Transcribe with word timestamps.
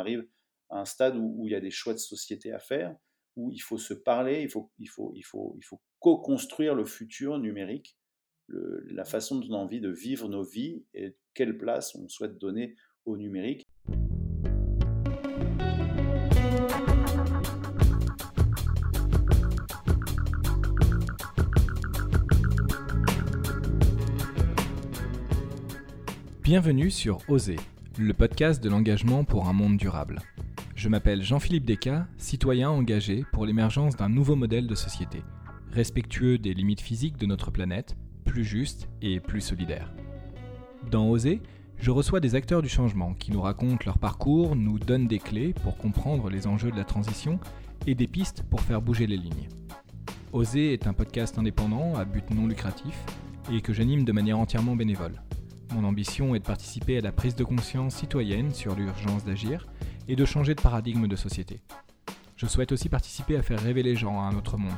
arrive 0.00 0.26
à 0.68 0.80
un 0.80 0.84
stade 0.84 1.16
où, 1.16 1.46
il 1.46 1.52
y 1.52 1.54
a 1.54 1.60
des 1.60 1.70
choix 1.70 1.92
de 1.92 1.98
société 1.98 2.52
à 2.52 2.58
faire, 2.58 2.96
où 3.36 3.50
il 3.52 3.60
faut 3.60 3.78
se 3.78 3.94
parler, 3.94 4.42
il 4.42 4.48
faut, 4.48 4.70
il 4.78 4.88
faut, 4.88 5.12
il 5.14 5.22
faut, 5.22 5.54
il 5.56 5.64
faut 5.64 5.80
co-construire 5.98 6.74
le 6.74 6.84
futur 6.84 7.38
numérique, 7.38 7.96
la 8.48 9.04
façon 9.04 9.38
dont 9.38 9.48
on 9.50 9.54
a 9.54 9.58
envie 9.58 9.80
de 9.80 9.90
vivre 9.90 10.28
nos 10.28 10.42
vies 10.42 10.84
et 10.94 11.16
quelle 11.34 11.56
place 11.56 11.94
on 11.94 12.08
souhaite 12.08 12.38
donner 12.38 12.74
au 13.04 13.16
numérique. 13.16 13.68
Bienvenue 26.42 26.90
sur 26.90 27.18
Oser, 27.28 27.60
le 28.00 28.14
podcast 28.14 28.64
de 28.64 28.70
l'engagement 28.70 29.24
pour 29.24 29.46
un 29.48 29.52
monde 29.52 29.76
durable. 29.76 30.20
Je 30.74 30.88
m'appelle 30.88 31.22
Jean-Philippe 31.22 31.66
Descas, 31.66 32.06
citoyen 32.16 32.70
engagé 32.70 33.26
pour 33.30 33.44
l'émergence 33.44 33.94
d'un 33.94 34.08
nouveau 34.08 34.36
modèle 34.36 34.66
de 34.66 34.74
société, 34.74 35.22
respectueux 35.70 36.38
des 36.38 36.54
limites 36.54 36.80
physiques 36.80 37.18
de 37.18 37.26
notre 37.26 37.50
planète, 37.50 37.96
plus 38.24 38.44
juste 38.44 38.88
et 39.02 39.20
plus 39.20 39.42
solidaire. 39.42 39.92
Dans 40.90 41.10
Oser, 41.10 41.42
je 41.76 41.90
reçois 41.90 42.20
des 42.20 42.34
acteurs 42.34 42.62
du 42.62 42.70
changement 42.70 43.12
qui 43.12 43.32
nous 43.32 43.42
racontent 43.42 43.84
leur 43.84 43.98
parcours, 43.98 44.56
nous 44.56 44.78
donnent 44.78 45.08
des 45.08 45.18
clés 45.18 45.52
pour 45.62 45.76
comprendre 45.76 46.30
les 46.30 46.46
enjeux 46.46 46.70
de 46.70 46.76
la 46.76 46.84
transition 46.84 47.38
et 47.86 47.94
des 47.94 48.06
pistes 48.06 48.44
pour 48.48 48.62
faire 48.62 48.80
bouger 48.80 49.06
les 49.06 49.18
lignes. 49.18 49.48
Oser 50.32 50.72
est 50.72 50.86
un 50.86 50.94
podcast 50.94 51.38
indépendant 51.38 51.94
à 51.96 52.06
but 52.06 52.30
non 52.30 52.46
lucratif 52.46 52.98
et 53.52 53.60
que 53.60 53.74
j'anime 53.74 54.04
de 54.04 54.12
manière 54.12 54.38
entièrement 54.38 54.74
bénévole. 54.74 55.20
Mon 55.72 55.84
ambition 55.84 56.34
est 56.34 56.40
de 56.40 56.44
participer 56.44 56.98
à 56.98 57.00
la 57.00 57.12
prise 57.12 57.36
de 57.36 57.44
conscience 57.44 57.94
citoyenne 57.94 58.52
sur 58.52 58.74
l'urgence 58.74 59.24
d'agir 59.24 59.68
et 60.08 60.16
de 60.16 60.24
changer 60.24 60.56
de 60.56 60.60
paradigme 60.60 61.06
de 61.06 61.14
société. 61.14 61.60
Je 62.36 62.46
souhaite 62.46 62.72
aussi 62.72 62.88
participer 62.88 63.36
à 63.36 63.42
faire 63.42 63.60
rêver 63.60 63.84
les 63.84 63.94
gens 63.94 64.20
à 64.20 64.24
un 64.24 64.34
autre 64.34 64.56
monde, 64.56 64.74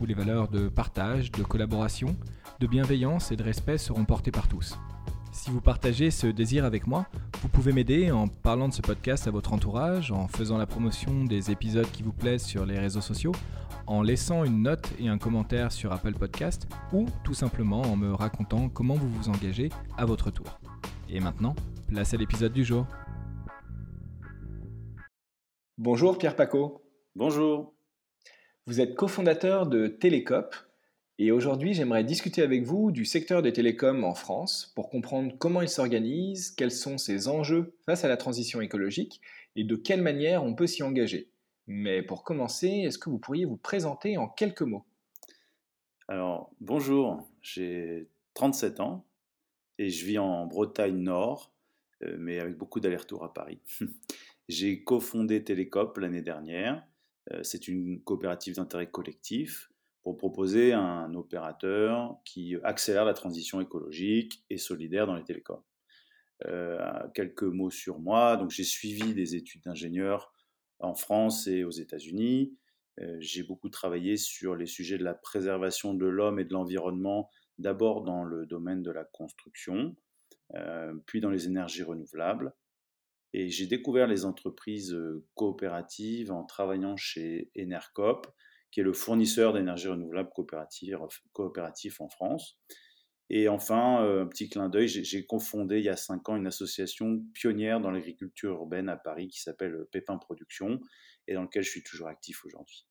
où 0.00 0.06
les 0.06 0.14
valeurs 0.14 0.48
de 0.48 0.68
partage, 0.68 1.32
de 1.32 1.42
collaboration, 1.42 2.14
de 2.60 2.66
bienveillance 2.68 3.32
et 3.32 3.36
de 3.36 3.42
respect 3.42 3.78
seront 3.78 4.04
portées 4.04 4.30
par 4.30 4.46
tous. 4.46 4.78
Si 5.36 5.50
vous 5.50 5.60
partagez 5.60 6.10
ce 6.10 6.26
désir 6.26 6.64
avec 6.64 6.86
moi, 6.86 7.06
vous 7.42 7.48
pouvez 7.48 7.70
m'aider 7.70 8.10
en 8.10 8.26
parlant 8.26 8.68
de 8.68 8.72
ce 8.72 8.80
podcast 8.80 9.28
à 9.28 9.30
votre 9.30 9.52
entourage, 9.52 10.10
en 10.10 10.28
faisant 10.28 10.56
la 10.56 10.64
promotion 10.66 11.24
des 11.24 11.50
épisodes 11.50 11.88
qui 11.92 12.02
vous 12.02 12.14
plaisent 12.14 12.42
sur 12.42 12.64
les 12.64 12.78
réseaux 12.78 13.02
sociaux, 13.02 13.32
en 13.86 14.00
laissant 14.02 14.44
une 14.44 14.62
note 14.62 14.88
et 14.98 15.08
un 15.08 15.18
commentaire 15.18 15.72
sur 15.72 15.92
Apple 15.92 16.14
Podcast 16.14 16.66
ou 16.90 17.04
tout 17.22 17.34
simplement 17.34 17.82
en 17.82 17.96
me 17.96 18.14
racontant 18.14 18.70
comment 18.70 18.94
vous 18.94 19.10
vous 19.10 19.28
engagez 19.28 19.68
à 19.98 20.06
votre 20.06 20.30
tour. 20.30 20.58
Et 21.10 21.20
maintenant, 21.20 21.54
place 21.86 22.14
à 22.14 22.16
l'épisode 22.16 22.54
du 22.54 22.64
jour. 22.64 22.86
Bonjour 25.76 26.16
Pierre 26.16 26.34
Paco. 26.34 26.82
Bonjour. 27.14 27.74
Vous 28.66 28.80
êtes 28.80 28.96
cofondateur 28.96 29.66
de 29.66 29.86
Télécop 29.86 30.56
et 31.18 31.32
aujourd'hui 31.32 31.72
j'aimerais 31.72 32.04
discuter 32.04 32.42
avec 32.42 32.64
vous 32.64 32.90
du 32.90 33.04
secteur 33.04 33.40
des 33.40 33.52
télécoms 33.52 34.04
en 34.04 34.14
France 34.14 34.72
pour 34.74 34.90
comprendre 34.90 35.34
comment 35.38 35.62
il 35.62 35.68
s'organise, 35.68 36.50
quels 36.50 36.70
sont 36.70 36.98
ses 36.98 37.28
enjeux 37.28 37.74
face 37.86 38.04
à 38.04 38.08
la 38.08 38.16
transition 38.16 38.60
écologique 38.60 39.20
et 39.56 39.64
de 39.64 39.76
quelle 39.76 40.02
manière 40.02 40.44
on 40.44 40.54
peut 40.54 40.66
s'y 40.66 40.82
engager. 40.82 41.30
Mais 41.66 42.02
pour 42.02 42.22
commencer, 42.22 42.68
est-ce 42.68 42.98
que 42.98 43.10
vous 43.10 43.18
pourriez 43.18 43.44
vous 43.44 43.56
présenter 43.56 44.18
en 44.18 44.28
quelques 44.28 44.62
mots? 44.62 44.84
Alors, 46.06 46.52
bonjour, 46.60 47.26
j'ai 47.42 48.08
37 48.34 48.80
ans 48.80 49.06
et 49.78 49.90
je 49.90 50.04
vis 50.04 50.18
en 50.18 50.46
Bretagne 50.46 50.98
Nord, 50.98 51.52
euh, 52.02 52.16
mais 52.18 52.38
avec 52.38 52.56
beaucoup 52.56 52.78
d'allers-retours 52.78 53.24
à 53.24 53.34
Paris. 53.34 53.60
j'ai 54.48 54.84
cofondé 54.84 55.42
Télécop 55.42 55.98
l'année 55.98 56.22
dernière. 56.22 56.86
Euh, 57.32 57.42
c'est 57.42 57.66
une 57.66 58.00
coopérative 58.02 58.56
d'intérêt 58.56 58.88
collectif 58.88 59.72
proposer 60.14 60.72
un 60.72 61.14
opérateur 61.14 62.18
qui 62.24 62.56
accélère 62.62 63.04
la 63.04 63.14
transition 63.14 63.60
écologique 63.60 64.44
et 64.50 64.58
solidaire 64.58 65.06
dans 65.06 65.16
les 65.16 65.24
télécoms. 65.24 65.62
Euh, 66.44 66.78
quelques 67.14 67.44
mots 67.44 67.70
sur 67.70 67.98
moi. 67.98 68.36
Donc, 68.36 68.50
j'ai 68.50 68.64
suivi 68.64 69.14
des 69.14 69.36
études 69.36 69.62
d'ingénieur 69.62 70.34
en 70.80 70.94
France 70.94 71.46
et 71.46 71.64
aux 71.64 71.70
États-Unis. 71.70 72.58
Euh, 73.00 73.16
j'ai 73.20 73.42
beaucoup 73.42 73.70
travaillé 73.70 74.18
sur 74.18 74.54
les 74.54 74.66
sujets 74.66 74.98
de 74.98 75.04
la 75.04 75.14
préservation 75.14 75.94
de 75.94 76.04
l'homme 76.04 76.38
et 76.38 76.44
de 76.44 76.52
l'environnement, 76.52 77.30
d'abord 77.58 78.02
dans 78.02 78.22
le 78.22 78.44
domaine 78.44 78.82
de 78.82 78.90
la 78.90 79.04
construction, 79.04 79.96
euh, 80.54 80.92
puis 81.06 81.22
dans 81.22 81.30
les 81.30 81.46
énergies 81.46 81.82
renouvelables. 81.82 82.52
Et 83.32 83.48
j'ai 83.48 83.66
découvert 83.66 84.06
les 84.06 84.26
entreprises 84.26 84.96
coopératives 85.34 86.32
en 86.32 86.44
travaillant 86.44 86.96
chez 86.96 87.50
Enercop, 87.58 88.26
qui 88.76 88.80
est 88.80 88.84
le 88.84 88.92
fournisseur 88.92 89.54
d'énergie 89.54 89.88
renouvelable 89.88 90.28
coopératif 91.32 92.02
en 92.02 92.10
France. 92.10 92.58
Et 93.30 93.48
enfin, 93.48 94.04
euh, 94.04 94.24
un 94.24 94.26
petit 94.26 94.50
clin 94.50 94.68
d'œil, 94.68 94.86
j'ai 94.86 95.24
confondé 95.24 95.78
il 95.78 95.84
y 95.84 95.88
a 95.88 95.96
cinq 95.96 96.28
ans 96.28 96.36
une 96.36 96.46
association 96.46 97.24
pionnière 97.32 97.80
dans 97.80 97.90
l'agriculture 97.90 98.50
urbaine 98.50 98.90
à 98.90 98.98
Paris 98.98 99.28
qui 99.28 99.40
s'appelle 99.40 99.72
euh, 99.72 99.88
Pépin 99.90 100.18
Production 100.18 100.78
et 101.26 101.32
dans 101.32 101.44
lequel 101.44 101.62
je 101.62 101.70
suis 101.70 101.82
toujours 101.82 102.08
actif 102.08 102.44
aujourd'hui. 102.44 102.86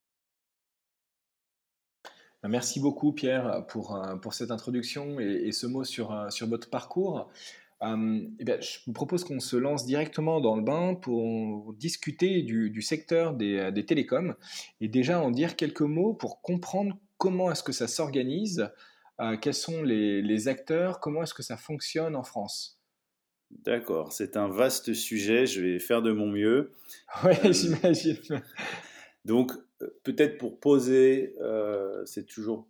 Merci 2.42 2.80
beaucoup 2.80 3.14
Pierre 3.14 3.68
pour, 3.68 3.96
euh, 3.96 4.16
pour 4.16 4.34
cette 4.34 4.50
introduction 4.50 5.20
et, 5.20 5.52
ce 5.52 5.68
mot 5.68 5.84
sur, 5.84 6.32
sur 6.32 6.48
votre 6.48 6.72
parcours. 6.72 7.30
Eh 7.82 8.44
bien, 8.44 8.60
je 8.62 8.80
vous 8.88 8.94
propose 8.94 9.24
qu'on 9.24 9.40
se 9.40 9.58
lance 9.58 9.86
directement 9.86 10.42
dans 10.42 10.56
le 10.56 10.64
bain 10.64 10.96
pour 10.96 11.74
discuter 11.74 12.42
du, 12.42 12.70
du 12.70 12.82
secteur 12.82 13.34
des, 13.34 13.72
des, 13.72 13.86
télécoms 13.86 14.36
et 14.82 14.88
déjà 14.88 15.20
en 15.22 15.30
dire 15.30 15.56
quelques 15.56 15.82
mots 15.82 16.14
pour 16.14 16.42
comprendre 16.42 16.98
comment 17.18 17.52
est-ce 17.52 17.64
que 17.64 17.74
ça 17.74 17.88
s'organise 17.88 18.70
euh, 19.22 19.38
quels 19.38 19.54
sont 19.54 19.82
les, 19.82 20.48
acteurs 20.48 21.00
Comment 21.00 21.24
est-ce 21.24 21.34
que 21.34 21.44
ça 21.44 21.58
fonctionne 21.58 22.16
en 22.16 22.24
France 22.24 22.80
D'accord, 23.52 24.12
c'est 24.12 24.36
un 24.36 24.50
vaste 24.50 24.94
sujet, 24.94 25.46
je 25.46 25.62
vais 25.62 25.80
faire 25.80 26.02
de 26.02 26.12
mon 26.12 26.28
mieux. 26.28 26.72
Oui, 27.24 27.32
euh, 27.46 27.54
j'imagine. 27.54 28.18
Donc, 29.24 29.52
euh, 29.82 29.88
peut-être 30.04 30.38
pour 30.38 30.60
poser, 30.60 31.34
c'est 32.06 32.26
toujours 32.26 32.68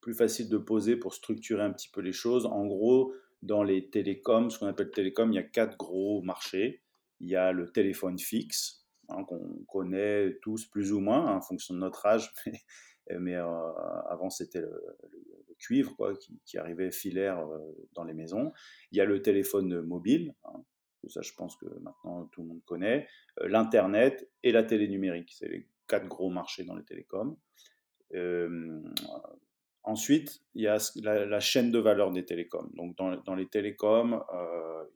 plus 0.00 0.14
facile 0.14 0.48
de 0.48 0.58
poser 0.58 0.96
pour 0.96 1.14
structurer 1.14 1.62
un 1.62 1.72
petit 1.72 1.88
peu 1.88 2.00
les 2.00 2.12
choses. 2.12 2.46
En 2.46 2.66
gros, 2.66 3.12
dans 3.44 3.62
les 3.62 3.90
télécoms, 3.90 4.50
ce 4.50 4.58
qu'on 4.58 4.66
appelle 4.66 4.90
télécoms, 4.90 5.30
il 5.30 5.36
y 5.36 5.38
a 5.38 5.42
quatre 5.42 5.76
gros 5.76 6.22
marchés. 6.22 6.82
Il 7.20 7.28
y 7.28 7.36
a 7.36 7.52
le 7.52 7.70
téléphone 7.70 8.18
fixe, 8.18 8.86
hein, 9.08 9.22
qu'on 9.24 9.64
connaît 9.68 10.38
tous 10.42 10.66
plus 10.66 10.92
ou 10.92 11.00
moins, 11.00 11.26
hein, 11.26 11.36
en 11.36 11.40
fonction 11.40 11.74
de 11.74 11.78
notre 11.78 12.06
âge, 12.06 12.32
mais, 13.20 13.34
avant 13.34 14.30
c'était 14.30 14.60
le, 14.60 14.82
cuivre 15.58 16.14
qui, 16.44 16.58
arrivait 16.58 16.90
filaire 16.90 17.38
euh, 17.38 17.58
dans 17.94 18.04
les 18.04 18.12
maisons. 18.12 18.52
Il 18.90 18.98
y 18.98 19.00
a 19.00 19.04
le 19.04 19.22
téléphone 19.22 19.82
mobile, 19.82 20.34
hein, 20.44 20.64
ça 21.06 21.22
je 21.22 21.32
pense 21.34 21.56
que 21.56 21.66
maintenant 21.80 22.26
tout 22.26 22.42
le 22.42 22.48
monde 22.48 22.64
connaît, 22.64 23.06
euh, 23.40 23.48
l'Internet 23.48 24.28
et 24.42 24.52
la 24.52 24.64
télé 24.64 24.88
numérique. 24.88 25.32
C'est 25.32 25.48
les 25.48 25.68
quatre 25.86 26.06
gros 26.08 26.30
marchés 26.30 26.64
dans 26.64 26.74
les 26.74 26.84
télécoms. 26.84 27.36
Euh, 28.14 28.82
ensuite, 29.84 30.42
il 30.54 30.62
y 30.62 30.66
a 30.66 30.78
la, 31.02 31.40
chaîne 31.40 31.70
de 31.70 31.78
valeur 31.78 32.10
des 32.10 32.24
télécoms. 32.24 32.70
Donc 32.74 32.96
dans, 32.96 33.34
les 33.34 33.46
télécoms, 33.46 34.22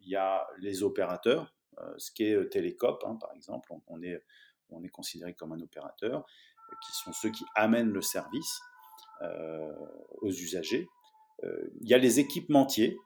il 0.03 0.10
y 0.10 0.16
a 0.16 0.47
les 0.59 0.82
opérateurs, 0.82 1.54
ce 1.97 2.10
qui 2.10 2.25
est 2.25 2.49
Télécop 2.50 3.04
hein, 3.06 3.16
par 3.21 3.32
exemple. 3.34 3.71
On, 3.87 4.03
est, 4.03 4.22
on 4.71 4.82
est 4.82 4.88
considéré 4.88 5.34
comme 5.34 5.53
un 5.53 5.60
opérateur, 5.60 6.25
qui 6.84 6.93
sont 6.93 7.12
ceux 7.12 7.31
qui 7.31 7.44
amènent 7.54 7.93
le 7.93 8.03
service. 8.03 8.60
Euh, 9.22 9.72
aux 10.21 10.31
usagers. 10.31 10.88
Euh, 11.43 11.71
il 11.81 11.88
y 11.88 11.94
a 11.94 11.98
les 11.98 12.21
équipementiers. 12.21 12.97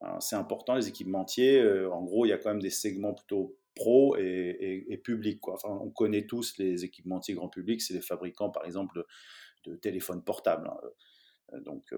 Hein, 0.00 0.18
c'est 0.20 0.36
important, 0.36 0.74
les 0.74 0.88
équipementiers. 0.88 1.60
Euh, 1.60 1.92
en 1.92 2.02
gros, 2.02 2.24
il 2.24 2.30
y 2.30 2.32
a 2.32 2.38
quand 2.38 2.48
même 2.48 2.62
des 2.62 2.70
segments 2.70 3.12
plutôt 3.12 3.58
pro 3.74 4.16
et, 4.16 4.86
et, 4.88 4.96
public. 4.96 5.38
On 5.64 5.90
connaît 5.90 6.26
tous 6.26 6.56
les 6.58 6.84
équipementiers 6.84 7.34
grand 7.34 7.48
public, 7.48 7.82
c'est 7.82 7.92
les 7.92 8.00
fabricants, 8.00 8.48
par 8.48 8.64
exemple, 8.64 9.04
de, 9.64 9.76
téléphones 9.76 10.22
portables. 10.22 10.68
Hein. 10.68 10.76
Donc, 11.64 11.94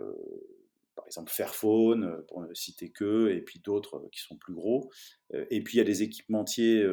par 0.95 1.07
exemple, 1.07 1.31
Fairphone, 1.31 2.25
pour 2.29 2.41
ne 2.41 2.53
citer 2.55 2.91
que, 2.91 3.31
et 3.31 3.41
puis 3.41 3.61
d'autres 3.61 4.09
qui 4.13 4.21
sont 4.21 4.37
plus 4.37 4.55
gros. 4.55 4.91
Et 5.33 5.63
puis, 5.63 5.75
il 5.75 5.79
y 5.79 5.81
a 5.81 5.85
des 5.85 6.03
équipementiers 6.03 6.85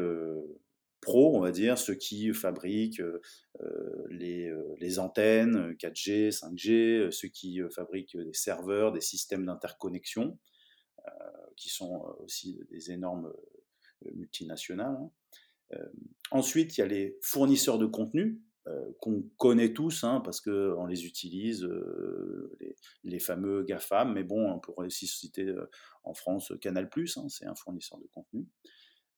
pro, 1.01 1.35
on 1.35 1.39
va 1.39 1.51
dire, 1.51 1.77
ceux 1.77 1.95
qui 1.95 2.33
fabriquent 2.33 2.99
euh, 2.99 3.21
euh, 3.61 4.07
les, 4.09 4.47
euh, 4.47 4.75
les, 4.79 4.99
antennes 4.99 5.73
4G, 5.73 6.31
5G, 6.31 7.11
ceux 7.11 7.27
qui 7.27 7.59
fabriquent 7.73 8.17
des 8.17 8.33
serveurs, 8.33 8.91
des 8.91 9.01
systèmes 9.01 9.45
d'interconnexion, 9.45 10.37
qui 11.55 11.69
sont 11.69 12.15
aussi 12.19 12.59
des 12.69 12.91
énormes 12.91 13.33
multinationales. 14.13 14.95
Hein. 15.71 15.77
ensuite, 16.31 16.77
il 16.77 16.81
y 16.81 16.83
a 16.83 16.87
les 16.87 17.17
fournisseurs 17.21 17.79
de 17.79 17.85
contenu, 17.85 18.39
qu'on 18.99 19.23
connaît 19.37 19.73
tous, 19.73 20.03
hein, 20.03 20.21
parce 20.23 20.41
qu'on 20.41 20.85
les 20.85 21.05
utilise, 21.05 21.67
les, 22.59 22.75
les, 23.03 23.19
fameux 23.19 23.63
GAFAM, 23.63 24.13
mais 24.13 24.23
bon, 24.23 24.51
on 24.51 24.59
pourrait 24.59 24.85
aussi 24.87 25.07
citer 25.07 25.55
en 26.03 26.13
France 26.13 26.53
Canal+, 26.61 26.89
hein, 26.95 27.29
c'est 27.29 27.45
un 27.45 27.55
fournisseur 27.55 27.99
de 27.99 28.07
contenu. 28.07 28.45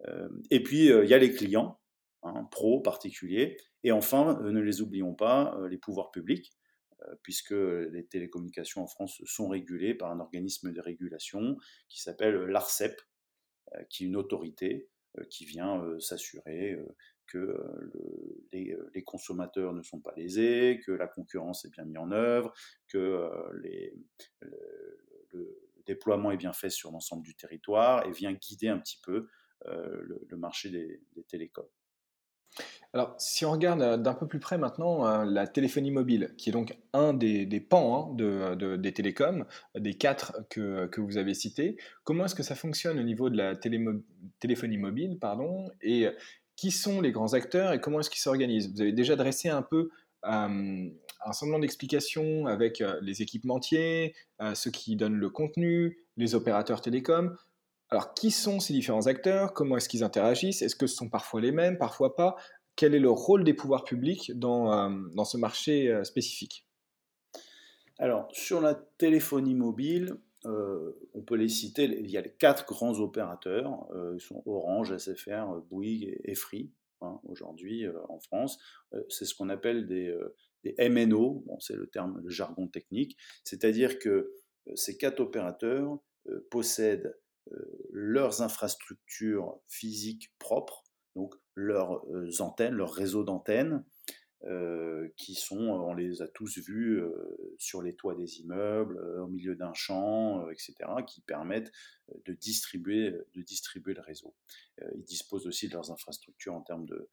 Euh, 0.08 0.30
et 0.50 0.64
puis, 0.64 0.92
euh, 0.92 1.04
il 1.04 1.10
y 1.10 1.14
a 1.14 1.18
les 1.18 1.32
clients. 1.32 1.80
hein, 2.24 2.48
pro, 2.52 2.82
particulier. 2.82 3.58
Et 3.84 3.92
enfin, 3.92 4.40
ne 4.42 4.60
les 4.60 4.82
oublions 4.82 5.16
pas, 5.16 5.58
les 5.70 5.78
pouvoirs 5.78 6.12
publics, 6.12 6.52
puisque 7.24 7.52
les 7.52 8.06
télécommunications 8.06 8.84
en 8.84 8.88
France 8.88 9.22
sont 9.26 9.50
régulées 9.50 9.96
par 9.96 10.12
un 10.12 10.20
organisme 10.20 10.72
de 10.72 10.80
régulation 10.80 11.58
qui 11.90 12.00
s'appelle 12.00 12.36
l'ARCEP, 12.36 13.02
qui 13.90 14.04
est 14.04 14.08
une 14.08 14.18
autorité 14.18 14.88
qui 15.32 15.46
vient 15.46 15.84
s'assurer 16.00 16.78
que 17.32 17.58
les, 18.52 19.04
consommateurs 19.04 19.74
ne 19.74 19.82
sont 19.82 20.00
pas 20.00 20.14
lésés, 20.16 20.82
que 20.86 20.92
la 20.92 21.08
concurrence 21.08 21.66
est 21.66 21.70
bien 21.70 21.86
mise 21.86 21.98
en 21.98 22.12
œuvre, 22.12 22.54
que 22.88 23.30
le, 23.54 23.94
déploiement 25.86 26.32
est 26.32 26.38
bien 26.38 26.54
fait 26.54 26.70
sur 26.70 26.92
l'ensemble 26.92 27.24
du 27.24 27.36
territoire 27.36 28.06
et 28.06 28.12
vient 28.12 28.34
guider 28.34 28.68
un 28.68 28.78
petit 28.78 29.00
peu 29.04 29.28
le, 29.66 30.38
marché 30.38 30.70
des, 30.70 31.24
télécoms. 31.28 31.68
Alors, 32.94 33.16
si 33.18 33.46
on 33.46 33.52
regarde 33.52 34.02
d'un 34.02 34.14
peu 34.14 34.28
plus 34.28 34.40
près 34.40 34.58
maintenant 34.58 35.06
hein, 35.06 35.24
la 35.24 35.48
téléphonie 35.48 35.92
mobile, 35.92 36.34
qui 36.38 36.50
est 36.50 36.52
donc 36.52 36.78
un 36.92 37.14
des, 37.14 37.46
pans 37.62 38.14
hein, 38.20 38.56
des 38.58 38.94
télécoms, 38.94 39.46
des 39.76 39.94
quatre 39.94 40.46
que, 40.50 40.88
que 40.88 41.00
vous 41.00 41.18
avez 41.18 41.34
cités, 41.34 41.78
comment 42.04 42.26
est-ce 42.26 42.36
que 42.36 42.44
ça 42.44 42.56
fonctionne 42.56 43.00
au 43.00 43.04
niveau 43.04 43.30
de 43.30 43.38
la 43.38 43.56
téléphonie 43.56 44.78
mobile 44.78 45.18
pardon, 45.20 45.72
et 45.82 46.08
qui 46.62 46.70
sont 46.70 47.02
les 47.02 47.12
grands 47.12 47.34
acteurs 47.34 47.74
et 47.74 47.82
comment 47.82 48.02
est-ce 48.02 48.12
qu'ils 48.12 48.22
s'organisent. 48.22 48.72
Vous 48.72 48.82
avez 48.82 48.92
déjà 48.92 49.16
dressé 49.16 49.50
un 49.50 49.64
peu 49.64 49.90
euh, 50.28 50.90
un 51.26 51.34
semblant 51.34 51.58
d'explication 51.58 52.46
avec 52.46 52.82
euh, 52.82 53.00
les 53.02 53.24
équipementiers, 53.24 54.14
euh, 54.44 54.54
ceux 54.54 54.70
qui 54.70 54.96
donnent 54.96 55.18
le 55.18 55.32
contenu, 55.32 56.06
les 56.18 56.36
opérateurs 56.36 56.82
télécoms. 56.82 57.36
Alors, 57.90 58.14
qui 58.14 58.30
sont 58.30 58.60
ces 58.60 58.74
différents 58.74 59.08
acteurs? 59.08 59.54
Comment 59.54 59.78
est-ce 59.78 59.90
qu'ils 59.90 60.04
interagissent? 60.04 60.62
Est-ce 60.62 60.76
que 60.76 60.86
ce 60.86 60.96
sont 60.96 61.10
parfois 61.10 61.42
les 61.42 61.52
mêmes, 61.52 61.80
parfois 61.80 62.16
pas? 62.16 62.36
Quel 62.76 62.94
est 62.94 63.00
le 63.00 63.10
rôle 63.10 63.44
des 63.44 63.56
pouvoirs 63.56 63.84
publics 63.84 64.32
dans, 64.36 64.92
dans 65.16 65.26
ce 65.26 65.38
marché 65.38 66.00
spécifique? 66.04 66.68
Alors, 67.98 68.30
sur 68.34 68.62
la 68.62 68.76
téléphonie 68.76 69.56
mobile, 69.56 70.16
on 70.46 71.22
peut 71.26 71.36
les 71.36 71.50
citer, 71.50 71.84
il 71.84 72.10
y 72.10 72.18
a 72.18 72.22
les 72.22 72.34
quatre 72.34 72.66
grands 72.66 73.00
opérateurs, 73.00 73.88
ils 74.14 74.22
sont 74.22 74.42
Orange, 74.46 74.96
SFR, 74.98 75.62
Bouygues 75.70 76.20
et 76.24 76.36
Free. 76.36 76.72
Hein, 77.04 77.20
aujourd'hui 77.24 77.88
en 78.10 78.20
France. 78.20 78.60
c'est 79.10 79.26
ce 79.26 79.34
qu'on 79.34 79.50
appelle 79.50 79.88
des, 79.88 80.16
MNO, 80.78 81.44
bon, 81.48 81.60
c'est 81.60 81.76
le 81.76 81.88
terme, 81.88 82.20
le 82.24 82.30
jargon 82.30 82.68
technique, 82.68 83.18
c'est-à-dire 83.44 83.98
que 83.98 84.32
ces 84.76 84.98
quatre 84.98 85.20
opérateurs 85.20 85.98
possèdent 86.52 87.16
leurs 87.92 88.42
infrastructures 88.42 89.60
physiques 89.68 90.34
propres, 90.40 90.84
donc 91.16 91.36
leurs 91.56 92.06
antennes, 92.40 92.76
leurs 92.76 92.94
réseaux 92.94 93.24
d'antennes, 93.24 93.84
euh, 93.84 94.01
qui 95.18 95.36
sont, 95.36 95.60
euh, 95.60 95.78
on 95.78 95.94
les 95.94 96.22
a 96.22 96.28
tous 96.28 96.58
vus 96.58 97.00
euh, 97.00 97.12
sur 97.60 97.82
les 97.82 97.94
toits 97.96 98.16
des 98.16 98.40
immeubles, 98.40 99.00
au 99.20 99.28
milieu 99.28 99.56
d'un 99.56 99.74
champ, 99.74 100.50
etc., 100.50 100.74
qui 101.06 101.22
permettent 101.22 101.72
de 102.26 102.34
distribuer, 102.34 103.12
de 103.36 103.42
distribuer 103.42 103.94
le 103.94 104.02
réseau. 104.02 104.34
ils 104.96 105.04
disposent 105.04 105.48
aussi 105.48 105.68
de 105.68 105.74
leurs 105.74 105.92
infrastructures 105.92 106.54
en 106.54 106.62
termes 106.62 106.86
de, 106.86 107.10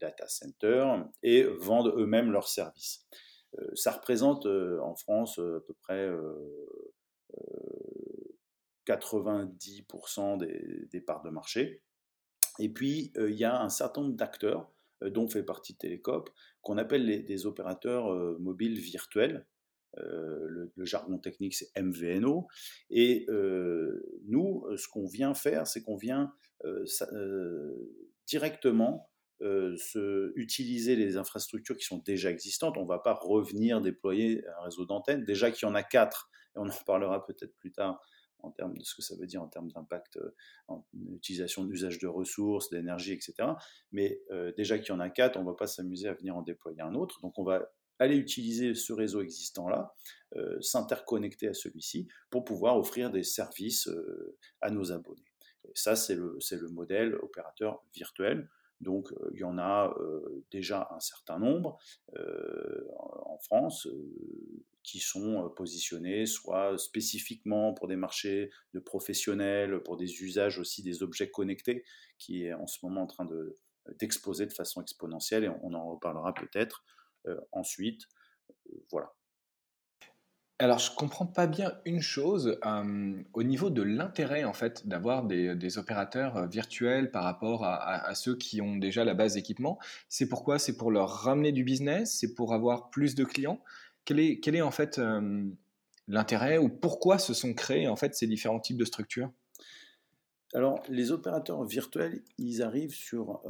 data 0.00 0.26
center 0.28 0.84
et 1.22 1.42
vendent 1.42 1.94
eux-mêmes 1.96 2.30
leurs 2.30 2.48
services. 2.48 3.06
ça 3.74 3.92
représente 3.92 4.46
en 4.46 4.94
France 4.94 5.38
à 5.38 5.60
peu 5.66 5.74
près 5.74 6.08
90% 8.86 10.38
des, 10.90 11.00
parts 11.00 11.22
de 11.22 11.30
marché. 11.30 11.82
Et 12.58 12.68
puis, 12.68 13.12
il 13.16 13.34
y 13.34 13.44
a 13.44 13.60
un 13.60 13.68
certain 13.68 14.02
nombre 14.02 14.16
d'acteurs 14.16 14.70
euh, 14.70 14.75
dont 15.02 15.28
fait 15.28 15.42
partie 15.42 15.76
Télécop, 15.76 16.30
qu'on 16.62 16.78
appelle 16.78 17.24
des 17.24 17.46
opérateurs 17.46 18.12
euh, 18.12 18.36
mobiles 18.38 18.78
virtuels. 18.78 19.46
Euh, 19.98 20.68
le, 20.74 20.84
jargon 20.84 21.18
technique, 21.18 21.54
c'est 21.54 21.70
MVNO. 21.80 22.46
Et 22.90 23.26
nous, 24.26 24.66
ce 24.76 24.88
qu'on 24.88 25.06
vient 25.06 25.34
faire, 25.34 25.66
c'est 25.66 25.82
qu'on 25.82 25.96
vient 25.96 26.32
directement 28.26 29.10
se, 29.40 30.32
utiliser 30.36 30.96
les 30.96 31.16
infrastructures 31.16 31.76
qui 31.76 31.84
sont 31.84 31.98
déjà 31.98 32.30
existantes. 32.30 32.76
On 32.76 32.82
ne 32.82 32.88
va 32.88 32.98
pas 32.98 33.14
revenir 33.14 33.80
déployer 33.80 34.44
un 34.58 34.64
réseau 34.64 34.84
d'antennes. 34.84 35.24
Déjà 35.24 35.50
qu'il 35.50 35.66
y 35.66 35.70
en 35.70 35.74
a 35.74 35.82
quatre, 35.82 36.30
et 36.54 36.58
on 36.58 36.66
en 36.66 36.72
reparlera 36.72 37.24
peut-être 37.24 37.54
plus 37.56 37.72
tard 37.72 38.00
en 38.42 38.50
termes 38.50 38.76
de 38.76 38.84
ce 38.84 38.94
que 38.94 39.02
ça 39.02 39.16
veut 39.16 39.26
dire 39.26 39.42
en 39.42 39.48
termes 39.48 39.70
d'impact 39.70 40.16
euh, 40.16 40.34
en 40.68 40.84
utilisation 41.12 41.64
d'usage 41.64 41.98
de 41.98 42.06
ressources, 42.06 42.70
d'énergie, 42.70 43.12
etc. 43.12 43.34
Mais 43.92 44.20
euh, 44.30 44.52
déjà 44.56 44.78
qu'il 44.78 44.88
y 44.88 44.92
en 44.92 45.00
a 45.00 45.10
quatre, 45.10 45.36
on 45.36 45.42
ne 45.42 45.46
va 45.46 45.54
pas 45.54 45.66
s'amuser 45.66 46.08
à 46.08 46.14
venir 46.14 46.36
en 46.36 46.42
déployer 46.42 46.80
un 46.80 46.94
autre. 46.94 47.20
Donc 47.20 47.38
on 47.38 47.44
va 47.44 47.70
aller 47.98 48.16
utiliser 48.16 48.74
ce 48.74 48.92
réseau 48.92 49.22
existant-là, 49.22 49.94
euh, 50.36 50.60
s'interconnecter 50.60 51.48
à 51.48 51.54
celui-ci 51.54 52.08
pour 52.30 52.44
pouvoir 52.44 52.76
offrir 52.78 53.10
des 53.10 53.22
services 53.22 53.88
à 54.60 54.70
nos 54.70 54.92
abonnés. 54.92 55.24
Et 55.64 55.72
ça, 55.74 55.96
c'est 55.96 56.14
le, 56.14 56.38
le 56.50 56.68
modèle 56.68 57.14
opérateur 57.16 57.82
virtuel. 57.94 58.48
Donc 58.80 59.08
il 59.32 59.40
y 59.40 59.44
en 59.44 59.58
a 59.58 59.94
déjà 60.50 60.88
un 60.94 61.00
certain 61.00 61.38
nombre 61.38 61.78
en 62.16 63.38
France 63.38 63.88
qui 64.82 65.00
sont 65.00 65.50
positionnés 65.56 66.26
soit 66.26 66.78
spécifiquement 66.78 67.74
pour 67.74 67.88
des 67.88 67.96
marchés 67.96 68.50
de 68.74 68.78
professionnels, 68.78 69.82
pour 69.82 69.96
des 69.96 70.22
usages 70.22 70.58
aussi 70.58 70.82
des 70.82 71.02
objets 71.02 71.30
connectés, 71.30 71.84
qui 72.18 72.44
est 72.44 72.52
en 72.52 72.66
ce 72.66 72.78
moment 72.84 73.02
en 73.02 73.06
train 73.06 73.24
de, 73.24 73.58
d'exploser 73.98 74.46
de 74.46 74.52
façon 74.52 74.80
exponentielle, 74.80 75.44
et 75.44 75.48
on 75.62 75.74
en 75.74 75.90
reparlera 75.90 76.34
peut-être 76.34 76.84
ensuite. 77.52 78.02
voilà. 78.92 79.12
Alors, 80.58 80.78
je 80.78 80.90
comprends 80.94 81.26
pas 81.26 81.46
bien 81.46 81.74
une 81.84 82.00
chose 82.00 82.58
au 83.34 83.42
niveau 83.42 83.68
de 83.68 83.82
l'intérêt 83.82 84.44
en 84.44 84.54
fait 84.54 84.86
d'avoir 84.86 85.24
des, 85.24 85.78
opérateurs 85.78 86.46
virtuels 86.46 87.10
par 87.10 87.24
rapport 87.24 87.64
à, 87.64 88.14
ceux 88.14 88.36
qui 88.36 88.62
ont 88.62 88.76
déjà 88.76 89.04
la 89.04 89.12
base 89.12 89.34
d'équipement. 89.34 89.78
C'est 90.08 90.28
pourquoi? 90.28 90.58
C'est 90.58 90.78
pour 90.78 90.90
leur 90.90 91.10
ramener 91.10 91.52
du 91.52 91.62
business? 91.62 92.16
C'est 92.18 92.34
pour 92.34 92.54
avoir 92.54 92.88
plus 92.88 93.14
de 93.14 93.24
clients? 93.24 93.60
Quel 94.06 94.18
est, 94.18 94.62
en 94.62 94.70
fait 94.70 94.98
l'intérêt 96.08 96.56
ou 96.56 96.70
pourquoi 96.70 97.18
se 97.18 97.34
sont 97.34 97.52
créés 97.52 97.88
en 97.88 97.96
fait 97.96 98.14
ces 98.14 98.26
différents 98.26 98.60
types 98.60 98.78
de 98.78 98.84
structures? 98.86 99.30
Alors, 100.54 100.82
les 100.88 101.12
opérateurs 101.12 101.64
virtuels, 101.64 102.22
ils 102.38 102.62
arrivent 102.62 102.94
sur 102.94 103.42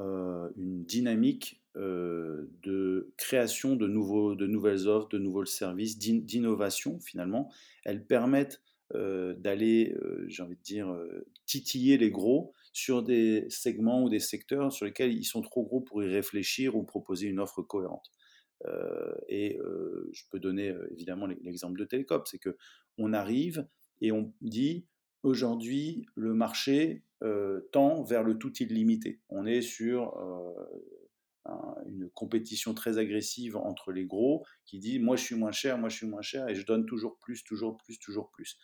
une 0.56 0.85
dynamique 0.85 1.62
de 1.76 3.12
création 3.17 3.77
de, 3.77 3.86
nouveaux, 3.86 4.34
de 4.34 4.46
nouvelles 4.46 4.89
offres, 4.89 5.08
de 5.08 5.19
nouveaux 5.19 5.44
services, 5.44 5.98
d'innovation 5.98 6.98
finalement. 7.00 7.53
Elles 7.84 8.05
permettent 8.05 8.62
d'aller, 8.94 9.94
j'ai 10.29 10.43
envie 10.43 10.56
de 10.56 10.62
dire, 10.62 10.96
titiller 11.44 11.98
les 11.98 12.10
gros 12.10 12.53
sur 12.72 13.03
des 13.03 13.46
segments 13.48 14.03
ou 14.03 14.08
des 14.08 14.20
secteurs 14.20 14.72
sur 14.72 14.86
lesquels 14.86 15.12
ils 15.12 15.24
sont 15.24 15.43
trop 15.43 15.65
gros 15.65 15.81
pour 15.81 16.03
y 16.03 16.08
réfléchir 16.08 16.77
ou 16.77 16.84
proposer 16.84 17.27
une 17.27 17.41
offre 17.41 17.62
cohérente. 17.62 18.10
et 19.29 19.58
je 20.12 20.22
peux 20.31 20.39
donner 20.39 20.74
évidemment 20.93 21.27
l'exemple 21.27 21.79
de 21.79 21.84
Télécom, 21.84 22.22
c'est 22.24 22.39
que 22.39 22.56
on 22.96 23.12
arrive 23.12 23.67
et 24.00 24.12
on 24.12 24.32
dit 24.41 24.86
aujourd'hui 25.22 26.06
le 26.15 26.32
marché 26.32 27.03
tend 27.72 28.03
vers 28.03 28.22
le 28.22 28.39
tout 28.39 28.53
illimité. 28.62 29.20
On 29.29 29.46
est 29.46 29.62
sur 29.62 30.15
une 31.86 32.10
compétition 32.10 32.74
très 32.74 32.98
agressive 32.98 33.56
entre 33.56 33.93
les 33.93 34.05
gros 34.05 34.44
qui 34.65 34.79
dit 34.79 34.98
moi 34.98 35.17
je 35.17 35.24
suis 35.24 35.34
moins 35.34 35.53
cher, 35.53 35.79
moi 35.79 35.88
je 35.88 35.96
suis 35.96 36.06
moins 36.06 36.22
cher 36.22 36.48
et 36.48 36.55
je 36.55 36.67
donne 36.67 36.86
toujours 36.86 37.19
plus, 37.19 37.44
toujours 37.44 37.76
plus, 37.76 37.98
toujours 37.98 38.31
plus. 38.31 38.58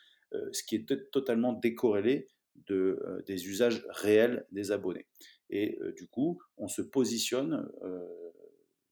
ce 0.53 0.63
qui 0.65 0.77
est 0.77 1.11
totalement 1.11 1.53
décorrélé 1.53 2.29
de, 2.67 3.23
des 3.27 3.49
usages 3.49 3.85
réels 3.91 4.47
des 4.51 4.73
abonnés. 4.73 5.07
Et 5.51 5.79
du 5.97 6.09
coup, 6.09 6.41
on 6.57 6.69
se 6.69 6.83
positionne 6.83 7.71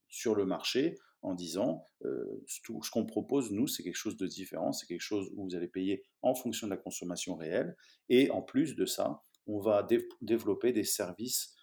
sur 0.07 0.35
le 0.35 0.45
marché 0.45 0.95
en 1.21 1.33
disant 1.35 1.85
ce 2.01 2.91
qu'on 2.91 3.05
propose, 3.05 3.51
nous, 3.51 3.67
c'est 3.67 3.83
quelque 3.83 3.95
chose 3.95 4.17
de 4.17 4.27
différent, 4.27 4.71
c'est 4.71 4.87
quelque 4.87 5.01
chose 5.01 5.29
où 5.35 5.43
vous 5.45 5.55
allez 5.55 5.67
payer 5.67 6.03
en 6.21 6.33
fonction 6.33 6.67
de 6.67 6.71
la 6.71 6.77
consommation 6.77 7.35
réelle. 7.35 7.75
Et 8.09 8.29
en 8.31 8.41
plus 8.41 8.75
de 8.75 8.85
ça, 8.85 9.21
on 9.47 9.59
va 9.59 9.87
développer 10.21 10.71
des 10.71 10.83
services 10.83 11.55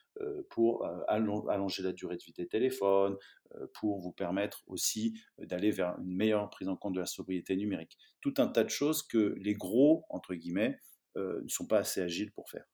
pour 0.51 0.87
allonger 1.09 1.83
la 1.83 1.93
durée 1.93 2.17
de 2.17 2.23
vie 2.23 2.33
des 2.33 2.47
téléphones, 2.47 3.17
pour 3.75 3.99
vous 3.99 4.13
permettre 4.13 4.63
aussi 4.67 5.19
d'aller 5.39 5.71
vers 5.71 5.97
une 5.99 6.15
meilleure 6.15 6.51
prise 6.51 6.69
en 6.69 6.77
compte 6.77 6.95
de 6.95 7.01
la 7.01 7.07
sobriété 7.07 7.57
numérique. 7.57 7.99
Tout 8.21 8.35
un 8.39 8.49
tas 8.49 8.65
de 8.65 8.71
choses 8.71 9.03
que 9.03 9.35
les 9.39 9.55
gros, 9.55 10.05
entre 10.09 10.35
guillemets, 10.35 10.79
ne 11.17 11.49
sont 11.49 11.67
pas 11.67 11.79
assez 11.79 12.01
agiles 12.01 12.33
pour 12.33 12.49
faire. 12.51 12.65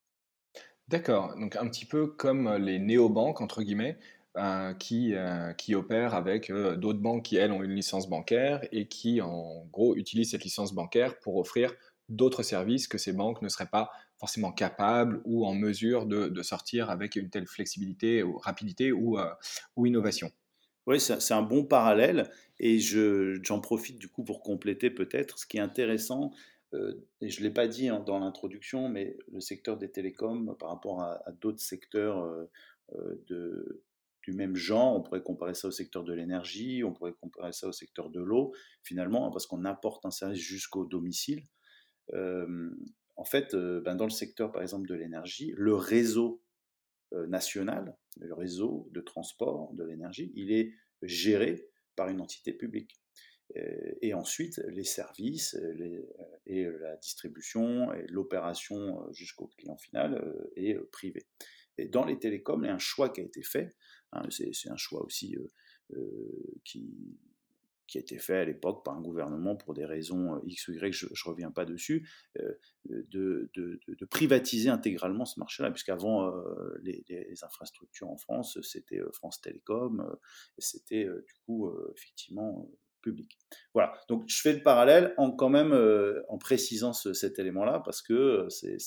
D'accord, 0.89 1.35
donc 1.39 1.57
un 1.57 1.69
petit 1.69 1.87
peu 1.87 2.07
comme 2.07 2.55
les 2.57 2.79
néobanques, 2.79 3.41
entre 3.41 3.63
guillemets, 3.63 3.99
euh, 4.37 4.75
qui, 4.75 5.15
euh, 5.15 5.53
qui 5.53 5.77
opèrent 5.77 6.13
avec 6.13 6.51
euh, 6.51 6.75
d'autres 6.75 6.99
banques 6.99 7.23
qui, 7.23 7.37
elles, 7.37 7.53
ont 7.53 7.63
une 7.63 7.71
licence 7.71 8.09
bancaire 8.09 8.67
et 8.73 8.89
qui, 8.89 9.21
en 9.21 9.65
gros, 9.73 9.95
utilisent 9.95 10.33
cette 10.33 10.43
licence 10.43 10.75
bancaire 10.75 11.21
pour 11.21 11.37
offrir 11.37 11.73
d'autres 12.09 12.43
services 12.43 12.89
que 12.89 12.99
ces 12.99 13.13
banques 13.13 13.43
ne 13.43 13.49
seraient 13.49 13.71
pas 13.71 13.91
forcément 14.19 14.53
capables 14.53 15.21
ou 15.25 15.47
en 15.47 15.55
mesure 15.55 16.07
de, 16.07 16.43
sortir 16.43 16.91
avec 16.91 17.17
une 17.17 17.31
telle 17.31 17.47
flexibilité 17.47 18.23
ou 18.23 18.39
rapidité 18.39 18.93
ou, 18.93 19.19
euh, 19.19 19.31
innovation. 19.85 20.31
Oui, 20.87 21.01
c'est 21.01 21.33
un 21.33 21.43
bon 21.43 21.65
parallèle 21.65 22.31
et 22.59 22.79
j'en 22.79 23.61
profite 23.61 23.99
du 23.99 24.09
coup 24.09 24.23
pour 24.23 24.43
compléter 24.43 24.91
peut-être. 24.91 25.39
Ce 25.39 25.47
qui 25.47 25.57
est 25.57 25.61
intéressant, 25.61 26.31
euh, 26.75 26.93
et 27.23 27.31
je 27.31 27.41
ne 27.41 27.45
l'ai 27.45 27.53
pas 27.53 27.69
dit 27.69 27.89
dans 28.07 28.19
l'introduction, 28.19 28.89
mais 28.89 29.17
le 29.33 29.41
secteur 29.41 29.79
des 29.79 29.91
télécoms 29.91 30.55
par 30.59 30.69
rapport 30.69 31.01
à, 31.01 31.23
d'autres 31.41 31.63
secteurs 31.63 32.23
euh, 32.23 32.51
de, 33.29 33.83
du 34.23 34.33
même 34.33 34.57
genre, 34.57 34.97
on 34.97 35.03
pourrait 35.03 35.23
comparer 35.23 35.55
ça 35.55 35.69
au 35.69 35.71
secteur 35.71 36.05
de 36.05 36.13
l'énergie, 36.13 36.85
on 36.85 36.93
pourrait 36.93 37.15
comparer 37.15 37.53
ça 37.53 37.69
au 37.69 37.73
secteur 37.73 38.11
de 38.11 38.21
l'eau, 38.21 38.53
finalement, 38.83 39.31
parce 39.31 39.47
qu'on 39.47 39.65
apporte 39.65 40.05
un 40.05 40.11
service 40.11 40.41
jusqu'au 40.41 40.85
domicile 40.85 41.45
en 42.13 43.25
fait, 43.25 43.55
ben, 43.55 43.95
dans 43.97 44.05
le 44.05 44.11
secteur, 44.11 44.53
par 44.53 44.63
exemple, 44.63 44.89
de 44.89 44.95
l'énergie, 44.95 45.53
le 45.57 45.75
réseau 45.75 46.43
national, 47.13 47.97
le 48.21 48.35
réseau 48.35 48.89
de 48.93 49.01
transport 49.01 49.73
de 49.75 49.85
l'énergie, 49.85 50.33
il 50.35 50.53
est 50.53 50.73
géré 51.03 51.69
par 51.97 52.09
une 52.09 52.21
entité 52.21 52.53
publique. 52.53 53.01
Et 54.03 54.15
ensuite, 54.15 54.59
les 54.69 54.85
services 54.85 55.57
et 56.47 56.65
la 56.65 56.97
distribution 56.97 57.93
et 57.93 58.07
l'opération 58.09 59.01
jusqu'au 59.13 59.47
client 59.47 59.77
final 59.77 60.35
est 60.57 60.77
privé. 60.91 61.27
Et 61.79 61.89
dans 61.89 62.05
les 62.05 62.19
télécoms, 62.19 62.65
il 62.65 62.67
y 62.67 62.71
a 62.71 62.75
un 62.75 62.79
choix 62.79 63.11
qui 63.11 63.21
a 63.21 63.25
été 63.25 63.43
fait. 63.43 63.77
Hein, 64.13 64.23
c'est 64.31 64.71
un 64.71 64.77
choix 64.77 65.05
aussi 65.05 65.37
qui, 66.65 67.19
qui 67.87 67.99
a 67.99 68.01
été 68.01 68.19
fait 68.19 68.37
à 68.39 68.45
l'époque 68.45 68.85
par 68.85 68.97
un 68.97 69.01
gouvernement 69.01 69.57
pour 69.57 69.75
des 69.75 69.85
raisons 69.85 70.37
euh, 70.37 70.41
X 70.45 70.69
ou 70.69 70.73
Y, 70.73 70.93
je 70.93 71.07
ne 71.07 71.31
reviens 71.31 71.51
pas 71.51 71.65
dessus, 71.65 72.09
euh, 72.41 72.53
de, 72.89 73.51
de, 73.55 73.81
de, 73.87 74.05
privatiser 74.07 74.69
intégralement 74.69 75.25
ce 75.25 75.39
marché-là, 75.39 75.71
puisqu'avant, 75.71 76.29
euh, 76.29 76.75
les, 76.83 77.05
infrastructures 77.43 78.09
en 78.09 78.17
France, 78.17 78.59
c'était 78.63 79.01
France 79.13 79.41
Télécom, 79.41 80.17
et 80.57 80.61
c'était 80.61 81.05
du 81.05 81.35
coup, 81.45 81.71
effectivement, 81.95 82.71
public. 83.03 83.39
Voilà, 83.75 83.93
donc 84.09 84.25
je 84.29 84.41
fais 84.41 84.53
le 84.53 84.63
parallèle 84.63 85.15
en 85.17 85.33
quand 85.33 85.49
même 85.49 85.75
en 86.29 86.39
précisant 86.39 86.93
cet 86.93 87.39
élément-là, 87.39 87.83
parce 87.85 88.03
que 88.03 88.47
c'est, 88.49 88.79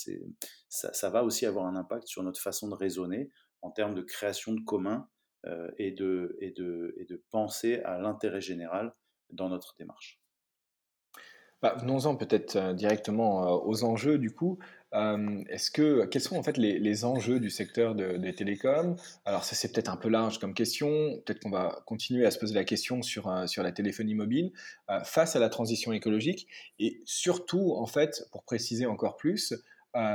ça, 0.70 0.94
ça 0.94 1.10
va 1.10 1.24
aussi 1.24 1.46
avoir 1.46 1.66
un 1.66 1.76
impact 1.76 2.08
sur 2.08 2.24
notre 2.24 2.40
façon 2.40 2.70
de 2.70 2.76
raisonner 2.76 3.32
en 3.62 3.72
termes 3.72 3.96
de 3.96 4.02
création 4.02 4.54
de 4.54 4.62
communs 4.62 5.08
euh, 5.08 5.17
et, 5.78 5.92
de, 5.92 6.38
et, 6.42 6.52
de, 6.52 7.24
penser 7.30 7.82
à 7.84 7.98
l'intérêt 8.00 8.42
général 8.42 8.94
dans 9.32 9.50
notre 9.50 9.76
démarche. 9.78 10.20
Bah, 11.62 11.76
venons-en 11.80 12.16
peut-être 12.16 12.56
euh, 12.56 12.74
directement 12.74 13.44
euh, 13.44 13.58
aux 13.66 13.84
enjeux 13.84 14.20
du 14.20 14.32
coup. 14.32 14.60
est-ce 14.94 15.72
que 15.72 16.06
quels 16.06 16.22
sont 16.22 16.38
en 16.38 16.44
fait 16.44 16.56
les, 16.58 17.04
enjeux 17.04 17.40
du 17.40 17.50
secteur 17.50 17.96
des 17.96 18.36
télécoms? 18.36 18.96
Alors 19.26 19.44
ça 19.44 19.56
c'est 19.56 19.72
peut-être 19.72 19.90
un 19.90 19.98
peu 19.98 20.08
large 20.08 20.40
comme 20.40 20.54
question. 20.54 20.88
Peut-être 21.26 21.40
qu'on 21.40 21.50
va 21.50 21.82
continuer 21.86 22.26
à 22.26 22.32
se 22.32 22.38
poser 22.38 22.54
la 22.54 22.64
question 22.64 23.02
sur 23.02 23.28
la 23.28 23.72
téléphonie 23.72 24.16
mobile 24.16 24.52
face 25.04 25.36
à 25.36 25.40
la 25.40 25.50
transition 25.50 25.94
écologique 25.94 26.48
et 26.80 27.02
surtout 27.06 27.74
en 27.76 27.86
fait 27.86 28.24
pour 28.32 28.44
préciser 28.44 28.86
encore 28.86 29.18
plus 29.18 29.54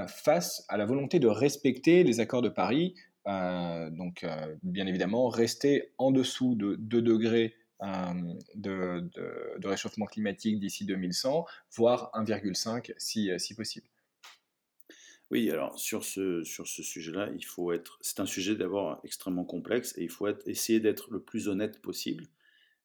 face 0.06 0.64
à 0.68 0.76
la 0.76 0.86
volonté 0.86 1.18
de 1.18 1.28
respecter 1.28 2.04
les 2.04 2.20
accords 2.20 2.42
de 2.42 2.48
Paris 2.48 2.94
euh, 2.94 3.12
donc, 3.26 4.25
euh, 4.25 4.57
bien 4.62 4.87
évidemment, 4.87 5.29
rester 5.29 5.93
en 5.99 6.11
dessous 6.11 6.55
de 6.55 6.75
2 6.76 7.02
degrés 7.02 7.55
euh, 7.83 8.35
de, 8.55 9.67
réchauffement 9.67 10.07
climatique 10.07 10.59
d'ici 10.61 10.85
2100, 10.85 11.47
voire 11.75 12.11
1,5 12.14 12.93
si, 12.99 13.31
si 13.38 13.55
possible. 13.55 13.87
Oui, 15.31 15.50
alors 15.50 15.79
sur 15.79 16.05
ce, 16.05 16.45
sur 16.45 16.67
ce 16.67 16.83
sujet-là, 16.83 17.31
il 17.35 17.45
faut 17.45 17.73
être. 17.73 17.99
C'est 18.02 18.21
un 18.21 18.26
sujet 18.26 18.55
d'abord 18.55 19.00
extrêmement 19.02 19.45
complexe 19.45 19.97
et 19.97 20.02
il 20.02 20.11
faut 20.11 20.29
essayer 20.47 20.79
d'être 20.79 21.11
le 21.11 21.23
plus 21.23 21.49
honnête 21.49 21.81
possible. 21.81 22.26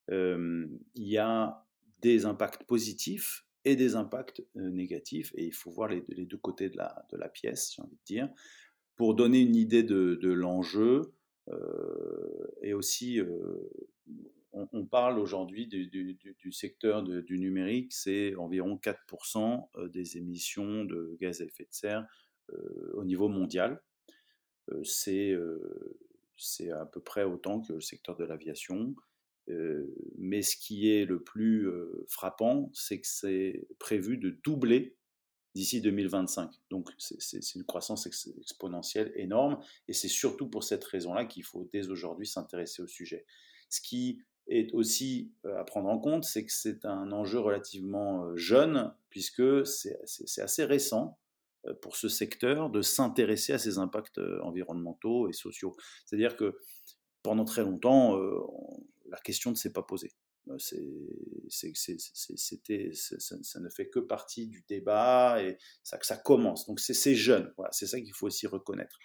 il 0.09 0.77
y 0.95 1.17
a 1.17 1.65
des 1.99 2.25
impacts 2.25 2.63
positifs 2.63 3.45
et 3.65 3.75
des 3.75 3.95
impacts 3.95 4.41
négatifs 4.55 5.33
et 5.35 5.45
il 5.45 5.51
faut 5.53 5.71
voir 5.71 5.89
les, 5.89 6.25
deux 6.25 6.37
côtés 6.37 6.69
de 6.69 6.77
la 6.77 7.29
pièce, 7.29 7.73
j'ai 7.75 7.81
envie 7.81 7.97
de 7.97 8.05
dire 8.05 8.29
pour 8.97 9.13
donner 9.13 9.39
une 9.39 9.55
idée 9.55 9.83
de, 9.83 10.29
l'enjeu, 10.29 11.13
euh, 11.49 12.47
et 12.61 12.73
aussi, 12.73 13.21
euh, 13.21 13.69
on, 14.51 14.85
parle 14.85 15.19
aujourd'hui 15.19 15.67
du, 15.67 16.51
secteur 16.51 17.03
du 17.03 17.39
numérique, 17.39 17.93
c'est 17.93 18.35
environ 18.35 18.75
4% 18.75 19.69
euh, 19.77 19.87
des 19.87 20.17
émissions 20.17 20.83
de 20.83 21.15
gaz 21.21 21.41
à 21.41 21.45
effet 21.45 21.63
de 21.63 21.73
serre 21.73 22.05
au 22.93 23.03
niveau 23.03 23.27
mondial. 23.27 23.81
c'est 24.83 25.35
à 26.71 26.85
peu 26.85 27.01
près 27.01 27.23
autant 27.23 27.61
que 27.61 27.73
le 27.73 27.81
secteur 27.81 28.15
de 28.15 28.23
l'aviation. 28.23 28.95
mais 30.17 30.41
ce 30.41 30.55
qui 30.57 30.89
est 30.89 31.05
le 31.05 31.21
plus 31.21 31.69
frappant, 32.07 32.71
c'est 32.73 33.01
que 33.01 33.07
c'est 33.07 33.67
prévu 33.79 34.17
de 34.17 34.29
doubler 34.43 34.96
d'ici 35.57 35.81
2025. 35.81 36.51
Donc 36.69 36.91
c'est 36.99 37.55
une 37.55 37.63
croissance 37.63 38.05
exponentielle 38.05 39.11
énorme 39.15 39.59
et 39.87 39.93
c'est 39.93 40.07
surtout 40.07 40.47
pour 40.47 40.63
cette 40.63 40.83
raison-là 40.83 41.25
qu'il 41.25 41.43
faut 41.43 41.67
dès 41.73 41.87
aujourd'hui 41.89 42.27
s'intéresser 42.27 42.83
au 42.83 42.87
sujet. 42.87 43.25
Ce 43.69 43.81
qui 43.81 44.19
est 44.47 44.71
aussi 44.73 45.33
euh, 45.45 45.59
à 45.59 45.63
prendre 45.63 45.89
en 45.89 45.97
compte, 45.97 46.25
c'est 46.25 46.45
que 46.45 46.53
c'est 46.53 46.85
un 46.85 47.11
enjeu 47.11 47.39
relativement 47.39 48.25
euh, 48.25 48.35
jeune 48.35 48.93
puisque 49.09 49.65
c'est 49.65 49.97
assez 50.41 50.63
récent 50.63 51.17
euh, 51.65 51.73
pour 51.81 51.95
ce 51.95 52.07
secteur 52.07 52.69
de 52.69 52.83
s'intéresser 52.83 53.53
à 53.53 53.57
ces 53.57 53.79
impacts 53.79 54.19
environnementaux 54.43 55.27
et 55.27 55.33
sociaux. 55.33 55.75
C'est-à-dire 56.05 56.37
que 56.37 56.55
pendant 57.23 57.45
très 57.45 57.63
longtemps, 57.63 58.15
la 59.09 59.17
question 59.17 59.49
ne 59.49 59.55
s'est 59.55 59.73
pas 59.73 59.81
posée. 59.81 60.13
Euh, 60.49 60.57
c'était, 61.49 62.91
ça, 62.93 63.59
ne 63.59 63.69
fait 63.69 63.89
que 63.89 63.99
partie 63.99 64.47
du 64.47 64.63
débat 64.67 65.41
et 65.41 65.57
ça, 65.83 65.97
ça 66.01 66.17
commence. 66.17 66.65
Donc 66.67 66.79
c'est 66.79 67.15
jeune, 67.15 67.53
voilà, 67.57 67.71
c'est 67.71 67.87
ça 67.87 67.99
qu'il 67.99 68.13
faut 68.13 68.27
aussi 68.27 68.47
reconnaître. 68.47 68.97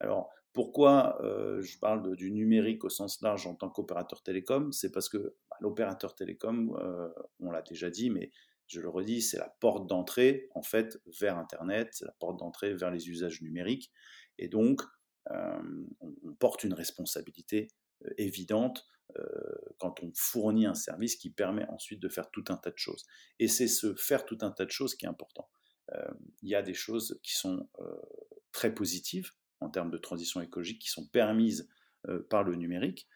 Alors 0.00 0.30
pourquoi 0.52 1.22
euh, 1.22 1.60
je 1.62 1.78
parle 1.78 2.16
du 2.16 2.32
numérique 2.32 2.84
au 2.84 2.88
sens 2.88 3.20
large 3.22 3.46
en 3.46 3.54
tant 3.54 3.68
qu'opérateur 3.68 4.22
télécom? 4.22 4.72
C'est 4.72 4.90
parce 4.90 5.08
que 5.08 5.36
bah, 5.50 5.56
l'opérateur 5.60 6.14
télécom, 6.14 6.76
euh, 6.80 7.08
on 7.40 7.50
l'a 7.50 7.62
déjà 7.62 7.90
dit, 7.90 8.10
mais 8.10 8.30
je 8.66 8.80
le 8.80 8.88
redis, 8.88 9.22
c'est 9.22 9.38
la 9.38 9.54
porte 9.60 9.86
d'entrée 9.88 10.48
en 10.54 10.62
fait 10.62 10.98
vers 11.20 11.38
Internet, 11.38 11.88
c'est 11.92 12.04
la 12.04 12.14
porte 12.18 12.38
d'entrée 12.38 12.74
vers 12.74 12.90
les 12.90 13.08
usages 13.08 13.40
numériques, 13.40 13.92
et 14.36 14.48
donc 14.48 14.82
on, 15.30 16.34
porte 16.38 16.64
une 16.64 16.72
responsabilité 16.72 17.68
évidente 18.16 18.86
quand 19.78 20.02
on 20.02 20.12
fournit 20.14 20.66
un 20.66 20.74
service 20.74 21.16
qui 21.16 21.30
permet 21.30 21.66
ensuite 21.68 22.00
de 22.00 22.08
faire 22.08 22.30
tout 22.30 22.44
un 22.48 22.56
tas 22.56 22.70
de 22.70 22.78
choses. 22.78 23.06
Et 23.38 23.48
c'est 23.48 23.68
ce 23.68 23.94
faire 23.94 24.24
tout 24.24 24.38
un 24.42 24.50
tas 24.50 24.64
de 24.64 24.70
choses 24.70 24.94
qui 24.94 25.06
est 25.06 25.08
important. 25.08 25.48
Euh, 25.94 26.10
il 26.42 26.48
y 26.48 26.54
a 26.54 26.62
des 26.62 26.74
choses 26.74 27.18
qui 27.22 27.34
sont 27.34 27.68
euh, 27.80 27.84
très 28.52 28.74
positives 28.74 29.32
en 29.60 29.70
termes 29.70 29.90
de 29.90 29.98
transition 29.98 30.40
écologique 30.40 30.80
qui 30.80 30.90
sont 30.90 31.06
permises 31.06 31.68
par 32.30 32.44
le 32.44 32.54
numérique. 32.54 33.08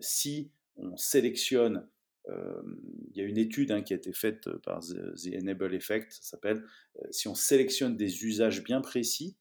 si 0.00 0.50
on 0.76 0.96
sélectionne 0.96 1.86
il 2.26 3.16
y 3.16 3.20
a 3.20 3.24
une 3.24 3.36
étude 3.36 3.70
hein, 3.72 3.82
qui 3.82 3.92
a 3.92 3.96
été 3.96 4.14
faite 4.14 4.48
par 4.64 4.80
The, 4.80 5.34
Enable 5.38 5.74
Effect, 5.74 6.10
ça 6.10 6.22
s'appelle, 6.22 6.64
si 7.10 7.28
on 7.28 7.34
sélectionne 7.34 7.94
des 7.94 8.24
usages 8.24 8.64
bien 8.64 8.80
précis, 8.80 9.36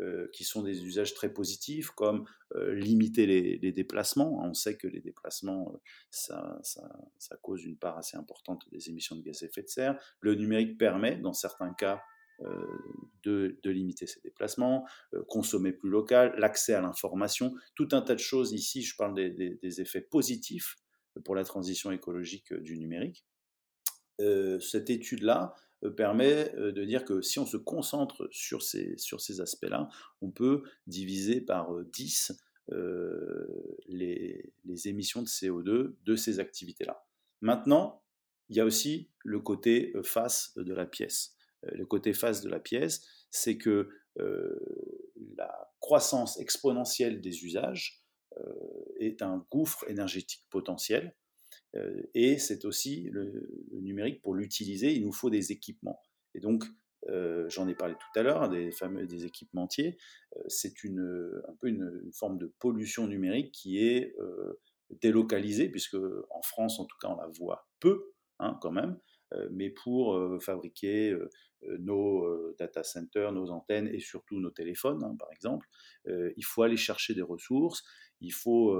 euh, 0.00 0.26
qui 0.32 0.42
sont 0.42 0.64
des 0.64 0.84
usages 0.84 1.14
très 1.14 1.32
positifs, 1.32 1.90
comme 1.90 2.24
euh, 2.56 2.74
limiter 2.74 3.26
les, 3.26 3.70
déplacements. 3.70 4.42
On 4.44 4.52
sait 4.52 4.76
que 4.76 4.88
les 4.88 5.00
déplacements, 5.00 5.70
euh, 5.72 5.78
ça, 6.10 6.58
ça, 6.64 7.36
cause 7.42 7.62
une 7.62 7.76
part 7.76 7.96
assez 7.96 8.16
importante 8.16 8.68
des 8.72 8.88
émissions 8.88 9.14
de 9.14 9.22
gaz 9.22 9.44
à 9.44 9.46
effet 9.46 9.62
de 9.62 9.68
serre. 9.68 9.96
Le 10.18 10.34
numérique 10.34 10.78
permet, 10.78 11.16
dans 11.18 11.32
certains 11.32 11.72
cas, 11.74 12.02
de, 13.22 13.60
de, 13.62 13.70
limiter 13.70 14.08
ces 14.08 14.20
déplacements, 14.22 14.84
consommer 15.28 15.72
plus 15.72 15.90
local, 15.90 16.34
l'accès 16.36 16.74
à 16.74 16.80
l'information, 16.80 17.54
tout 17.76 17.86
un 17.92 18.02
tas 18.02 18.16
de 18.16 18.20
choses. 18.20 18.52
Ici, 18.52 18.82
je 18.82 18.96
parle 18.96 19.14
des, 19.14 19.80
effets 19.80 20.00
positifs 20.00 20.74
pour 21.24 21.36
la 21.36 21.44
transition 21.44 21.92
écologique 21.92 22.52
du 22.52 22.76
numérique. 22.76 23.24
cette 24.18 24.90
étude-là, 24.90 25.54
permet 25.88 26.54
euh, 26.56 26.72
de 26.72 26.84
dire 26.84 27.04
que 27.04 27.20
si 27.22 27.38
on 27.38 27.46
se 27.46 27.56
concentre 27.56 28.28
sur 28.30 28.62
ces, 28.62 28.96
aspects-là, 29.40 29.88
on 30.20 30.30
peut 30.30 30.62
diviser 30.86 31.40
par 31.40 31.74
10 31.92 32.32
euh, 32.72 33.46
les, 33.86 34.52
émissions 34.86 35.22
de 35.22 35.28
CO2 35.28 35.94
de 36.04 36.16
ces 36.16 36.40
activités-là. 36.40 37.06
Maintenant, 37.40 38.02
il 38.48 38.56
y 38.56 38.60
a 38.60 38.64
aussi 38.64 39.10
le 39.24 39.40
côté 39.40 39.92
face 40.02 40.52
de 40.56 40.74
la 40.74 40.86
pièce. 40.86 41.36
Le 41.62 41.86
côté 41.86 42.12
face 42.12 42.42
de 42.42 42.50
la 42.50 42.60
pièce, 42.60 43.06
c'est 43.30 43.56
que 43.56 43.88
la 44.16 45.70
croissance 45.80 46.38
exponentielle 46.38 47.20
des 47.20 47.44
usages 47.44 48.04
est 48.98 49.22
un 49.22 49.46
gouffre 49.50 49.88
énergétique 49.88 50.44
potentiel 50.50 51.14
euh, 51.14 51.23
et 52.14 52.38
c'est 52.38 52.64
aussi 52.64 53.08
le, 53.10 53.48
numérique, 53.72 54.22
pour 54.22 54.34
l'utiliser, 54.34 54.92
il 54.92 55.02
nous 55.02 55.12
faut 55.12 55.30
des 55.30 55.52
équipements. 55.52 56.00
Et 56.34 56.40
donc, 56.40 56.64
j'en 57.48 57.68
ai 57.68 57.74
parlé 57.74 57.94
tout 57.94 58.18
à 58.18 58.22
l'heure, 58.22 58.48
des 58.48 58.70
fameux 58.70 59.06
des 59.06 59.26
équipementiers, 59.26 59.98
c'est 60.48 60.84
une, 60.84 61.42
un 61.48 61.54
peu 61.54 61.68
une, 61.68 62.10
forme 62.12 62.38
de 62.38 62.52
pollution 62.58 63.06
numérique 63.06 63.52
qui 63.52 63.84
est 63.84 64.14
délocalisée, 65.00 65.68
puisque 65.68 65.96
en 66.30 66.42
France, 66.42 66.78
en 66.78 66.84
tout 66.84 66.96
cas, 67.00 67.08
on 67.08 67.16
la 67.16 67.28
voit 67.28 67.68
peu, 67.80 68.12
hein, 68.38 68.58
quand 68.62 68.72
même, 68.72 68.98
mais 69.50 69.70
pour 69.70 70.18
fabriquer 70.42 71.16
nos 71.78 72.52
data 72.58 72.82
centers, 72.82 73.32
nos 73.32 73.50
antennes 73.50 73.88
et 73.88 74.00
surtout 74.00 74.40
nos 74.40 74.50
téléphones, 74.50 75.02
hein, 75.02 75.16
par 75.18 75.30
exemple, 75.32 75.66
il 76.06 76.44
faut 76.44 76.62
aller 76.62 76.76
chercher 76.76 77.14
des 77.14 77.22
ressources, 77.22 77.84
il 78.20 78.32
faut 78.32 78.76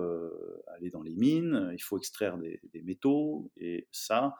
aller 0.68 0.90
dans 0.90 1.02
les 1.02 1.14
mines, 1.14 1.70
il 1.72 1.82
faut 1.82 1.98
extraire 1.98 2.38
des, 2.38 2.82
métaux, 2.82 3.50
et 3.56 3.88
ça, 3.92 4.34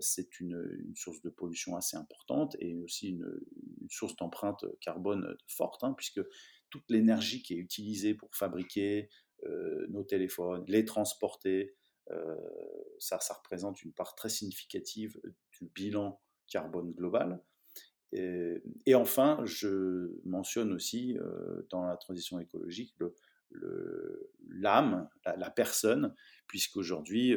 c'est 0.00 0.40
une, 0.40 0.92
source 0.94 1.22
de 1.22 1.30
pollution 1.30 1.76
assez 1.76 1.96
importante 1.96 2.56
et 2.58 2.76
aussi 2.76 3.10
une, 3.10 3.40
source 3.88 4.16
d'empreinte 4.16 4.64
carbone 4.80 5.36
forte, 5.48 5.82
hein, 5.82 5.94
puisque 5.96 6.20
toute 6.68 6.84
l'énergie 6.88 7.42
qui 7.42 7.54
est 7.54 7.58
utilisée 7.58 8.14
pour 8.14 8.34
fabriquer 8.34 9.08
nos 9.88 10.04
téléphones, 10.04 10.64
les 10.68 10.84
transporter, 10.84 11.74
ça, 12.98 13.18
ça 13.20 13.34
représente 13.34 13.82
une 13.82 13.92
part 13.92 14.14
très 14.14 14.28
significative 14.28 15.20
du 15.52 15.66
bilan 15.74 16.20
carbone 16.48 16.92
global. 16.92 17.42
Et, 18.12 18.94
enfin, 18.94 19.40
je 19.44 20.18
mentionne 20.24 20.72
aussi 20.72 21.16
dans 21.70 21.86
la 21.86 21.96
transition 21.96 22.40
écologique 22.40 22.94
l'âme, 24.48 25.08
la, 25.24 25.50
personne, 25.50 26.14
puisqu'aujourd'hui, 26.46 27.36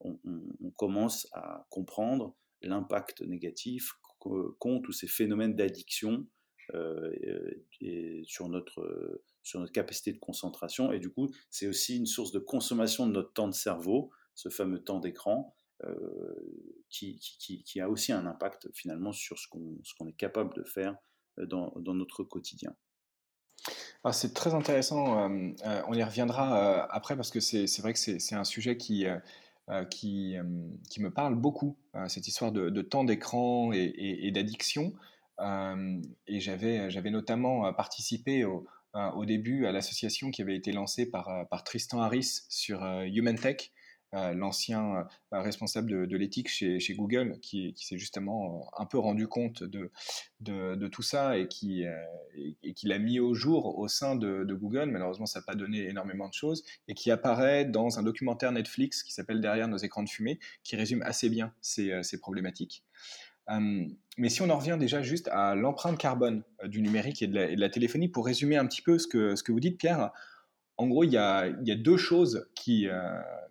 on, 0.00 0.18
on, 0.24 0.70
commence 0.72 1.28
à 1.32 1.66
comprendre 1.70 2.34
l'impact 2.62 3.22
négatif 3.22 3.92
qu'ont 4.18 4.80
tous 4.80 4.92
ces 4.92 5.06
phénomènes 5.06 5.56
d'addiction 5.56 6.26
sur, 8.26 8.48
notre, 8.48 9.22
sur 9.42 9.60
notre 9.60 9.72
capacité 9.72 10.12
de 10.12 10.18
concentration. 10.18 10.92
Et 10.92 11.00
du 11.00 11.10
coup, 11.10 11.28
c'est 11.50 11.66
aussi 11.66 11.96
une 11.96 12.06
source 12.06 12.32
de 12.32 12.38
consommation 12.38 13.06
de 13.06 13.12
notre 13.12 13.32
temps 13.32 13.48
de 13.48 13.54
cerveau, 13.54 14.10
ce 14.34 14.48
fameux 14.48 14.82
temps 14.82 15.00
d'écran, 15.00 15.54
qui, 16.90 17.18
qui, 17.18 17.80
a 17.80 17.88
aussi 17.88 18.12
un 18.12 18.26
impact 18.26 18.68
finalement 18.74 19.12
sur 19.12 19.38
ce 19.38 19.48
qu'on 19.48 20.06
est 20.06 20.16
capable 20.16 20.54
de 20.54 20.62
faire 20.62 20.96
dans, 21.38 21.72
dans 21.76 21.94
notre 21.94 22.22
quotidien. 22.24 22.76
Ah, 24.04 24.12
c'est 24.12 24.32
très 24.32 24.54
intéressant, 24.54 25.28
on 25.28 25.92
y 25.92 26.02
reviendra 26.02 26.84
après 26.92 27.16
parce 27.16 27.30
que 27.30 27.40
c'est 27.40 27.80
vrai 27.80 27.92
que 27.92 27.98
c'est 27.98 28.34
un 28.34 28.44
sujet 28.44 28.76
qui, 28.76 29.04
me 29.68 31.08
parle 31.08 31.34
beaucoup, 31.34 31.76
cette 32.08 32.26
histoire 32.26 32.52
de, 32.52 32.82
temps 32.82 33.04
d'écran 33.04 33.72
et, 33.72 34.30
d'addiction. 34.32 34.94
et 35.38 36.40
j'avais 36.40 37.10
notamment 37.10 37.72
participé 37.74 38.44
au, 38.44 38.66
début 39.26 39.66
à 39.66 39.72
l'association 39.72 40.30
qui 40.30 40.40
avait 40.40 40.56
été 40.56 40.72
lancée 40.72 41.10
par, 41.10 41.46
par 41.48 41.62
Tristan 41.62 42.00
Harris 42.00 42.44
sur 42.48 42.82
Human 42.82 43.38
Tech, 43.38 43.70
l'ancien 44.12 45.06
euh, 45.32 45.40
responsable 45.40 46.08
de, 46.08 46.16
l'éthique 46.16 46.48
chez, 46.48 46.94
Google, 46.94 47.38
qui, 47.40 47.74
s'est 47.76 47.98
justement 47.98 48.60
euh, 48.78 48.82
un 48.82 48.86
peu 48.86 48.98
rendu 48.98 49.28
compte 49.28 49.62
de, 49.62 49.90
tout 50.88 51.02
ça 51.02 51.38
et 51.38 51.48
qui, 51.48 51.84
et, 52.34 52.74
qui 52.74 52.86
l'a 52.88 52.98
mis 52.98 53.20
au 53.20 53.34
jour 53.34 53.78
au 53.78 53.88
sein 53.88 54.16
de, 54.16 54.44
Google. 54.54 54.90
Malheureusement, 54.90 55.26
ça 55.26 55.40
n'a 55.40 55.44
pas 55.46 55.54
donné 55.54 55.86
énormément 55.86 56.28
de 56.28 56.34
choses 56.34 56.64
et 56.88 56.94
qui 56.94 57.10
apparaît 57.10 57.64
dans 57.64 57.98
un 57.98 58.02
documentaire 58.02 58.52
Netflix 58.52 59.02
qui 59.02 59.12
s'appelle 59.12 59.40
Derrière 59.40 59.68
nos 59.68 59.78
écrans 59.78 60.02
de 60.02 60.08
fumée, 60.08 60.38
qui 60.64 60.76
résume 60.76 61.02
assez 61.02 61.28
bien 61.28 61.52
ces, 61.60 62.02
problématiques. 62.20 62.84
mais 63.48 64.28
si 64.28 64.42
on 64.42 64.50
en 64.50 64.58
revient 64.58 64.76
déjà 64.78 65.02
juste 65.02 65.28
à 65.28 65.54
l'empreinte 65.54 65.98
carbone 65.98 66.42
du 66.64 66.82
numérique 66.82 67.22
et 67.22 67.26
de, 67.26 67.54
la, 67.54 67.68
téléphonie, 67.68 68.08
pour 68.08 68.26
résumer 68.26 68.56
un 68.56 68.66
petit 68.66 68.82
peu 68.82 68.98
ce 68.98 69.06
que, 69.06 69.52
vous 69.52 69.60
dites, 69.60 69.78
Pierre, 69.78 70.10
en 70.76 70.88
gros, 70.88 71.04
il 71.04 71.12
y 71.12 71.16
a 71.16 71.52
deux 71.76 71.96
choses 71.96 72.48
qui, 72.54 72.88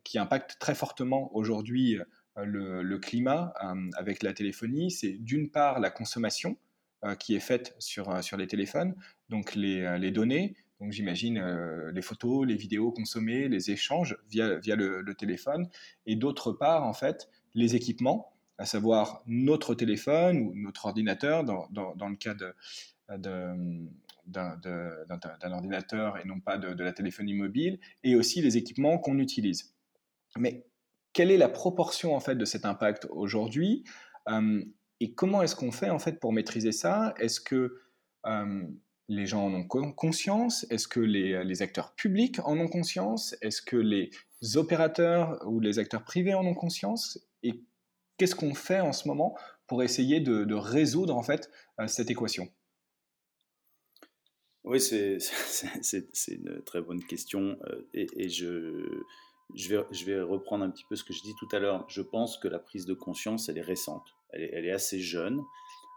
qui 0.09 0.17
impacte 0.17 0.57
très 0.57 0.73
fortement 0.73 1.29
aujourd'hui 1.35 1.99
euh, 2.37 2.81
le, 2.81 2.97
climat 2.97 3.53
euh, 3.63 3.75
avec 3.95 4.23
la 4.23 4.33
téléphonie, 4.33 4.89
c'est 4.89 5.11
d'une 5.11 5.51
part 5.51 5.79
la 5.79 5.91
consommation 5.91 6.57
euh, 7.05 7.13
qui 7.13 7.35
est 7.35 7.39
faite 7.39 7.75
sur, 7.77 8.11
les 8.35 8.47
téléphones, 8.47 8.95
donc 9.29 9.53
les, 9.53 10.09
données, 10.09 10.55
donc 10.81 10.93
j'imagine 10.93 11.39
les 11.93 12.01
photos, 12.01 12.47
les 12.47 12.55
vidéos 12.55 12.91
consommées, 12.91 13.49
les 13.49 13.69
échanges 13.69 14.17
via, 14.31 14.57
le, 14.75 15.13
téléphone, 15.13 15.69
et 16.07 16.15
d'autre 16.15 16.53
part 16.53 16.87
en 16.87 16.93
fait 16.93 17.29
les 17.53 17.75
équipements, 17.75 18.33
à 18.57 18.65
savoir 18.65 19.21
notre 19.27 19.75
téléphone 19.75 20.39
ou 20.39 20.55
notre 20.55 20.87
ordinateur 20.87 21.43
dans, 21.43 21.67
le 21.69 22.15
cas 22.15 22.33
d'un 24.25 25.51
ordinateur 25.51 26.17
et 26.17 26.25
non 26.25 26.39
pas 26.39 26.57
de, 26.57 26.73
de, 26.73 26.83
la 26.83 26.93
téléphonie 26.93 27.35
mobile, 27.35 27.79
et 28.03 28.15
aussi 28.15 28.41
les 28.41 28.57
équipements 28.57 28.97
qu'on 28.97 29.19
utilise. 29.19 29.75
Mais 30.37 30.65
quelle 31.13 31.31
est 31.31 31.37
la 31.37 31.49
proportion 31.49 32.15
en 32.15 32.19
fait 32.19 32.35
de 32.35 32.45
cet 32.45 32.65
impact 32.65 33.07
aujourd'hui 33.09 33.83
euh, 34.29 34.63
et 34.99 35.13
comment 35.13 35.41
est-ce 35.41 35.55
qu'on 35.55 35.71
fait 35.71 35.89
en 35.89 35.99
fait 35.99 36.19
pour 36.19 36.33
maîtriser 36.33 36.71
ça? 36.71 37.13
Est-ce 37.19 37.39
que 37.39 37.79
euh, 38.25 38.63
les 39.07 39.25
gens 39.25 39.45
en 39.45 39.53
ont 39.53 39.93
conscience? 39.93 40.65
Est-ce 40.69 40.87
que 40.87 40.99
les, 40.99 41.61
acteurs 41.61 41.95
publics 41.95 42.39
en 42.39 42.59
ont 42.59 42.67
conscience? 42.67 43.35
Est-ce 43.41 43.61
que 43.61 43.77
les 43.77 44.11
opérateurs 44.55 45.39
ou 45.47 45.59
les 45.59 45.79
acteurs 45.79 46.03
privés 46.03 46.33
en 46.33 46.45
ont 46.45 46.53
conscience? 46.53 47.17
Et 47.43 47.63
qu'est-ce 48.17 48.35
qu'on 48.35 48.53
fait 48.53 48.81
en 48.81 48.91
ce 48.91 49.07
moment 49.07 49.37
pour 49.67 49.83
essayer 49.83 50.19
de, 50.19 50.53
résoudre 50.53 51.15
en 51.15 51.23
fait 51.23 51.49
euh, 51.79 51.87
cette 51.87 52.11
équation? 52.11 52.49
Oui, 54.65 54.81
c'est 54.81 55.17
une 56.27 56.61
très 56.65 56.81
bonne 56.81 57.03
question 57.05 57.57
et 57.93 58.27
je 58.27 59.01
je 59.55 60.05
vais, 60.05 60.21
reprendre 60.21 60.63
un 60.63 60.69
petit 60.69 60.85
peu 60.87 60.95
ce 60.95 61.03
que 61.03 61.13
je 61.13 61.21
dis 61.21 61.35
tout 61.35 61.47
à 61.51 61.59
l'heure. 61.59 61.85
Je 61.89 62.01
pense 62.01 62.37
que 62.37 62.47
la 62.47 62.59
prise 62.59 62.85
de 62.85 62.93
conscience, 62.93 63.49
elle 63.49 63.57
est 63.57 63.61
récente. 63.61 64.15
Elle 64.31 64.65
est, 64.65 64.71
assez 64.71 64.99
jeune, 64.99 65.41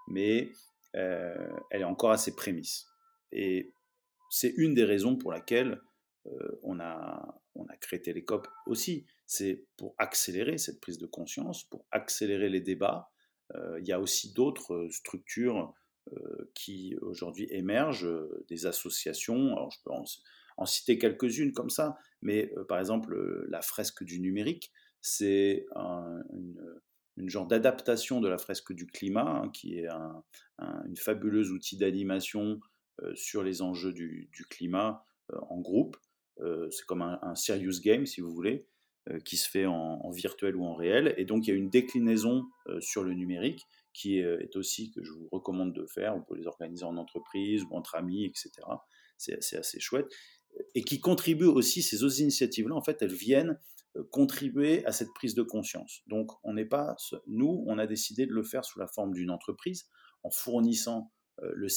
mais 0.08 0.52
euh, 0.96 1.50
elle 1.70 1.82
est 1.82 1.84
encore 1.84 2.12
assez 2.12 2.34
prémisse. 2.34 2.86
Et 3.30 3.72
c'est 4.30 4.54
une 4.56 4.74
des 4.74 4.84
raisons 4.84 5.16
pour 5.16 5.32
laquelle 5.32 5.82
euh, 6.26 6.58
on, 6.62 6.80
a, 6.80 7.42
on 7.54 7.66
a 7.66 7.76
créé 7.76 8.00
Télécop 8.00 8.48
aussi. 8.66 9.06
C'est 9.26 9.66
pour 9.76 9.94
accélérer 9.98 10.56
cette 10.56 10.80
prise 10.80 10.98
de 10.98 11.06
conscience, 11.06 11.64
pour 11.64 11.84
accélérer 11.90 12.48
les 12.48 12.60
débats. 12.60 13.10
Euh, 13.54 13.78
il 13.80 13.86
y 13.86 13.92
a 13.92 14.00
aussi 14.00 14.32
d'autres 14.32 14.88
structures 14.90 15.74
qui 16.52 16.96
aujourd'hui 17.00 17.46
émergent, 17.50 18.08
des 18.48 18.66
associations. 18.66 19.52
Alors 19.52 19.70
je 19.70 19.78
peux 19.84 19.92
en, 20.56 20.66
citer 20.66 20.98
quelques-unes 20.98 21.52
comme 21.52 21.70
ça, 21.70 21.96
mais 22.22 22.52
euh, 22.56 22.64
par 22.64 22.78
exemple, 22.78 23.14
euh, 23.14 23.44
la 23.48 23.60
fresque 23.60 24.04
du 24.04 24.20
numérique, 24.20 24.72
c'est 25.00 25.66
une, 25.76 27.28
genre 27.28 27.46
d'adaptation 27.46 28.20
de 28.20 28.28
la 28.28 28.38
fresque 28.38 28.72
du 28.72 28.86
climat, 28.86 29.28
hein, 29.28 29.50
qui 29.50 29.78
est 29.78 29.88
un, 29.88 30.22
une 30.86 30.96
fabuleuse 30.96 31.50
outil 31.50 31.76
d'animation 31.76 32.60
euh, 33.02 33.12
sur 33.14 33.42
les 33.42 33.62
enjeux 33.62 33.92
du, 33.92 34.28
climat 34.48 35.04
en 35.48 35.60
groupe. 35.60 35.96
c'est 36.70 36.84
comme 36.86 37.02
un, 37.02 37.34
serious 37.34 37.80
game, 37.82 38.06
si 38.06 38.20
vous 38.20 38.32
voulez, 38.32 38.66
qui 39.24 39.36
se 39.36 39.48
fait 39.48 39.66
en, 39.66 40.10
virtuel 40.10 40.56
ou 40.56 40.64
en 40.64 40.74
réel. 40.74 41.14
Et 41.16 41.24
donc, 41.24 41.46
il 41.46 41.50
y 41.50 41.52
a 41.52 41.56
une 41.56 41.70
déclinaison 41.70 42.44
sur 42.80 43.02
le 43.02 43.14
numérique 43.14 43.66
qui 43.92 44.18
est, 44.18 44.56
aussi 44.56 44.90
que 44.90 45.02
je 45.02 45.12
vous 45.12 45.28
recommande 45.30 45.72
de 45.72 45.86
faire. 45.86 46.14
On 46.16 46.22
peut 46.22 46.36
les 46.36 46.46
organiser 46.46 46.84
en 46.84 46.96
entreprise 46.96 47.64
ou 47.64 47.74
entre 47.74 47.94
amis, 47.94 48.24
etc. 48.24 48.50
C'est 49.16 49.56
assez 49.56 49.80
chouette 49.80 50.08
et 50.74 50.82
qui 50.82 51.00
contribuent 51.00 51.44
aussi, 51.44 51.82
ces 51.82 52.04
autres 52.04 52.20
initiatives-là, 52.20 52.74
en 52.74 52.82
fait, 52.82 53.02
elles 53.02 53.12
viennent 53.12 53.58
euh, 53.96 54.04
contribuer 54.10 54.84
à 54.86 54.92
cette 54.92 55.12
prise 55.14 55.34
de 55.34 55.42
conscience. 55.42 56.02
Donc, 56.06 56.30
on 56.44 56.54
n'est 56.54 56.64
pas, 56.64 56.96
nous, 57.26 57.64
on 57.66 57.78
a 57.78 57.86
décidé 57.86 58.26
de 58.26 58.32
le 58.32 58.42
faire 58.42 58.64
sous 58.64 58.78
la 58.78 58.86
forme 58.86 59.12
d'une 59.12 59.30
entreprise, 59.30 59.86
en 60.22 60.30
fournissant 60.30 61.12
euh, 61.42 61.68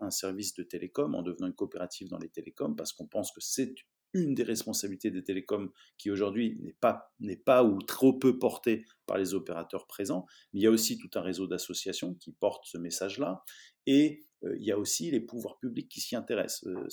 un, 0.00 0.10
service 0.10 0.54
de 0.54 0.62
télécom, 0.62 1.14
en 1.14 1.22
devenant 1.22 1.46
une 1.46 1.54
coopérative 1.54 2.08
dans 2.08 2.18
les 2.18 2.28
télécoms, 2.28 2.74
parce 2.76 2.92
qu'on 2.92 3.06
pense 3.06 3.32
que 3.32 3.40
c'est 3.40 3.74
une 4.12 4.34
des 4.34 4.44
responsabilités 4.44 5.10
des 5.10 5.24
télécoms 5.24 5.72
qui 5.98 6.10
aujourd'hui 6.10 6.56
n'est 6.60 6.76
pas, 6.80 7.12
n'est 7.18 7.36
pas 7.36 7.64
ou 7.64 7.82
trop 7.82 8.12
peu 8.12 8.38
portée 8.38 8.84
par 9.06 9.18
les 9.18 9.34
opérateurs 9.34 9.88
présents, 9.88 10.26
mais 10.52 10.60
il 10.60 10.62
y 10.62 10.66
a 10.66 10.70
aussi 10.70 10.98
tout 10.98 11.10
un 11.14 11.20
réseau 11.20 11.48
d'associations 11.48 12.14
qui 12.14 12.32
portent 12.32 12.66
ce 12.66 12.78
message-là, 12.78 13.42
et 13.86 14.24
il 14.56 14.64
y 14.64 14.72
a 14.72 14.78
aussi 14.78 15.10
les 15.10 15.20
pouvoirs 15.20 15.58
publics 15.58 15.88
qui 15.88 16.00
s'y 16.00 16.16
intéressent. 16.16 16.66
Euh, 16.66 16.88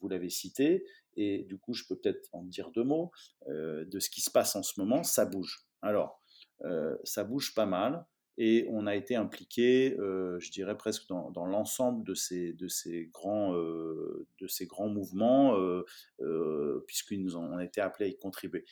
vous 0.00 0.08
l'avez 0.08 0.30
cité, 0.30 0.84
et 1.16 1.44
du 1.44 1.58
coup, 1.58 1.72
je 1.74 1.84
peux 1.88 1.96
peut-être 1.96 2.28
en 2.32 2.44
dire 2.44 2.70
deux 2.70 2.84
mots 2.84 3.10
euh, 3.48 3.84
de 3.84 3.98
ce 3.98 4.10
qui 4.10 4.20
se 4.20 4.30
passe 4.30 4.56
en 4.56 4.62
ce 4.62 4.78
moment. 4.80 5.02
Ça 5.02 5.24
bouge. 5.24 5.66
Alors, 5.82 6.22
ça 7.04 7.22
bouge 7.22 7.54
pas 7.54 7.66
mal, 7.66 8.04
et 8.36 8.66
on 8.70 8.86
a 8.88 8.96
été 8.96 9.14
impliqué, 9.14 9.94
je 9.96 10.50
dirais 10.50 10.76
presque 10.76 11.06
dans, 11.08 11.46
l'ensemble 11.46 12.04
de 12.04 12.14
ces, 12.14 13.10
grands, 13.12 13.52
mouvements, 14.88 15.56
puisqu'ils 16.86 17.22
nous 17.22 17.36
ont, 17.36 17.60
été 17.60 17.80
appelés 17.80 18.06
à 18.06 18.08
y 18.08 18.16
contribuer. 18.16 18.64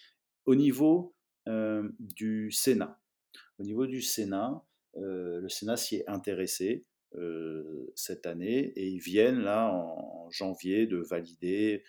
Au 0.46 0.56
niveau 0.56 1.14
du 1.46 2.50
Sénat, 2.50 3.00
au 3.60 3.62
niveau 3.62 3.86
du 3.86 4.02
Sénat, 4.02 4.64
le 4.94 5.48
Sénat 5.48 5.76
s'y 5.76 5.96
est 5.96 6.08
intéressé 6.08 6.84
cette 7.96 8.26
année 8.26 8.72
et 8.76 8.86
ils 8.86 9.00
viennent 9.00 9.40
là 9.40 9.72
en, 9.72 10.30
janvier 10.30 10.86
de 10.86 10.98
valider 10.98 11.82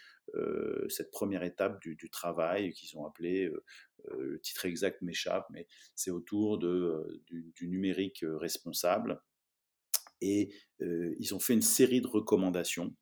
cette 0.90 1.10
première 1.10 1.44
étape 1.44 1.82
du, 1.82 2.10
travail 2.12 2.72
qu'ils 2.72 2.98
ont 2.98 3.06
appelé, 3.06 3.50
le 4.12 4.40
titre 4.42 4.66
exact 4.66 5.02
m'échappe, 5.02 5.48
mais 5.50 5.68
c'est 5.96 6.12
autour 6.12 6.60
du, 6.60 7.68
numérique 7.68 8.24
responsable. 8.24 9.20
Et 10.22 10.54
ils 10.80 11.34
ont 11.34 11.40
fait 11.40 11.54
une 11.54 11.62
série 11.64 12.02
de 12.02 12.08
recommandations 12.08 12.96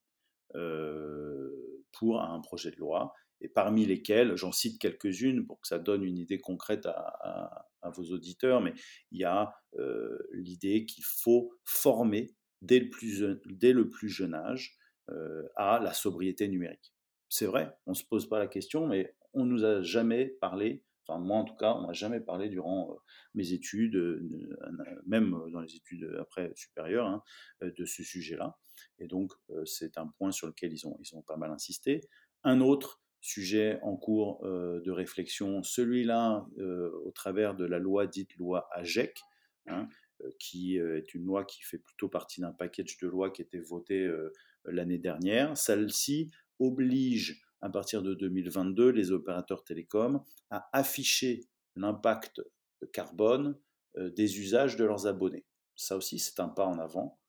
pour 1.91 2.21
un 2.21 2.39
projet 2.41 2.71
de 2.71 2.77
loi 2.77 3.13
et 3.41 3.49
parmi 3.49 3.85
lesquelles, 3.85 4.35
j'en 4.35 4.51
cite 4.51 4.79
quelques-unes 4.79 5.45
pour 5.45 5.59
que 5.59 5.67
ça 5.67 5.79
donne 5.79 6.03
une 6.03 6.17
idée 6.17 6.39
concrète 6.39 6.85
à, 6.85 7.67
vos 7.93 8.11
auditeurs, 8.11 8.61
mais 8.61 8.73
il 9.11 9.19
y 9.19 9.25
a 9.25 9.53
euh, 9.77 10.17
l'idée 10.31 10.87
qu'il 10.87 11.03
faut 11.03 11.51
former 11.63 12.33
dès 12.65 12.79
le 12.79 12.89
plus, 12.89 13.23
dès 13.45 13.73
le 13.73 13.89
plus 13.89 14.09
jeune 14.09 14.33
âge 14.33 14.77
euh, 15.09 15.43
à 15.55 15.79
la 15.79 15.93
sobriété 15.93 16.47
numérique. 16.47 16.93
C'est 17.29 17.45
vrai, 17.45 17.75
on 17.85 17.91
ne 17.91 17.95
se 17.95 18.05
pose 18.05 18.27
pas 18.27 18.39
la 18.39 18.47
question, 18.47 18.87
mais 18.87 19.15
on 19.33 19.45
ne 19.45 19.51
nous 19.51 19.65
a 19.65 19.81
jamais 19.81 20.25
parlé, 20.25 20.83
enfin 21.05 21.19
moi 21.19 21.37
en 21.37 21.45
tout 21.45 21.55
cas, 21.55 21.73
on 21.73 21.87
n'a 21.87 21.93
jamais 21.93 22.19
parlé 22.19 22.49
durant 22.49 22.91
euh, 22.91 22.95
mes 23.33 23.51
études, 23.51 23.97
même 25.05 25.37
dans 25.51 25.61
les 25.61 25.75
études 25.75 26.15
après 26.19 26.51
supérieures, 26.55 27.07
hein, 27.07 27.23
de 27.61 27.85
ce 27.85 28.03
sujet-là. 28.03 28.57
Et 28.99 29.07
donc 29.07 29.33
c'est 29.65 29.97
un 29.97 30.07
point 30.07 30.31
sur 30.31 30.47
lequel 30.47 30.71
ils 30.73 30.87
ont, 30.87 30.97
ils 30.99 31.15
ont 31.15 31.21
pas 31.21 31.37
mal 31.37 31.51
insisté. 31.51 32.01
Un 32.43 32.61
autre, 32.61 33.01
sujet 33.25 33.79
en 33.81 33.95
cours 33.95 34.45
euh, 34.45 34.79
de 34.81 34.91
réflexion, 34.91 35.63
celui-là 35.63 36.45
euh, 36.59 36.91
au 37.05 37.11
travers 37.11 37.55
de 37.55 37.65
la 37.65 37.79
loi 37.79 38.05
dite 38.05 38.35
loi 38.35 38.69
AGEC, 38.71 39.19
hein, 39.67 39.87
euh, 39.89 40.04
qui 40.39 40.77
est 40.77 41.13
une 41.13 41.25
loi 41.25 41.45
qui 41.45 41.61
fait 41.61 41.77
plutôt 41.77 42.09
partie 42.09 42.41
d'un 42.41 42.51
package 42.51 42.97
de 42.97 43.07
lois 43.07 43.31
qui 43.31 43.41
était 43.41 43.59
voté 43.59 44.09
l'année 44.65 44.97
dernière. 44.97 45.57
Celle-ci 45.57 46.31
oblige 46.59 47.41
à 47.61 47.69
partir 47.69 48.01
de 48.01 48.13
2022 48.13 48.89
les 48.89 49.11
opérateurs 49.11 49.63
télécoms 49.63 50.23
à 50.49 50.69
afficher 50.73 51.47
l'impact 51.75 52.41
carbone 52.93 53.57
des 53.97 54.39
usages 54.39 54.75
de 54.75 54.85
leurs 54.85 55.07
abonnés. 55.07 55.45
Ça 55.75 55.97
aussi, 55.97 56.19
c'est 56.19 56.39
un 56.39 56.49
pas 56.49 56.65
en 56.65 56.79
avant. 56.79 57.19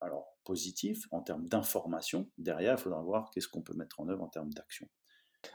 Alors, 0.00 0.36
positif 0.44 1.06
en 1.12 1.22
termes 1.22 1.46
d'information. 1.46 2.28
Derrière, 2.38 2.74
il 2.76 2.80
faudra 2.80 3.00
voir 3.02 3.30
qu'est-ce 3.30 3.48
qu'on 3.48 3.62
peut 3.62 3.74
mettre 3.74 4.00
en 4.00 4.08
œuvre 4.08 4.24
en 4.24 4.28
termes 4.28 4.52
d'action. 4.52 4.88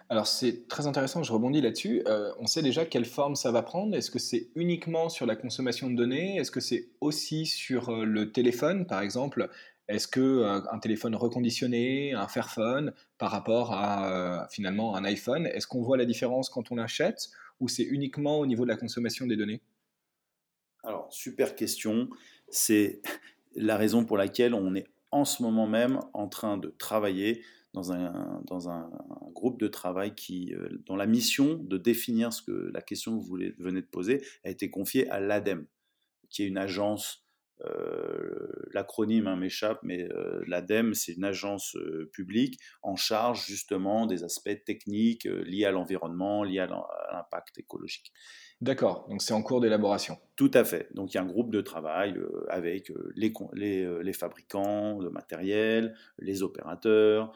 Alors 0.09 0.27
c'est 0.27 0.67
très 0.67 0.87
intéressant, 0.87 1.23
je 1.23 1.33
rebondis 1.33 1.61
là-dessus. 1.61 2.01
Euh, 2.07 2.31
on 2.39 2.47
sait 2.47 2.61
déjà 2.61 2.85
quelle 2.85 3.05
forme 3.05 3.35
ça 3.35 3.51
va 3.51 3.61
prendre. 3.61 3.95
Est-ce 3.95 4.09
que 4.09 4.19
c'est 4.19 4.49
uniquement 4.55 5.09
sur 5.09 5.25
la 5.25 5.35
consommation 5.35 5.89
de 5.89 5.95
données? 5.95 6.37
Est-ce 6.37 6.51
que 6.51 6.61
c'est 6.61 6.89
aussi 7.01 7.45
sur 7.45 7.89
euh, 7.89 8.05
le 8.05 8.31
téléphone, 8.31 8.85
par 8.85 9.01
exemple? 9.01 9.49
Est-ce 9.89 10.07
que 10.07 10.19
euh, 10.19 10.61
un 10.71 10.79
téléphone 10.79 11.15
reconditionné, 11.15 12.13
un 12.13 12.27
Fairphone, 12.27 12.93
par 13.17 13.31
rapport 13.31 13.73
à 13.73 14.47
finalement 14.49 14.95
un 14.95 15.03
iPhone, 15.03 15.45
est-ce 15.47 15.67
qu'on 15.67 15.81
voit 15.81 15.97
la 15.97 16.05
différence 16.05 16.49
quand 16.49 16.71
on 16.71 16.75
l'achète 16.75 17.29
ou 17.59 17.67
c'est 17.67 17.83
uniquement 17.83 18.39
au 18.39 18.45
niveau 18.45 18.63
de 18.63 18.69
la 18.69 18.77
consommation 18.77 19.25
des 19.25 19.35
données? 19.35 19.61
Alors 20.83 21.07
super 21.11 21.55
question. 21.55 22.07
C'est 22.49 23.01
la 23.55 23.75
raison 23.75 24.05
pour 24.05 24.17
laquelle 24.17 24.53
on 24.53 24.73
est 24.75 24.87
en 25.11 25.25
ce 25.25 25.41
moment 25.41 25.67
même 25.67 25.99
en 26.13 26.27
train 26.27 26.57
de 26.57 26.73
travailler 26.77 27.43
dans 27.73 27.91
un, 27.91 28.41
dans 28.45 28.69
un, 28.69 28.89
groupe 29.37 29.59
de 29.59 29.67
travail 29.67 30.15
qui, 30.15 30.53
euh, 30.55 30.67
dont 30.87 30.95
la 30.95 31.05
mission 31.05 31.53
de 31.53 31.77
définir 31.77 32.33
ce 32.33 32.41
que 32.41 32.71
la 32.73 32.81
question 32.81 33.17
que 33.17 33.23
vous 33.23 33.37
venez 33.59 33.81
de 33.81 33.87
poser 33.87 34.25
a 34.43 34.49
été 34.49 34.71
confiée 34.71 35.07
à 35.11 35.19
l'ADEME, 35.19 35.67
qui 36.29 36.41
est 36.41 36.47
une 36.47 36.57
agence, 36.57 37.23
euh, 37.63 38.51
l'acronyme 38.73 39.27
hein, 39.27 39.35
m'échappe, 39.35 39.79
mais 39.83 40.11
euh, 40.11 40.43
l'ADEME, 40.47 40.95
c'est 40.95 41.13
une 41.13 41.23
agence 41.23 41.77
publique 42.11 42.59
en 42.81 42.95
charge 42.95 43.45
justement 43.45 44.07
des 44.07 44.23
aspects 44.23 44.63
techniques 44.65 45.25
liés 45.25 45.65
à 45.65 45.71
l'environnement, 45.71 46.43
liés 46.43 46.59
à 46.59 46.67
l'impact 46.67 47.59
écologique. 47.59 48.11
D'accord, 48.59 49.07
donc 49.07 49.21
c'est 49.21 49.35
en 49.35 49.43
cours 49.43 49.61
d'élaboration. 49.61 50.17
Tout 50.35 50.49
à 50.55 50.63
fait. 50.63 50.87
Donc 50.95 51.13
il 51.13 51.17
y 51.17 51.19
a 51.19 51.21
un 51.21 51.27
groupe 51.27 51.51
de 51.51 51.61
travail 51.61 52.17
euh, 52.17 52.43
avec 52.49 52.89
euh, 52.89 53.11
les, 53.15 53.31
euh, 53.83 54.01
les, 54.01 54.13
fabricants 54.13 54.97
de 54.97 55.09
matériel, 55.09 55.95
les 56.17 56.41
opérateurs, 56.41 57.33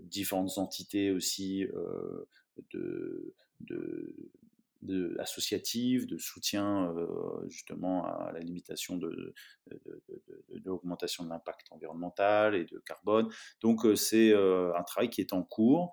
différentes 0.00 0.58
entités 0.58 1.10
aussi 1.10 1.66
de, 2.72 3.34
de, 3.60 5.16
associatives, 5.18 6.06
de 6.06 6.18
soutien 6.18 6.94
justement 7.48 8.04
à 8.04 8.32
la 8.32 8.40
limitation 8.40 8.96
de, 8.96 9.34
de, 9.70 10.02
l'augmentation 10.64 11.24
de 11.24 11.28
l'impact 11.28 11.66
environnemental 11.70 12.56
et 12.56 12.64
de 12.64 12.78
carbone. 12.80 13.28
Donc 13.60 13.86
c'est 13.96 14.34
un 14.34 14.82
travail 14.82 15.10
qui 15.10 15.20
est 15.20 15.32
en 15.32 15.44
cours 15.44 15.92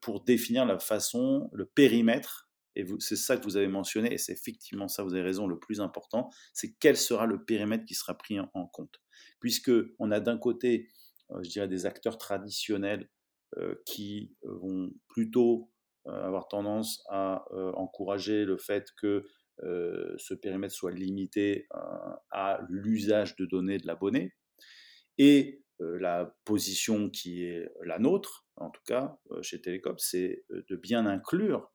pour 0.00 0.24
définir 0.24 0.66
la 0.66 0.80
façon, 0.80 1.50
le 1.52 1.66
périmètre 1.66 2.49
et 2.76 2.84
c'est 2.98 3.16
ça 3.16 3.36
que 3.36 3.44
vous 3.44 3.56
avez 3.56 3.68
mentionné, 3.68 4.12
et 4.12 4.18
c'est 4.18 4.32
effectivement 4.32 4.88
ça, 4.88 5.02
vous 5.02 5.14
avez 5.14 5.22
raison, 5.22 5.46
le 5.46 5.58
plus 5.58 5.80
important, 5.80 6.30
c'est 6.52 6.74
quel 6.78 6.96
sera 6.96 7.26
le 7.26 7.44
périmètre 7.44 7.84
qui 7.84 7.94
sera 7.94 8.16
pris 8.16 8.38
en, 8.38 8.66
compte. 8.66 9.00
Puisque 9.40 9.72
on 9.98 10.10
a 10.10 10.20
d'un 10.20 10.38
côté, 10.38 10.88
euh, 11.30 11.42
je 11.42 11.50
dirais, 11.50 11.68
des 11.68 11.86
acteurs 11.86 12.18
traditionnels 12.18 13.08
euh, 13.56 13.74
qui 13.86 14.36
vont 14.42 14.92
plutôt 15.08 15.72
euh, 16.06 16.12
avoir 16.12 16.48
tendance 16.48 17.02
à 17.08 17.44
encourager 17.74 18.44
le 18.44 18.56
fait 18.56 18.88
que 18.96 19.24
ce 20.16 20.32
périmètre 20.32 20.74
soit 20.74 20.90
limité 20.90 21.68
à 22.30 22.60
l'usage 22.70 23.36
de 23.36 23.44
données 23.44 23.76
de 23.76 23.86
l'abonné, 23.86 24.32
et 25.18 25.62
la 25.78 26.34
position 26.46 27.10
qui 27.10 27.44
est 27.44 27.68
la 27.84 27.98
nôtre, 27.98 28.46
en 28.56 28.70
tout 28.70 28.80
cas 28.86 29.18
chez 29.42 29.60
Télécom, 29.60 29.96
c'est 29.98 30.46
de 30.48 30.76
bien 30.76 31.04
inclure 31.04 31.70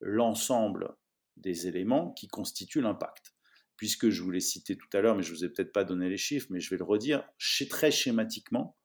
l'ensemble 0.00 0.96
des 1.36 1.66
éléments 1.66 2.12
qui 2.12 2.28
constituent 2.28 2.80
l'impact. 2.80 3.34
Puisque 3.76 4.08
je 4.10 4.22
vous 4.22 4.30
l'ai 4.30 4.40
cité 4.40 4.76
tout 4.76 4.88
à 4.92 5.00
l'heure, 5.00 5.14
mais 5.14 5.22
je 5.22 5.32
ne 5.32 5.36
vous 5.36 5.44
ai 5.44 5.48
peut-être 5.48 5.72
pas 5.72 5.84
donné 5.84 6.08
les 6.08 6.16
chiffres, 6.16 6.48
mais 6.50 6.60
je 6.60 6.70
vais 6.70 6.78
le 6.78 6.84
redire, 6.84 7.24
très 7.70 7.90
schématiquement, 7.90 8.76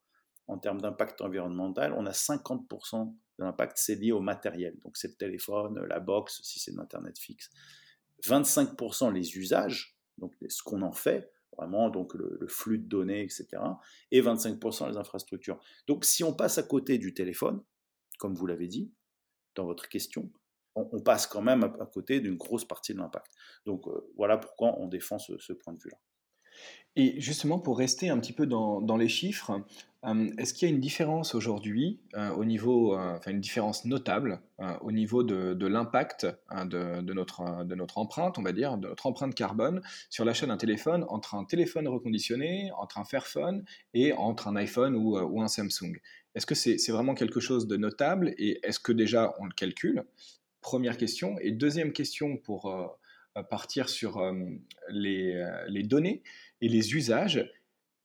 en 0.48 0.60
termes 0.60 0.82
d'impact 0.82 1.22
environnemental, 1.22 1.94
on 1.94 2.06
a 2.06 2.12
50% 2.12 3.12
de 3.40 3.44
l'impact, 3.44 3.78
c'est 3.78 3.96
lié 3.96 4.12
au 4.12 4.20
matériel. 4.20 4.78
Donc 4.84 4.98
c'est 4.98 5.08
le 5.08 5.16
téléphone, 5.16 5.84
la 5.88 6.00
box, 6.00 6.42
si 6.44 6.60
c'est 6.60 6.72
de 6.72 6.78
l'Internet 6.78 7.18
fixe. 7.18 7.50
25% 8.24 9.12
les 9.12 9.38
usages, 9.38 9.98
donc 10.18 10.36
ce 10.48 10.62
qu'on 10.62 10.82
en 10.84 10.92
fait, 10.92 11.32
vraiment 11.58 11.90
donc 11.90 12.14
le, 12.14 12.38
le, 12.40 12.48
flux 12.48 12.78
de 12.78 12.88
données, 12.88 13.24
etc. 13.24 13.48
Et 14.12 14.22
25% 14.22 14.90
les 14.90 14.98
infrastructures. 14.98 15.60
Donc 15.88 16.06
si 16.06 16.24
on 16.24 16.34
passe 16.34 16.58
à 16.58 16.64
côté 16.64 16.98
du 16.98 17.14
téléphone, 17.14 17.64
comme 18.20 18.36
vous 18.36 18.46
l'avez 18.46 18.68
dit 18.68 18.94
dans 19.56 19.66
votre 19.66 19.90
question, 19.90 20.32
on, 20.76 21.00
passe 21.00 21.28
quand 21.28 21.42
même 21.42 21.64
à, 21.64 21.86
côté 21.86 22.20
d'une 22.20 22.36
grosse 22.36 22.66
partie 22.66 22.94
de 22.94 23.00
l'impact. 23.00 23.32
Donc 23.66 23.88
euh, 23.88 24.10
voilà 24.18 24.38
pourquoi 24.38 24.80
on 24.80 24.88
défend 24.88 25.20
ce, 25.20 25.54
point 25.54 25.74
de 25.74 25.80
vue-là. 25.80 25.98
Et 26.96 27.20
justement, 27.20 27.60
pour 27.60 27.80
rester 27.80 28.10
un 28.10 28.20
petit 28.20 28.34
peu 28.34 28.46
dans, 28.46 28.98
les 28.98 29.08
chiffres, 29.08 29.64
euh, 30.06 30.30
est-ce 30.38 30.54
qu'il 30.54 30.68
y 30.68 30.72
a 30.72 30.74
une 30.74 30.82
différence 30.82 31.34
aujourd'hui, 31.34 32.00
euh, 32.14 32.30
au 32.32 32.46
niveau, 32.46 32.96
enfin 32.96 33.32
une 33.32 33.40
différence 33.40 33.86
notable 33.86 34.42
au 34.82 34.92
niveau 34.92 35.24
de, 35.24 35.66
l'impact 35.66 36.28
hein, 36.50 36.66
de, 36.66 37.02
notre, 37.14 37.42
empreinte, 37.98 38.38
on 38.38 38.44
va 38.44 38.52
dire, 38.52 38.78
de 38.78 38.88
notre 38.88 39.08
empreinte 39.08 39.34
carbone 39.34 39.82
sur 40.10 40.24
l'achat 40.24 40.46
d'un 40.46 40.58
téléphone 40.58 41.06
entre 41.10 41.34
un 41.34 41.46
téléphone 41.46 41.88
reconditionné, 41.88 42.72
entre 42.78 43.00
un 43.00 43.06
Fairphone 43.06 43.66
et 43.96 44.14
entre 44.14 44.48
un 44.48 44.56
iPhone 44.56 44.96
ou 44.96 45.42
un 45.42 45.48
Samsung? 45.48 46.00
Est-ce 46.36 46.46
que 46.46 46.56
c'est 46.56 46.92
vraiment 46.92 47.14
quelque 47.14 47.40
chose 47.40 47.68
de 47.68 47.78
notable 47.78 48.34
et 48.38 48.60
est-ce 48.64 48.80
que 48.80 48.92
déjà 48.92 49.34
on 49.40 49.46
le 49.46 49.54
calcule? 49.54 50.04
Première 50.64 50.96
question. 50.96 51.38
Et 51.42 51.52
deuxième 51.52 51.92
question 51.92 52.38
pour 52.38 52.68
euh, 52.68 52.88
euh, 53.38 53.44
partir 53.44 53.90
sur 53.90 54.18
euh, 54.20 54.34
les, 54.90 55.84
données 55.84 56.24
et 56.62 56.70
les 56.70 56.96
usages. 56.96 57.52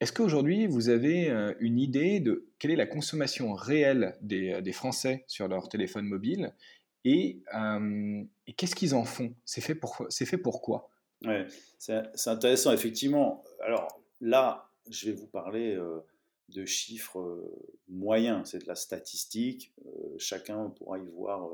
Est-ce 0.01 0.12
qu'aujourd'hui, 0.12 0.66
vous 0.66 0.88
avez 0.88 1.29
une 1.61 1.79
idée 1.79 2.21
de 2.21 2.47
quelle 2.59 2.71
est 2.71 2.77
la 2.77 2.87
consommation 2.87 3.53
réelle 3.53 4.16
des, 4.21 4.73
Français 4.73 5.25
sur 5.27 5.49
leur 5.49 5.68
téléphone 5.68 6.05
mobile 6.05 6.53
et, 7.05 7.42
qu'est-ce 8.57 8.77
qu'ils 8.77 8.94
en 8.94 9.05
font? 9.05 9.35
C'est 9.44 9.61
fait, 9.61 9.75
pour, 9.75 10.09
ouais, 11.25 11.47
C'est 11.79 12.29
intéressant, 12.29 12.73
effectivement. 12.73 13.42
Alors 13.61 14.01
là, 14.21 14.71
je 14.88 15.07
vais 15.07 15.16
vous 15.16 15.27
parler 15.27 15.77
de 16.49 16.64
chiffres 16.64 17.42
moyens, 17.88 18.51
c'est 18.51 18.62
de 18.62 18.68
la 18.68 18.77
statistique. 18.77 19.73
chacun 20.16 20.71
pourra 20.71 20.99
y 20.99 21.07
voir 21.09 21.51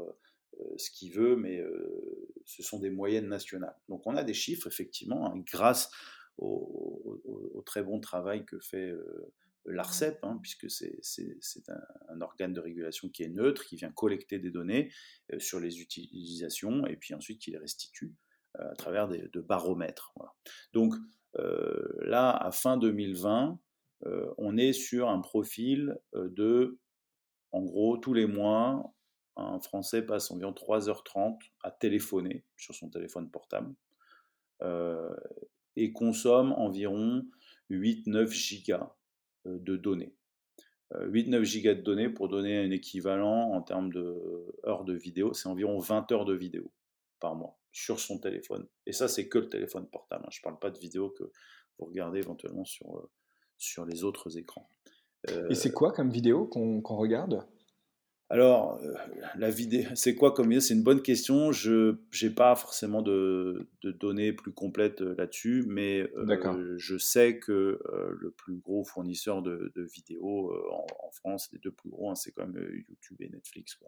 ce 0.77 0.91
qu'il 0.91 1.13
veut, 1.13 1.37
mais 1.37 1.61
euh, 1.61 2.39
ce 2.45 2.63
sont 2.63 2.79
des 2.79 2.91
moyennes 2.91 3.29
nationales. 3.29 3.77
Donc 3.89 4.07
on 4.07 4.17
a 4.17 4.25
des 4.25 4.35
chiffres, 4.35 4.67
effectivement, 4.67 5.31
hein, 5.31 5.43
grâce 5.47 5.91
au, 6.39 7.63
très 7.67 7.83
bon 7.83 7.99
travail 7.99 8.45
que 8.45 8.59
fait 8.59 8.91
euh, 8.91 9.33
l'ARCEP, 9.65 10.19
hein, 10.23 10.39
puisque 10.43 10.71
c'est 10.71 11.01
un, 12.09 12.21
organe 12.21 12.53
de 12.53 12.61
régulation 12.61 13.09
qui 13.09 13.23
est 13.23 13.29
neutre, 13.29 13.65
qui 13.65 13.77
vient 13.77 13.91
collecter 13.91 14.39
des 14.39 14.51
données 14.51 14.93
sur 15.39 15.61
les 15.61 15.81
utilisations 15.81 16.87
et 16.87 16.97
puis 16.97 17.15
ensuite 17.15 17.41
qui 17.41 17.51
les 17.51 17.59
restitue 17.59 18.15
à 18.59 18.75
travers 18.77 19.09
des, 19.09 19.29
de 19.33 19.41
baromètres. 19.41 20.13
Donc 20.75 20.95
là, 21.35 22.31
à 22.31 22.53
fin 22.53 22.77
2020, 22.77 23.59
on 24.37 24.57
est 24.59 24.75
sur 24.75 25.09
un 25.09 25.21
profil 25.21 25.99
de, 26.13 26.79
en 27.53 27.63
gros, 27.63 27.97
tous 27.97 28.13
les 28.13 28.27
mois, 28.27 28.94
un 29.37 29.61
Français 29.61 30.03
passe 30.03 30.31
environ 30.31 30.53
3h30 30.53 31.39
à 31.63 31.71
téléphoner 31.71 32.45
sur 32.57 32.75
son 32.75 32.89
téléphone 32.89 33.31
portable 33.31 33.75
et 35.77 35.93
consomme 35.93 36.53
environ 36.53 37.25
8-9 37.71 38.31
gigas 38.31 38.95
de 39.45 39.77
données. 39.77 40.15
8-9 40.95 41.43
gigas 41.43 41.75
de 41.75 41.81
données, 41.81 42.09
pour 42.09 42.29
donner 42.29 42.59
un 42.59 42.71
équivalent 42.71 43.51
en 43.53 43.63
termes 43.63 43.93
d'heures 43.93 44.85
de, 44.85 44.93
de 44.93 44.99
vidéo, 44.99 45.35
c'est 45.35 45.49
environ 45.49 45.79
20 45.79 46.13
heures 46.13 46.25
de 46.25 46.35
vidéo 46.35 46.71
par 47.21 47.35
mois 47.35 47.59
sur 47.73 47.99
son 47.99 48.19
téléphone. 48.19 48.67
Et 48.87 48.93
ça, 48.93 49.09
c'est 49.09 49.29
que 49.29 49.39
le 49.39 49.49
téléphone 49.49 49.89
portable. 49.89 50.25
Hein. 50.25 50.31
Je 50.31 50.41
ne 50.41 50.43
parle 50.45 50.59
pas 50.59 50.71
de 50.71 50.79
vidéos 50.79 51.11
que 51.11 51.25
vous 51.79 51.87
regardez 51.87 52.21
éventuellement 52.21 52.65
sur, 52.65 53.09
sur 53.59 53.85
les 53.85 54.05
autres 54.05 54.39
écrans. 54.39 54.71
Et 55.49 55.55
c'est 55.55 55.73
quoi 55.73 55.93
comme 55.93 56.11
vidéo 56.11 56.47
qu'on 56.47 56.83
regarde? 56.83 57.47
Alors, 58.31 58.81
euh, 58.83 58.95
la 59.37 59.51
vidéo, 59.51 59.85
c'est 59.95 60.15
quoi 60.15 60.33
comme 60.33 60.49
vidéo 60.49 60.61
C'est 60.61 60.75
une 60.75 60.83
bonne 60.83 61.03
question. 61.03 61.53
Je 61.53 61.97
n'ai 62.23 62.31
pas 62.31 62.57
forcément 62.57 63.03
de, 63.03 63.69
données 63.83 64.33
plus 64.33 64.53
complètes 64.53 65.03
euh, 65.03 65.15
là-dessus, 65.19 65.65
mais 65.69 66.09
euh, 66.17 66.75
je 66.79 66.97
sais 66.97 67.39
que 67.39 67.79
le 68.19 68.31
plus 68.31 68.57
gros 68.57 68.85
fournisseur 68.85 69.43
de, 69.43 69.73
vidéos 69.77 70.53
en, 70.73 71.11
France, 71.13 71.49
les 71.53 71.59
deux 71.59 71.71
plus 71.71 71.91
gros, 71.91 72.11
hein, 72.11 72.15
c'est 72.15 72.33
quand 72.33 72.47
même 72.47 72.67
YouTube 72.89 73.21
et 73.21 73.29
Netflix. 73.29 73.79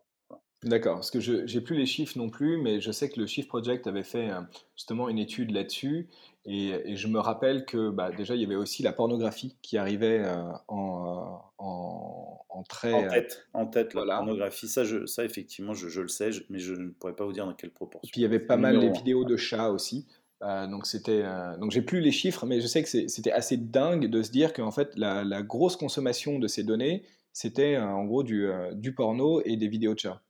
D'accord, 0.62 0.94
parce 0.94 1.10
que 1.10 1.20
je 1.20 1.32
n'ai 1.32 1.60
plus 1.60 1.76
les 1.76 1.86
chiffres 1.86 2.18
non 2.18 2.30
plus, 2.30 2.56
mais 2.56 2.80
je 2.80 2.90
sais 2.90 3.08
que 3.08 3.20
le 3.20 3.26
Shift 3.26 3.48
Project 3.48 3.86
avait 3.86 4.04
fait 4.04 4.30
justement 4.74 5.08
une 5.08 5.18
étude 5.18 5.50
là-dessus, 5.50 6.08
et, 6.46 6.96
je 6.96 7.08
me 7.08 7.18
rappelle 7.18 7.64
que 7.64 7.90
bah, 7.90 8.10
déjà 8.10 8.34
il 8.34 8.40
y 8.40 8.44
avait 8.44 8.56
aussi 8.56 8.82
la 8.82 8.92
pornographie 8.92 9.56
qui 9.62 9.76
arrivait 9.78 10.24
en, 10.68 11.40
en, 11.58 12.40
en, 12.48 12.62
très... 12.68 12.92
En 12.92 13.08
tête, 13.08 13.46
en 13.52 13.66
tête 13.66 13.94
la 13.94 14.16
pornographie, 14.16 14.68
ça, 14.68 14.84
je, 14.84 15.06
ça 15.06 15.24
effectivement 15.24 15.74
je, 15.74 16.00
le 16.00 16.08
sais, 16.08 16.30
mais 16.48 16.58
je 16.58 16.74
ne 16.74 16.90
pourrais 16.90 17.16
pas 17.16 17.24
vous 17.24 17.32
dire 17.32 17.46
dans 17.46 17.54
quelle 17.54 17.72
proportion. 17.72 18.08
Puis 18.12 18.20
il 18.20 18.22
y 18.22 18.26
avait 18.26 18.40
pas 18.40 18.56
mal 18.56 18.78
les 18.78 18.90
vidéos 18.90 19.24
de 19.24 19.36
chats 19.36 19.70
aussi. 19.70 20.06
donc 20.40 20.86
c'était 20.86 21.24
donc 21.58 21.72
j'ai 21.72 21.82
plus 21.82 22.00
les 22.00 22.12
chiffres, 22.12 22.46
mais 22.46 22.60
je 22.60 22.66
sais 22.66 22.82
que 22.82 22.88
c'était 22.88 23.32
assez 23.32 23.56
dingue 23.56 24.08
de 24.08 24.22
se 24.22 24.30
dire 24.30 24.52
qu'en 24.52 24.70
fait 24.70 24.92
la, 24.96 25.24
la, 25.24 25.42
grosse 25.42 25.76
consommation 25.76 26.38
de 26.38 26.46
ces 26.46 26.62
données, 26.62 27.04
c'était 27.32 27.76
en 27.76 28.04
gros 28.04 28.22
du, 28.22 28.48
du 28.74 28.94
porno 28.94 29.42
et 29.44 29.56
des 29.56 29.68
vidéos 29.68 29.94
de 29.94 29.98
chats. 29.98 30.22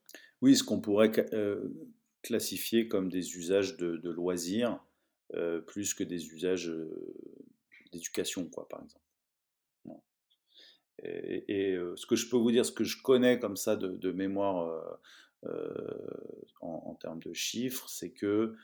Oui, 0.43 0.57
ce 0.57 0.65
qu'on 0.65 0.81
pourrait 0.81 1.13
euh, 1.33 1.91
classifier 2.23 2.89
comme 2.89 3.09
des 3.09 3.37
usages 3.37 3.77
de, 3.77 4.11
loisirs, 4.11 4.79
euh, 5.35 5.61
plus 5.61 5.95
que 5.95 6.05
des 6.05 6.29
usages 6.29 6.69
euh, 6.69 7.15
d'éducation, 7.93 8.49
quoi, 8.49 8.69
par 8.69 8.83
exemple. 8.83 9.03
Et, 11.03 11.77
ce 11.97 12.07
que 12.07 12.17
je 12.17 12.29
peux 12.31 12.39
vous 12.39 12.51
dire, 12.51 12.65
ce 12.65 12.73
que 12.73 12.83
je 12.83 13.03
connais 13.03 13.39
comme 13.39 13.57
ça 13.57 13.77
de, 13.77 14.13
mémoire 14.13 14.99
en, 16.63 16.95
termes 16.95 17.21
de 17.21 17.35
chiffres, 17.35 17.87
c'est 17.87 18.13
que 18.13 18.57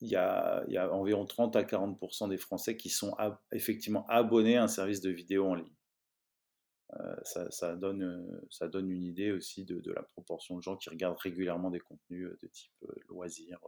il 0.00 0.08
y, 0.08 0.16
a, 0.16 0.64
environ 0.92 1.26
30 1.26 1.56
à 1.56 1.64
40 1.64 2.28
des 2.28 2.38
Français 2.38 2.76
qui 2.76 2.90
sont 2.90 3.16
effectivement 3.50 4.06
abonnés 4.06 4.56
à 4.56 4.62
un 4.62 4.68
service 4.68 5.00
de 5.00 5.10
vidéo 5.10 5.48
en 5.48 5.56
ligne. 5.56 5.74
Euh, 7.00 7.48
ça, 7.50 7.74
donne, 7.76 8.02
euh, 8.02 8.80
une 8.80 9.02
idée 9.02 9.32
aussi 9.32 9.64
de, 9.64 9.80
la 9.92 10.02
proportion 10.02 10.56
de 10.56 10.62
gens 10.62 10.76
qui 10.76 10.90
regardent 10.90 11.18
régulièrement 11.18 11.70
des 11.70 11.80
contenus 11.80 12.26
euh, 12.26 12.38
de 12.42 12.48
type 12.48 12.72
loisirs. 13.08 13.60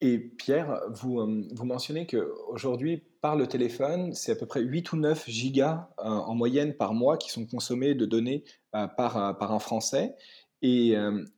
Et 0.00 0.18
Pierre, 0.18 0.80
vous, 0.90 1.46
vous 1.52 1.64
mentionnez 1.64 2.06
qu'aujourd'hui, 2.06 3.02
par 3.20 3.36
le 3.36 3.46
téléphone, 3.46 4.12
c'est 4.12 4.32
à 4.32 4.36
peu 4.36 4.46
près 4.46 4.60
8 4.60 4.92
ou 4.92 4.96
9 4.96 5.28
gigas 5.28 5.88
en 5.98 6.34
moyenne 6.34 6.74
par 6.74 6.92
mois 6.92 7.16
qui 7.16 7.30
sont 7.30 7.46
consommés 7.46 7.94
de 7.94 8.04
données 8.04 8.44
par, 8.72 9.38
par 9.38 9.52
un 9.52 9.58
Français. 9.58 10.14
Et 10.60 10.94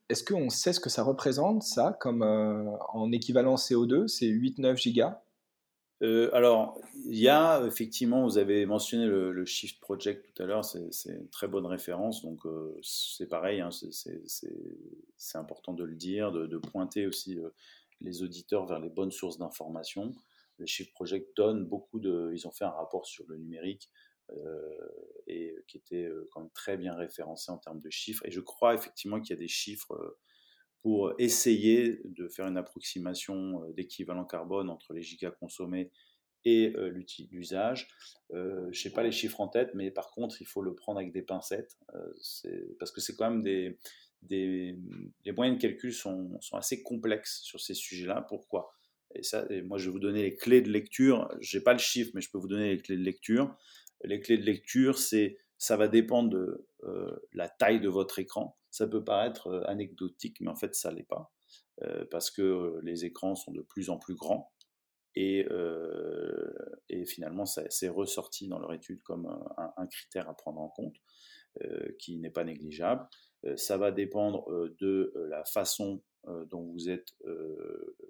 est-ce 0.08 0.24
qu'on 0.24 0.50
sait 0.50 0.72
ce 0.72 0.80
que 0.80 0.90
ça 0.90 1.04
représente, 1.04 1.62
ça, 1.62 1.96
comme 2.00 2.22
en 2.22 3.12
équivalent 3.12 3.54
CO2, 3.54 4.08
c'est 4.08 4.26
8-9 4.26 4.76
gigas? 4.76 5.20
Euh, 6.02 6.28
alors, 6.34 6.78
il 7.06 7.18
y 7.18 7.28
a 7.28 7.64
effectivement, 7.66 8.24
vous 8.24 8.36
avez 8.36 8.66
mentionné 8.66 9.06
le, 9.06 9.44
Shift 9.46 9.80
Project 9.80 10.26
tout 10.34 10.42
à 10.42 10.46
l'heure, 10.46 10.64
c'est 10.64 10.90
une 11.06 11.28
très 11.30 11.48
bonne 11.48 11.64
référence, 11.64 12.22
donc 12.22 12.44
euh, 12.44 12.78
c'est 12.82 13.28
pareil, 13.28 13.60
hein, 13.60 13.70
c'est 13.70 15.38
important 15.38 15.72
de 15.72 15.84
le 15.84 15.94
dire, 15.94 16.32
de, 16.32 16.58
pointer 16.58 17.06
aussi 17.06 17.38
euh, 17.38 17.48
les 18.00 18.22
auditeurs 18.22 18.66
vers 18.66 18.80
les 18.80 18.90
bonnes 18.90 19.10
sources 19.10 19.38
d'informations. 19.38 20.14
Le 20.58 20.66
Shift 20.66 20.92
Project 20.92 21.36
donne 21.36 21.66
beaucoup 21.66 22.00
de... 22.00 22.30
Ils 22.34 22.46
ont 22.46 22.52
fait 22.52 22.64
un 22.64 22.70
rapport 22.70 23.06
sur 23.06 23.26
le 23.28 23.36
numérique 23.36 23.90
et 25.28 25.54
qui 25.68 25.76
était 25.76 26.10
quand 26.32 26.40
même 26.40 26.50
très 26.50 26.76
bien 26.76 26.96
référencé 26.96 27.52
en 27.52 27.58
termes 27.58 27.80
de 27.80 27.90
chiffres, 27.90 28.26
et 28.26 28.32
je 28.32 28.40
crois 28.40 28.74
effectivement 28.74 29.20
qu'il 29.20 29.30
y 29.30 29.38
a 29.38 29.40
des 29.40 29.46
chiffres 29.46 30.16
pour 30.86 31.12
essayer 31.18 32.00
de 32.04 32.28
faire 32.28 32.46
une 32.46 32.56
approximation 32.56 33.64
euh, 33.64 33.72
d'équivalent 33.72 34.24
carbone 34.24 34.70
entre 34.70 34.92
les 34.92 35.02
gigas 35.02 35.32
consommés 35.32 35.90
et 36.44 36.72
euh, 36.76 37.02
l'usage. 37.32 37.88
Euh, 38.32 38.68
je 38.70 38.86
n'ai 38.86 38.94
pas 38.94 39.02
les 39.02 39.10
chiffres 39.10 39.40
en 39.40 39.48
tête, 39.48 39.72
mais 39.74 39.90
par 39.90 40.12
contre, 40.12 40.40
il 40.40 40.44
faut 40.44 40.62
le 40.62 40.76
prendre 40.76 41.00
avec 41.00 41.12
des 41.12 41.22
pincettes, 41.22 41.76
parce 42.78 42.92
que 42.92 43.00
c'est 43.00 43.16
quand 43.16 43.28
même 43.28 43.42
des, 43.42 43.80
les 44.30 45.32
moyens 45.36 45.58
de 45.58 45.62
calcul 45.62 45.92
sont, 45.92 46.38
assez 46.52 46.82
complexes 46.82 47.40
sur 47.42 47.60
ces 47.60 47.74
sujets-là. 47.74 48.24
Pourquoi? 48.28 48.72
Et 49.14 49.22
ça, 49.22 49.46
moi, 49.64 49.78
je 49.78 49.86
vais 49.86 49.92
vous 49.92 49.98
donner 49.98 50.22
les 50.22 50.36
clés 50.36 50.62
de 50.62 50.70
lecture. 50.70 51.28
Je 51.40 51.56
n'ai 51.56 51.64
pas 51.64 51.72
le 51.72 51.78
chiffre, 51.78 52.10
mais 52.14 52.20
je 52.20 52.30
peux 52.30 52.38
vous 52.38 52.48
donner 52.48 52.74
les 52.74 52.82
clés 52.82 52.96
de 52.96 53.02
lecture. 53.02 53.56
Les 54.04 54.20
clés 54.20 54.38
de 54.38 54.44
lecture, 54.44 54.98
c'est 54.98 55.38
ça 55.58 55.76
va 55.76 55.88
dépendre 55.88 56.30
de 56.30 56.66
la 57.32 57.48
taille 57.48 57.80
de 57.80 57.88
votre 57.88 58.18
écran. 58.18 58.58
Ça 58.70 58.86
peut 58.86 59.04
paraître 59.04 59.64
anecdotique, 59.66 60.40
mais 60.40 60.50
en 60.50 60.56
fait, 60.56 60.74
ça 60.74 60.92
l'est 60.92 61.08
pas, 61.08 61.32
parce 62.10 62.30
que 62.30 62.78
les 62.82 63.04
écrans 63.04 63.34
sont 63.34 63.52
de 63.52 63.62
plus 63.62 63.88
en 63.88 63.98
plus 63.98 64.14
grands. 64.14 64.52
Et 65.14 65.46
finalement, 67.06 67.46
c'est 67.46 67.88
ressorti 67.88 68.48
dans 68.48 68.58
leur 68.58 68.74
étude 68.74 69.02
comme 69.02 69.26
un, 69.56 69.86
critère 69.86 70.28
à 70.28 70.36
prendre 70.36 70.60
en 70.60 70.68
compte, 70.68 70.96
qui 71.98 72.18
n'est 72.18 72.30
pas 72.30 72.44
négligeable. 72.44 73.06
Ça 73.56 73.76
va 73.76 73.92
dépendre 73.92 74.48
de 74.80 75.12
la 75.28 75.44
façon 75.44 76.02
dont 76.24 76.72
vous 76.72 76.88
êtes 76.88 77.14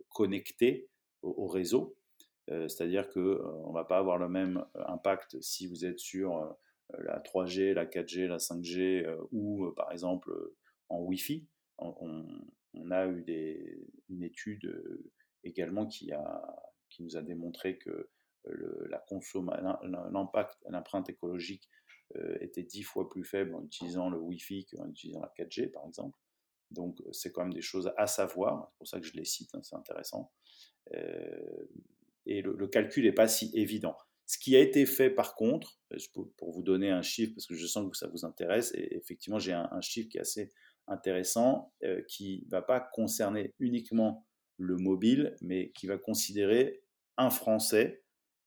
connecté 0.09 0.88
au, 1.22 1.46
réseau. 1.46 1.96
C'est-à-dire 2.49 3.11
qu'on 3.11 3.68
ne 3.68 3.75
va 3.75 3.85
pas 3.85 3.99
avoir 3.99 4.18
le 4.18 4.29
même 4.29 4.64
impact 4.75 5.40
si 5.42 5.66
vous 5.66 5.85
êtes 5.85 5.99
sur 5.99 6.57
euh, 6.94 7.03
la 7.03 7.20
3G, 7.20 7.72
la 7.72 7.87
4G, 7.87 8.27
la 8.27 8.38
5G 8.38 9.05
euh, 9.05 9.16
ou 9.33 9.66
euh, 9.66 9.75
par 9.75 9.92
exemple 9.92 10.33
en 10.88 11.01
Wi-Fi. 11.01 11.46
On, 11.79 12.90
a 12.90 13.07
eu 13.07 13.25
une 14.09 14.22
étude 14.22 15.03
également 15.44 15.87
qui, 15.87 16.12
a, 16.12 16.42
qui 16.88 17.03
nous 17.03 17.16
a 17.16 17.22
démontré 17.22 17.79
que 17.79 18.09
l'impact, 18.44 20.57
l'empreinte 20.68 21.11
écologique 21.11 21.68
était 22.40 22.62
dix 22.62 22.82
fois 22.82 23.10
plus 23.10 23.24
faible 23.24 23.54
en 23.54 23.64
utilisant 23.64 24.08
le 24.08 24.18
Wi-Fi 24.18 24.66
qu'en 24.66 24.88
utilisant 24.88 25.20
la 25.20 25.32
4G, 25.36 25.70
par 25.70 25.86
exemple. 25.86 26.18
Donc, 26.70 27.02
c'est 27.12 27.32
quand 27.32 27.42
même 27.42 27.52
des 27.52 27.62
choses 27.62 27.92
à 27.96 28.06
savoir. 28.06 28.70
C'est 28.70 28.78
pour 28.78 28.88
ça 28.88 29.00
que 29.00 29.06
je 29.06 29.12
les 29.14 29.24
cite, 29.24 29.54
hein, 29.54 29.60
c'est 29.62 29.76
intéressant. 29.76 30.32
et 32.26 32.42
le, 32.42 32.66
calcul 32.68 33.04
n'est 33.04 33.12
pas 33.12 33.28
si 33.28 33.50
évident. 33.54 33.96
Ce 34.26 34.38
qui 34.38 34.56
a 34.56 34.60
été 34.60 34.86
fait 34.86 35.08
par 35.08 35.36
contre, 35.36 35.78
euh, 35.92 35.98
pour 36.36 36.50
vous 36.50 36.62
donner 36.62 36.90
un 36.90 37.02
chiffre, 37.02 37.32
parce 37.34 37.46
que 37.46 37.54
je 37.54 37.66
sens 37.66 37.88
que 37.90 37.96
ça 37.96 38.08
vous 38.08 38.24
intéresse, 38.24 38.72
et 38.74 38.96
effectivement 38.96 39.38
j'ai 39.38 39.52
un, 39.52 39.80
chiffre 39.80 40.08
qui 40.08 40.18
est 40.18 40.22
assez 40.22 40.50
intéressant, 40.88 41.72
euh, 41.84 42.02
qui 42.08 42.42
ne 42.46 42.50
va 42.50 42.60
pas 42.60 42.80
concerner 42.80 43.54
uniquement 43.60 44.26
le 44.58 44.76
mobile, 44.76 45.36
mais 45.40 45.70
qui 45.70 45.86
va 45.86 45.96
considérer 45.96 46.82
un 47.16 47.30
Français 47.30 48.02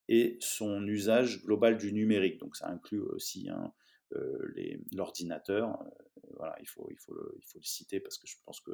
et 0.09 0.37
son 0.41 0.85
usage 0.87 1.43
global 1.43 1.77
du 1.77 1.93
numérique. 1.93 2.39
Donc 2.39 2.55
ça 2.55 2.67
inclut 2.67 2.99
aussi 2.99 3.47
hein, 3.47 3.71
euh, 4.15 4.53
l'ordinateur. 4.91 5.77
voilà, 6.35 6.55
il 6.59 6.67
faut, 6.67 6.87
il, 6.91 6.97
faut 6.97 7.13
le, 7.13 7.35
il 7.37 7.45
faut 7.45 7.59
le 7.59 7.63
citer 7.63 7.99
parce 7.99 8.17
que 8.17 8.27
je 8.27 8.35
pense 8.43 8.59
que 8.59 8.71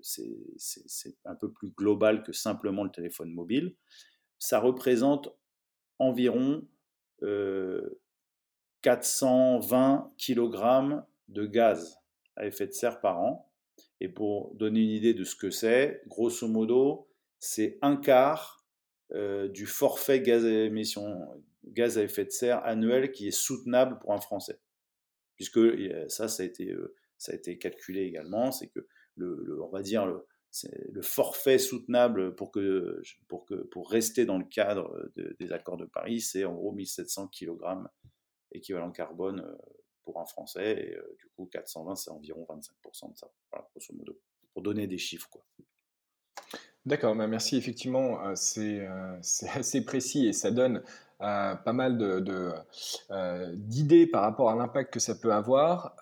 c'est 0.00 1.16
un 1.24 1.34
peu 1.34 1.50
plus 1.50 1.70
global 1.70 2.22
que 2.22 2.32
simplement 2.32 2.84
le 2.84 2.90
téléphone 2.90 3.32
mobile. 3.32 3.74
Ça 4.38 4.60
représente 4.60 5.28
environ 5.98 6.66
420 8.82 10.12
euh, 10.16 10.16
kg 10.18 11.02
de 11.28 11.46
gaz 11.46 11.98
à 12.36 12.46
effet 12.46 12.66
de 12.66 12.72
serre 12.72 13.00
par 13.00 13.20
an. 13.20 13.50
Et 14.00 14.08
pour 14.08 14.54
donner 14.54 14.80
une 14.80 14.90
idée 14.90 15.14
de 15.14 15.24
ce 15.24 15.36
que 15.36 15.50
c'est, 15.50 16.02
grosso 16.06 16.48
modo, 16.48 17.08
c'est 17.38 17.78
un 17.82 17.96
quart 17.96 18.61
euh, 19.14 19.48
du 19.48 19.66
forfait 19.66 20.20
gaz 20.20 20.44
à, 20.44 20.50
émission, 20.50 21.42
gaz 21.64 21.98
à 21.98 22.02
effet 22.02 22.24
de 22.24 22.30
serre 22.30 22.64
annuel 22.64 23.12
qui 23.12 23.28
est 23.28 23.32
soutenable 23.32 23.98
pour 23.98 24.12
un 24.12 24.20
Français. 24.20 24.60
Puisque 25.36 25.60
ça, 26.08 26.28
ça 26.28 26.42
a 26.42 26.46
été, 26.46 26.70
euh, 26.70 26.94
ça 27.18 27.32
a 27.32 27.34
été 27.34 27.58
calculé 27.58 28.02
également, 28.02 28.52
c'est 28.52 28.68
que 28.68 28.86
le, 29.16 29.60
on 29.62 29.68
va 29.68 29.82
dire, 29.82 30.06
le, 30.06 30.26
le 30.90 31.02
forfait 31.02 31.58
soutenable 31.58 32.34
pour, 32.34 32.50
que, 32.50 33.02
pour, 33.28 33.46
que, 33.46 33.54
pour 33.54 33.90
rester 33.90 34.24
dans 34.24 34.38
le 34.38 34.44
cadre 34.44 35.10
des 35.16 35.52
accords 35.52 35.76
de 35.76 35.86
Paris, 35.86 36.20
c'est 36.20 36.44
en 36.44 36.54
gros 36.54 36.72
1700 36.72 37.28
kg 37.28 37.58
équivalent 38.54 38.90
carbone 38.90 39.40
euh, 39.40 39.56
pour 40.02 40.20
un 40.20 40.26
Français, 40.26 40.72
et 40.72 40.96
euh, 40.96 41.16
du 41.18 41.28
coup 41.28 41.46
420 41.46 41.96
c'est 41.96 42.10
environ 42.10 42.46
25% 42.48 43.12
de 43.12 43.16
ça, 43.16 43.32
grosso 43.50 43.94
modo, 43.94 44.18
pour 44.52 44.62
donner 44.62 44.86
des 44.86 44.98
chiffres. 44.98 45.28
Quoi. 45.30 45.44
D'accord, 46.84 47.14
bah, 47.14 47.28
merci. 47.28 47.56
Effectivement, 47.56 48.26
euh, 48.26 48.32
c'est 48.34 49.48
assez 49.54 49.84
précis 49.84 50.26
et 50.26 50.32
ça 50.32 50.50
donne 50.50 50.82
pas 51.20 51.72
mal 51.72 51.98
d'idées 53.54 54.08
par 54.08 54.22
rapport 54.22 54.50
à 54.50 54.56
l'impact 54.56 54.92
que 54.92 54.98
ça 54.98 55.14
peut 55.14 55.32
avoir. 55.32 55.94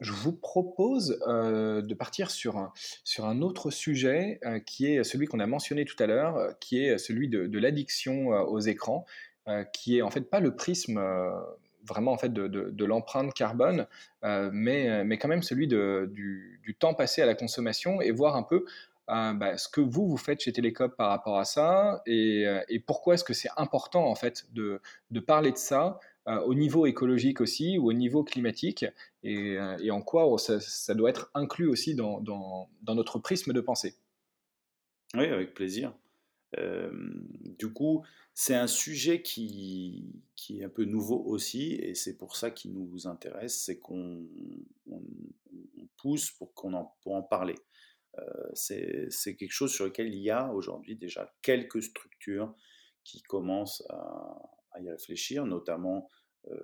je 0.00 0.12
vous 0.12 0.32
propose 0.32 1.18
de 1.26 1.94
partir 1.94 2.30
sur 2.30 2.56
un, 2.56 3.42
autre 3.42 3.70
sujet 3.70 4.40
qui 4.64 4.86
est 4.86 5.04
celui 5.04 5.26
qu'on 5.26 5.40
a 5.40 5.46
mentionné 5.46 5.84
tout 5.84 6.02
à 6.02 6.06
l'heure, 6.06 6.58
qui 6.60 6.82
est 6.82 6.96
celui 6.96 7.28
de, 7.28 7.58
l'addiction 7.58 8.28
aux 8.28 8.60
écrans, 8.60 9.04
qui 9.74 9.98
est 9.98 10.00
en 10.00 10.08
fait 10.08 10.22
pas 10.22 10.40
le 10.40 10.56
prisme 10.56 10.98
vraiment 11.86 12.12
en 12.12 12.18
fait 12.18 12.32
de, 12.32 12.84
l'empreinte 12.86 13.34
carbone, 13.34 13.86
mais, 14.22 15.18
quand 15.20 15.28
même 15.28 15.42
celui 15.42 15.66
du, 15.66 16.76
temps 16.78 16.94
passé 16.94 17.20
à 17.20 17.26
la 17.26 17.34
consommation 17.34 18.00
et 18.00 18.12
voir 18.12 18.34
un 18.36 18.42
peu 18.42 18.64
euh, 19.10 19.32
bah, 19.32 19.56
ce 19.56 19.68
que 19.68 19.80
vous, 19.80 20.06
vous 20.06 20.18
faites 20.18 20.40
chez 20.40 20.52
Télécom 20.52 20.90
par 20.90 21.08
rapport 21.08 21.38
à 21.38 21.44
ça 21.44 22.02
et, 22.04 22.46
euh, 22.46 22.60
pourquoi 22.86 23.14
est-ce 23.14 23.24
que 23.24 23.32
c'est 23.32 23.48
important 23.56 24.06
en 24.06 24.14
fait 24.14 24.46
de, 24.52 24.80
parler 25.26 25.50
de 25.50 25.56
ça 25.56 25.98
euh, 26.26 26.40
au 26.40 26.54
niveau 26.54 26.84
écologique 26.84 27.40
aussi 27.40 27.78
ou 27.78 27.88
au 27.88 27.94
niveau 27.94 28.22
climatique 28.22 28.84
et, 29.22 29.58
en 29.90 30.02
quoi 30.02 30.36
ça, 30.38 30.94
doit 30.94 31.08
être 31.08 31.30
inclus 31.34 31.68
aussi 31.68 31.94
dans, 31.94 32.68
notre 32.86 33.18
prisme 33.18 33.52
de 33.52 33.60
pensée? 33.60 33.94
Oui, 35.14 35.24
avec 35.24 35.54
plaisir. 35.54 35.94
du 36.54 37.72
coup, 37.72 38.04
c'est 38.34 38.54
un 38.54 38.66
sujet 38.66 39.22
qui, 39.22 40.22
qui, 40.36 40.60
est 40.60 40.64
un 40.64 40.68
peu 40.68 40.84
nouveau 40.84 41.24
aussi, 41.24 41.72
et 41.72 41.94
c'est 41.94 42.16
pour 42.16 42.36
ça 42.36 42.50
qu'il 42.50 42.72
nous 42.72 43.06
intéresse, 43.06 43.58
c'est 43.58 43.78
qu'on 43.78 44.22
pousse 45.96 46.30
pour 46.30 46.52
qu'on 46.54 46.74
en, 46.74 46.94
pour 47.02 47.14
en 47.14 47.22
parler. 47.22 47.56
Euh, 48.18 48.50
c'est 48.54 49.36
quelque 49.36 49.52
chose 49.52 49.72
sur 49.72 49.84
lequel 49.84 50.08
il 50.08 50.20
y 50.20 50.30
a 50.30 50.52
aujourd'hui 50.52 50.96
déjà 50.96 51.32
quelques 51.42 51.82
structures 51.82 52.54
qui 53.04 53.22
commencent 53.22 53.84
à, 53.90 54.40
y 54.80 54.90
réfléchir, 54.90 55.44
notamment 55.44 56.08
euh, 56.50 56.56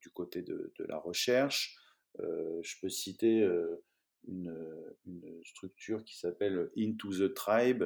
du 0.00 0.10
côté 0.10 0.42
de, 0.42 0.72
la 0.78 0.98
recherche. 0.98 1.76
Euh, 2.20 2.60
je 2.62 2.76
peux 2.80 2.88
citer 2.88 3.46
une, 4.26 4.54
structure 5.44 6.04
qui 6.04 6.18
s'appelle 6.18 6.70
Into 6.76 7.12
the 7.12 7.34
Tribe, 7.34 7.84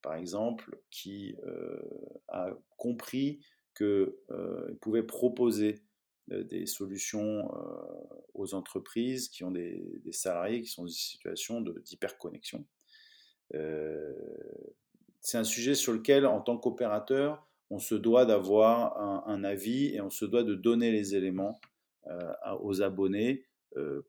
par 0.00 0.14
exemple, 0.14 0.80
qui 0.90 1.36
a 2.28 2.56
compris 2.76 3.40
qu'il 3.76 4.12
pouvait 4.80 5.02
proposer 5.02 5.82
des 6.30 6.66
solutions 6.66 7.50
euh, 7.54 8.18
aux 8.34 8.54
entreprises 8.54 9.28
qui 9.28 9.44
ont 9.44 9.50
des, 9.50 10.00
salariés 10.12 10.62
qui 10.62 10.68
sont 10.68 10.82
dans 10.82 10.88
une 10.88 10.94
situation 10.94 11.60
d'hyperconnexion. 11.60 12.64
Euh, 13.54 14.14
c'est 15.20 15.38
un 15.38 15.44
sujet 15.44 15.74
sur 15.74 15.92
lequel, 15.92 16.26
en 16.26 16.40
tant 16.40 16.56
qu'opérateur, 16.56 17.46
on 17.68 17.78
se 17.78 17.94
doit 17.94 18.26
d'avoir 18.26 18.98
un, 19.28 19.44
avis 19.44 19.94
et 19.94 20.00
on 20.00 20.10
se 20.10 20.24
doit 20.24 20.42
de 20.42 20.54
donner 20.54 20.90
les 20.90 21.14
éléments 21.14 21.60
aux 22.62 22.82
abonnés 22.82 23.44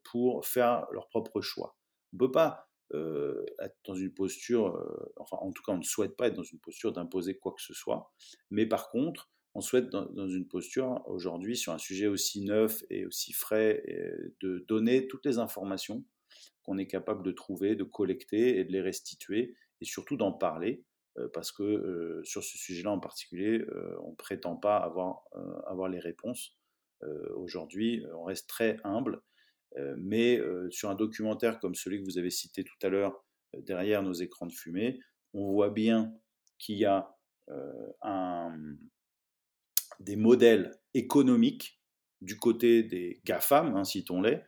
pour 0.03 0.47
faire 0.47 0.88
leur 0.91 1.10
propre 1.10 1.41
choix. 1.41 1.77
On 2.12 2.15
ne 2.15 2.19
peut 2.19 2.31
pas 2.31 2.71
être 2.91 3.77
dans 3.86 3.93
une 3.93 4.12
posture, 4.12 4.84
enfin 5.17 5.38
en 5.38 5.51
tout 5.51 5.62
cas 5.62 5.73
on 5.73 5.77
ne 5.77 5.84
souhaite 5.84 6.17
pas 6.17 6.27
être 6.27 6.34
dans 6.34 6.43
une 6.43 6.60
posture 6.60 6.91
d'imposer 6.91 7.38
quoi 7.38 7.51
que 7.51 7.62
ce 7.62 7.75
soit, 7.75 8.12
mais 8.49 8.65
par 8.65 8.89
contre 8.89 9.29
on 9.54 9.62
souhaite 9.62 9.90
dans, 9.90 10.28
une 10.28 10.48
posture 10.48 11.04
aujourd'hui 11.08 11.58
sur 11.58 11.74
un 11.74 11.78
sujet 11.78 12.08
aussi 12.08 12.42
neuf 12.42 12.84
et 12.90 13.06
aussi 13.06 13.34
frais 13.34 13.84
de 14.40 14.66
donner 14.68 15.08
toutes 15.08 15.26
les 15.26 15.40
informations 15.40 16.06
qu'on 16.64 16.78
est 16.78 16.88
capable 16.88 17.24
de 17.24 17.32
trouver, 17.32 17.76
de 17.76 17.84
collecter 17.84 18.60
et 18.60 18.64
de 18.64 18.72
les 18.72 18.82
restituer 18.82 19.56
et 19.82 19.86
surtout 19.86 20.16
d'en 20.16 20.32
parler 20.32 20.84
euh, 21.18 21.28
parce 21.34 21.52
que 21.52 21.64
euh, 21.64 22.24
sur 22.24 22.44
ce 22.44 22.58
sujet-là 22.58 22.92
en 22.92 23.00
particulier, 23.00 23.60
euh, 23.60 23.98
on 24.04 24.12
ne 24.12 24.16
prétend 24.16 24.56
pas 24.56 24.78
avoir, 24.78 25.24
avoir 25.68 25.90
les 25.90 26.00
réponses. 26.00 26.58
aujourd'hui, 27.36 28.06
on 28.16 28.26
reste 28.26 28.48
très 28.48 28.78
humble, 28.84 29.22
mais 29.98 30.40
sur 30.70 30.90
un 30.92 30.96
documentaire 30.96 31.60
comme 31.60 31.74
celui 31.74 32.00
que 32.00 32.06
vous 32.06 32.20
avez 32.20 32.30
cité 32.30 32.64
tout 32.64 32.78
à 32.84 32.90
l'heure, 32.90 33.26
derrière 33.58 34.04
nos 34.04 34.14
écrans 34.14 34.46
de 34.46 34.54
fumée, 34.54 35.00
on 35.34 35.52
voit 35.52 35.72
bien 35.72 36.14
qu'il 36.60 36.78
y 36.78 36.86
a 36.86 37.18
un, 38.04 38.56
des 40.02 40.16
modèles 40.16 40.80
économiques 40.94 41.80
du 42.22 42.38
côté 42.38 42.84
des 42.84 43.22
GAFAM, 43.26 43.76
hein, 43.76 43.84
citons-les, 43.84 44.42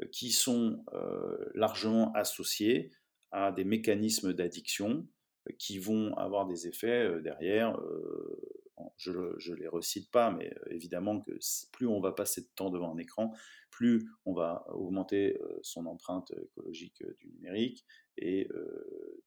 euh, 0.00 0.06
qui 0.12 0.30
sont 0.30 0.84
euh, 0.94 1.36
largement 1.54 2.12
associés 2.12 2.90
à 3.30 3.52
des 3.52 3.64
mécanismes 3.64 4.32
d'addiction 4.32 5.06
euh, 5.48 5.52
qui 5.58 5.78
vont 5.78 6.14
avoir 6.16 6.46
des 6.46 6.66
effets 6.66 7.20
derrière. 7.22 7.78
je 8.96 9.10
ne 9.12 9.54
les 9.54 9.68
recite 9.68 10.10
pas, 10.10 10.30
mais 10.30 10.52
évidemment 10.70 11.20
que 11.20 11.32
plus 11.72 11.86
on 11.86 12.00
va 12.00 12.12
passer 12.12 12.40
de 12.42 12.48
temps 12.54 12.70
devant 12.70 12.94
un 12.94 12.98
écran, 12.98 13.32
plus 13.70 14.08
on 14.24 14.32
va 14.32 14.64
augmenter 14.68 15.38
son 15.62 15.86
empreinte 15.86 16.32
écologique 16.42 17.02
du 17.18 17.28
numérique, 17.28 17.84
et 18.16 18.48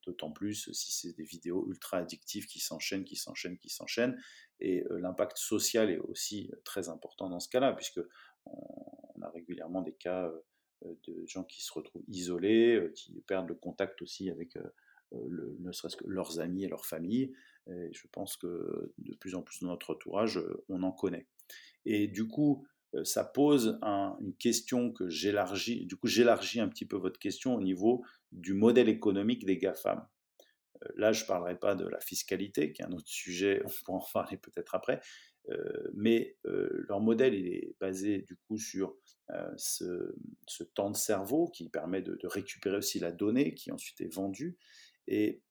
d'autant 0.06 0.32
plus 0.32 0.72
si 0.72 0.92
c'est 0.92 1.16
des 1.16 1.24
vidéos 1.24 1.66
ultra 1.68 1.98
addictives 1.98 2.46
qui 2.46 2.60
s'enchaînent, 2.60 3.04
qui 3.04 3.16
s'enchaînent, 3.16 3.58
qui 3.58 3.70
s'enchaînent. 3.70 4.18
Et 4.60 4.84
l'impact 4.90 5.38
social 5.38 5.90
est 5.90 6.00
aussi 6.00 6.52
très 6.64 6.90
important 6.90 7.30
dans 7.30 7.40
ce 7.40 7.50
cas-là, 7.50 7.74
puisque 7.74 8.00
on, 8.46 9.22
a 9.22 9.30
régulièrement 9.30 9.82
des 9.82 9.94
cas 9.94 10.32
de 10.84 11.26
gens 11.26 11.44
qui 11.44 11.64
se 11.64 11.72
retrouvent 11.72 12.04
isolés, 12.08 12.92
qui 12.96 13.22
perdent 13.22 13.48
le 13.48 13.56
contact 13.56 14.02
aussi 14.02 14.30
avec 14.30 14.58
ne 15.12 15.72
serait-ce 15.72 15.98
leurs 16.06 16.40
amis 16.40 16.66
et 16.66 16.68
leurs 16.68 16.86
familles. 16.86 17.34
Et 17.68 17.94
je 17.94 18.08
pense 18.12 18.38
que 18.38 18.94
de 18.98 19.16
plus 19.16 19.36
en 19.36 19.42
plus 19.42 19.62
dans 19.62 19.70
notre 19.70 19.94
entourage, 19.94 20.40
on 20.70 20.84
en 20.84 20.92
connaît. 20.92 21.28
Et 21.86 22.08
du 22.08 22.28
coup, 22.28 22.66
ça 23.04 23.24
pose 23.24 23.80
une 23.82 24.36
question 24.38 24.92
que 24.92 25.10
j'élargis, 25.10 25.86
du 25.86 25.96
coup 25.96 26.08
j'élargis 26.08 26.60
un 26.60 26.68
petit 26.68 26.86
peu 26.86 26.98
votre 26.98 27.20
question 27.20 27.56
au 27.56 27.62
niveau 27.62 28.04
du 28.34 28.54
modèle 28.54 28.90
économique 28.90 29.46
des 29.46 29.58
GAFAM. 29.58 30.06
Euh, 30.84 30.88
là, 30.96 31.12
je 31.12 31.24
ne 31.24 31.28
parlerai 31.28 31.58
pas 31.58 31.76
de 31.76 31.88
la 31.88 32.00
fiscalité, 32.00 32.74
qui 32.74 32.82
est 32.82 32.86
un 32.86 32.92
autre 32.92 33.08
sujet, 33.08 33.62
on 33.66 33.70
pourra 33.70 33.98
en 34.00 34.06
parler 34.14 34.38
peut-être 34.38 34.76
après, 34.76 35.00
euh, 35.50 35.92
mais 35.94 36.38
euh, 36.46 36.86
leur 36.88 37.02
modèle 37.02 37.36
est 37.36 37.76
basé 37.80 38.20
du 38.20 38.38
coup 38.48 38.58
sur 38.58 38.96
ce, 39.58 40.14
temps 40.76 40.92
de 40.92 40.96
cerveau 40.96 41.48
qui 41.48 41.70
permet 41.70 42.02
de, 42.02 42.18
récupérer 42.24 42.78
aussi 42.78 43.00
la 43.00 43.12
donnée 43.12 43.54
qui 43.54 43.72
ensuite 43.72 44.00
est 44.02 44.14
vendue. 44.14 44.58
Et 45.08 45.42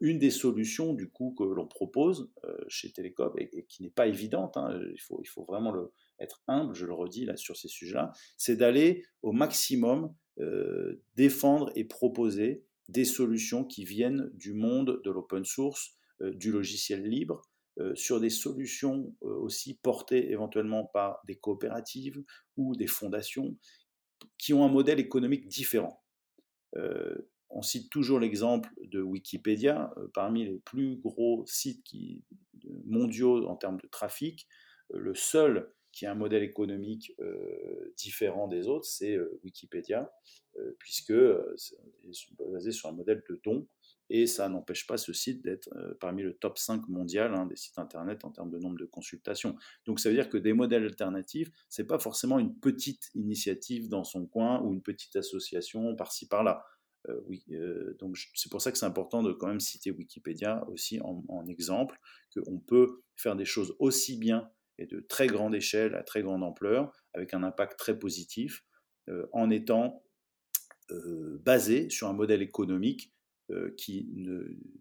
une 0.00 0.20
des 0.20 0.30
solutions 0.30 0.94
du 0.94 1.10
coup 1.10 1.34
que 1.36 1.42
l'on 1.42 1.66
propose 1.66 2.30
chez 2.68 2.92
Télécom 2.92 3.32
et, 3.36 3.64
qui 3.64 3.82
n'est 3.82 3.90
pas 3.90 4.06
évidente, 4.06 4.56
hein, 4.56 4.80
il, 4.92 5.00
faut, 5.00 5.44
vraiment 5.44 5.74
être 6.20 6.42
humble, 6.46 6.74
je 6.74 6.86
le 6.86 6.94
redis 6.94 7.24
là 7.24 7.36
sur 7.36 7.56
ces 7.56 7.68
sujets-là, 7.68 8.12
c'est 8.36 8.56
d'aller 8.56 9.04
au 9.22 9.32
maximum 9.32 10.14
euh, 10.38 11.02
défendre 11.16 11.72
et 11.74 11.84
proposer 11.84 12.62
des 12.88 13.06
solutions 13.06 13.64
qui 13.64 13.84
viennent 13.84 14.30
du 14.34 14.52
monde 14.52 15.00
de 15.02 15.10
l'open 15.10 15.46
source, 15.46 15.96
euh, 16.20 16.34
du 16.34 16.52
logiciel 16.52 17.08
libre, 17.08 17.40
euh, 17.78 17.94
sur 17.94 18.20
des 18.20 18.28
solutions 18.30 19.14
aussi 19.22 19.78
portées 19.78 20.30
éventuellement 20.30 20.84
par 20.84 21.22
des 21.26 21.36
coopératives 21.36 22.22
ou 22.58 22.76
des 22.76 22.86
fondations 22.86 23.56
qui 24.36 24.52
ont 24.52 24.64
un 24.64 24.68
modèle 24.68 25.00
économique 25.00 25.46
différent. 25.48 26.02
on 27.48 27.62
cite 27.62 27.90
toujours 27.90 28.20
l'exemple 28.20 28.70
de 28.82 29.00
Wikipédia, 29.00 29.94
parmi 30.12 30.44
les 30.44 30.58
plus 30.58 30.96
gros 30.96 31.44
sites 31.46 31.82
qui, 31.84 32.24
mondiaux 32.84 33.46
en 33.46 33.56
termes 33.56 33.80
de 33.80 33.88
trafic, 33.88 34.46
le 34.90 35.14
seul 35.14 35.72
qui 35.96 36.04
a 36.04 36.12
un 36.12 36.14
modèle 36.14 36.42
économique 36.42 37.14
euh, 37.20 37.94
différent 37.96 38.48
des 38.48 38.68
autres, 38.68 38.84
c'est 38.84 39.16
euh, 39.16 39.40
Wikipédia, 39.42 40.12
euh, 40.58 40.76
puisque 40.78 41.14
c'est 41.56 41.74
basé 42.38 42.70
sur 42.70 42.90
un 42.90 42.92
modèle 42.92 43.24
de 43.30 43.40
don, 43.42 43.66
et 44.10 44.26
ça 44.26 44.50
n'empêche 44.50 44.86
pas 44.86 44.98
ce 44.98 45.14
site 45.14 45.42
d'être 45.42 45.70
parmi 45.98 46.22
le 46.22 46.34
top 46.34 46.58
5 46.58 46.86
mondial 46.88 47.34
hein, 47.34 47.46
des 47.46 47.56
sites 47.56 47.78
Internet 47.78 48.24
en 48.26 48.30
termes 48.30 48.50
de 48.50 48.58
nombre 48.58 48.78
de 48.78 48.84
consultations. 48.84 49.56
Donc 49.86 49.98
ça 49.98 50.10
veut 50.10 50.14
dire 50.14 50.28
que 50.28 50.36
des 50.36 50.52
modèles 50.52 50.84
alternatifs, 50.84 51.50
ce 51.70 51.80
n'est 51.80 51.88
pas 51.88 51.98
forcément 51.98 52.38
une 52.38 52.54
petite 52.56 53.08
initiative 53.14 53.88
dans 53.88 54.04
son 54.04 54.26
coin 54.26 54.60
ou 54.62 54.72
une 54.74 54.82
petite 54.82 55.16
association 55.16 55.96
par-ci 55.96 56.28
par-là. 56.28 56.64
oui, 57.26 57.44
donc 57.98 58.16
c'est 58.34 58.50
pour 58.50 58.60
ça 58.60 58.70
que 58.70 58.78
c'est 58.78 58.86
important 58.86 59.24
de 59.24 59.32
quand 59.32 59.48
même 59.48 59.60
citer 59.60 59.90
Wikipédia 59.90 60.64
aussi 60.68 61.00
en, 61.00 61.24
en 61.28 61.46
exemple, 61.48 61.98
qu'on 62.32 62.60
peut 62.60 63.02
faire 63.16 63.34
des 63.34 63.46
choses 63.46 63.74
aussi 63.80 64.18
bien 64.18 64.48
et 64.78 64.86
de 64.86 65.00
très 65.00 65.26
grande 65.26 65.54
échelle, 65.54 65.94
à 65.94 66.02
très 66.02 66.22
grande 66.22 66.42
ampleur, 66.42 66.92
avec 67.14 67.34
un 67.34 67.42
impact 67.42 67.78
très 67.78 67.98
positif, 67.98 68.64
euh, 69.08 69.26
en 69.32 69.50
étant 69.50 70.02
basé 71.44 71.90
sur 71.90 72.06
un 72.06 72.12
modèle 72.12 72.42
économique 72.42 73.12
qui 73.76 74.08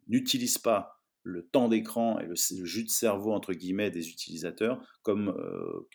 n'utilise 0.06 0.60
pas 0.60 1.02
le 1.24 1.48
temps 1.48 1.68
d'écran 1.68 2.20
et 2.20 2.28
le, 2.28 2.36
jus 2.36 2.84
de 2.84 2.90
cerveau, 2.90 3.32
entre 3.32 3.54
guillemets, 3.54 3.90
des 3.90 4.08
utilisateurs 4.10 4.80
comme 5.02 5.36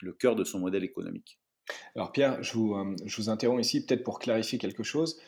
le 0.01 0.13
cœur 0.13 0.35
de 0.35 0.43
son 0.43 0.59
modèle 0.59 0.83
économique. 0.83 1.39
Alors 1.95 2.13
Pierre, 2.13 2.43
je 2.43 2.55
vous, 2.55 3.31
interromps 3.31 3.67
ici 3.67 3.85
peut-être 3.85 4.03
pour 4.03 4.19
clarifier 4.19 4.59
quelque 4.59 4.83
chose. 4.83 5.21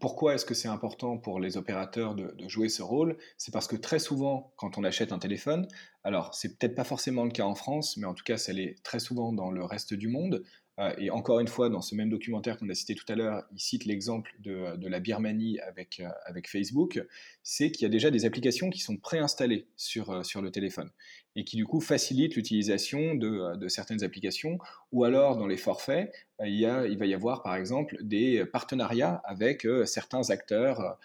pourquoi 0.00 0.34
est-ce 0.34 0.44
que 0.44 0.54
c'est 0.54 0.68
important 0.68 1.18
pour 1.18 1.40
les 1.40 1.56
opérateurs 1.56 2.14
de, 2.14 2.34
de 2.36 2.48
jouer 2.48 2.68
ce 2.68 2.82
rôle? 2.82 3.16
C'est 3.38 3.52
parce 3.52 3.66
que 3.66 3.76
très 3.76 3.98
souvent, 3.98 4.52
quand 4.56 4.78
on 4.78 4.84
achète 4.84 5.12
un 5.12 5.18
téléphone, 5.18 5.66
alors 6.04 6.34
c'est 6.34 6.58
peut-être 6.58 6.74
pas 6.74 6.84
forcément 6.84 7.24
le 7.24 7.30
cas 7.30 7.44
en 7.44 7.54
France, 7.54 7.96
mais 7.96 8.06
en 8.06 8.14
tout 8.14 8.24
cas, 8.24 8.36
ça 8.36 8.52
l'est 8.52 8.82
très 8.82 8.98
souvent 8.98 9.32
dans 9.32 9.50
le 9.50 9.64
reste 9.64 9.94
du 9.94 10.08
monde. 10.08 10.42
Euh, 10.82 10.92
et 10.98 11.10
encore 11.10 11.40
une 11.40 11.48
fois, 11.48 11.68
dans 11.68 11.80
ce 11.80 11.94
même 11.94 12.10
documentaire 12.10 12.58
qu'on 12.58 12.68
a 12.68 12.74
cité 12.74 12.94
tout 12.94 13.04
à 13.08 13.14
l'heure, 13.14 13.44
il 13.52 13.60
cite 13.60 13.84
l'exemple 13.84 14.32
de, 14.40 14.76
la 14.88 15.00
Birmanie 15.00 15.60
avec, 15.60 16.00
euh, 16.00 16.08
avec 16.24 16.48
Facebook, 16.48 17.00
c'est 17.42 17.70
qu'il 17.70 17.82
y 17.82 17.86
a 17.86 17.88
déjà 17.88 18.10
des 18.10 18.24
applications 18.24 18.70
qui 18.70 18.80
sont 18.80 18.96
préinstallées 18.96 19.66
sur, 19.76 20.10
euh, 20.10 20.22
sur 20.22 20.42
le 20.42 20.50
téléphone 20.50 20.90
et 21.36 21.44
qui 21.44 21.56
du 21.56 21.64
coup 21.64 21.80
facilitent 21.80 22.36
l'utilisation 22.36 23.14
de, 23.14 23.68
certaines 23.68 24.04
applications. 24.04 24.58
Ou 24.90 25.04
alors, 25.04 25.36
dans 25.36 25.46
les 25.46 25.56
forfaits, 25.56 26.12
il, 26.44 26.60
il 26.90 26.98
va 26.98 27.06
y 27.06 27.14
avoir 27.14 27.42
par 27.42 27.54
exemple 27.54 27.96
des 28.02 28.44
partenariats 28.44 29.22
avec 29.24 29.66
certains 29.86 30.28
acteurs. 30.28 30.98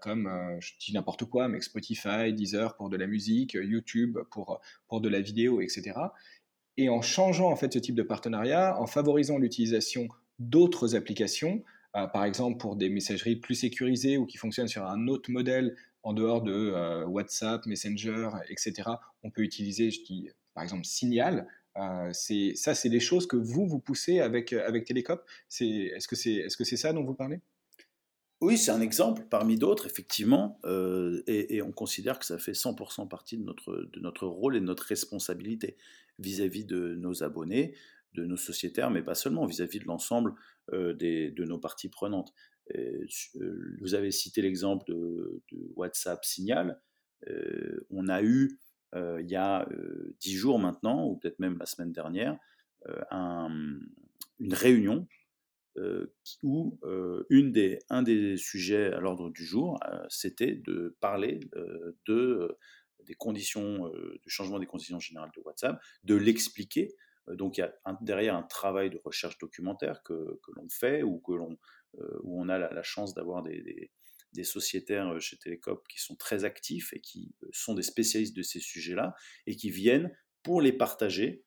comme, 0.00 0.30
je 0.60 0.74
dis 0.78 0.92
n'importe 0.92 1.24
quoi, 1.24 1.48
mais 1.48 1.60
Spotify, 1.60 2.32
Deezer 2.32 2.76
pour 2.76 2.90
de 2.90 2.96
la 2.96 3.08
musique, 3.08 3.54
YouTube 3.54 4.18
pour, 4.30 4.60
pour 4.86 5.00
de 5.00 5.08
la 5.08 5.20
vidéo, 5.20 5.60
etc. 5.60 5.94
Et 6.76 6.88
en 6.88 7.02
changeant 7.02 7.50
en 7.50 7.56
fait 7.56 7.72
ce 7.72 7.78
type 7.78 7.94
de 7.94 8.02
partenariat, 8.02 8.78
en 8.80 8.86
favorisant 8.86 9.38
l'utilisation 9.38 10.08
d'autres 10.38 10.94
applications, 10.96 11.62
euh, 11.96 12.06
par 12.06 12.24
exemple 12.24 12.58
pour 12.58 12.76
des 12.76 12.88
messageries 12.88 13.36
plus 13.36 13.54
sécurisées 13.54 14.16
ou 14.16 14.26
qui 14.26 14.38
fonctionnent 14.38 14.68
sur 14.68 14.86
un 14.86 15.06
autre 15.08 15.30
modèle 15.30 15.76
en 16.02 16.14
dehors 16.14 16.42
de 16.42 16.52
euh, 16.52 17.04
WhatsApp, 17.06 17.66
Messenger, 17.66 18.30
etc. 18.48 18.90
On 19.22 19.30
peut 19.30 19.42
utiliser, 19.42 19.90
je 19.90 20.02
dis 20.02 20.30
par 20.54 20.64
exemple 20.64 20.84
Signal. 20.84 21.46
Euh, 21.76 22.12
ça, 22.12 22.74
c'est 22.74 22.88
des 22.88 23.00
choses 23.00 23.26
que 23.26 23.36
vous 23.36 23.66
vous 23.66 23.78
poussez 23.78 24.20
avec 24.20 24.52
avec 24.52 24.84
Télécop. 24.84 25.24
Est-ce 25.60 26.08
que 26.08 26.16
c'est 26.16 26.32
est-ce 26.32 26.56
que 26.56 26.64
c'est 26.64 26.76
ça 26.76 26.92
dont 26.92 27.04
vous 27.04 27.14
parlez? 27.14 27.40
Oui, 28.42 28.58
c'est 28.58 28.72
un 28.72 28.80
exemple 28.80 29.22
parmi 29.30 29.56
d'autres, 29.56 29.86
effectivement, 29.86 30.58
et, 31.26 31.62
on 31.62 31.72
considère 31.72 32.18
que 32.18 32.26
ça 32.26 32.38
fait 32.38 32.52
100% 32.52 33.08
partie 33.08 33.38
de 33.38 33.44
notre, 33.44 33.88
de 33.92 34.00
notre 34.00 34.26
rôle 34.26 34.56
et 34.56 34.60
de 34.60 34.64
notre 34.64 34.82
responsabilité 34.84 35.76
vis-à-vis 36.18 36.64
de 36.64 36.94
nos 36.96 37.22
abonnés, 37.22 37.74
de 38.14 38.24
nos 38.24 38.36
sociétaires, 38.36 38.90
mais 38.90 39.02
pas 39.02 39.14
seulement, 39.14 39.46
vis-à-vis 39.46 39.78
de 39.78 39.86
l'ensemble 39.86 40.34
euh, 40.72 40.92
de 40.94 41.44
nos 41.44 41.58
parties 41.58 41.88
prenantes. 41.88 42.32
Euh, 42.74 43.06
vous 43.80 43.94
avez 43.94 44.10
cité 44.10 44.42
l'exemple 44.42 44.84
de, 44.86 45.42
WhatsApp 45.76 46.24
Signal. 46.24 46.80
Euh, 47.28 47.86
on 47.90 48.08
a 48.08 48.22
eu, 48.22 48.58
il 48.94 49.30
y 49.30 49.36
a 49.36 49.66
dix 50.20 50.34
jours 50.34 50.58
maintenant, 50.58 51.06
ou 51.06 51.16
peut-être 51.16 51.38
même 51.38 51.56
la 51.58 51.66
semaine 51.66 51.92
dernière, 51.92 52.36
une 53.10 54.54
réunion 54.54 55.06
où 56.42 56.78
une 57.30 57.52
des, 57.52 57.78
un 57.88 58.02
des 58.02 58.36
sujets 58.36 58.92
à 58.92 59.00
l'ordre 59.00 59.30
du 59.30 59.44
jour, 59.44 59.78
c'était 60.08 60.54
de 60.54 60.96
parler 61.00 61.40
de 62.06 62.56
des 63.06 63.14
conditions, 63.14 63.90
du 64.22 64.30
changement 64.30 64.58
des 64.58 64.66
conditions 64.66 65.00
générales 65.00 65.32
de 65.34 65.40
WhatsApp, 65.40 65.80
de 66.04 66.14
l'expliquer. 66.14 66.94
Donc 67.28 67.56
il 67.58 67.60
y 67.60 67.64
a 67.64 67.74
derrière 68.00 68.36
un 68.36 68.42
travail 68.42 68.90
de 68.90 69.00
recherche 69.04 69.38
documentaire 69.38 70.02
que, 70.02 70.40
que 70.42 70.52
l'on 70.56 70.68
fait 70.68 71.02
ou 71.02 71.18
que 71.18 71.32
l'on, 71.32 71.58
où 72.22 72.40
on 72.40 72.48
a 72.48 72.58
la, 72.58 72.82
chance 72.82 73.14
d'avoir 73.14 73.42
des, 73.42 73.90
des, 74.32 74.44
sociétaires 74.44 75.20
chez 75.20 75.36
Télécom 75.36 75.78
qui 75.88 76.00
sont 76.00 76.16
très 76.16 76.44
actifs 76.44 76.92
et 76.92 77.00
qui 77.00 77.34
sont 77.52 77.74
des 77.74 77.82
spécialistes 77.82 78.36
de 78.36 78.42
ces 78.42 78.60
sujets-là 78.60 79.14
et 79.46 79.56
qui 79.56 79.70
viennent 79.70 80.10
pour 80.42 80.60
les 80.60 80.72
partager 80.72 81.44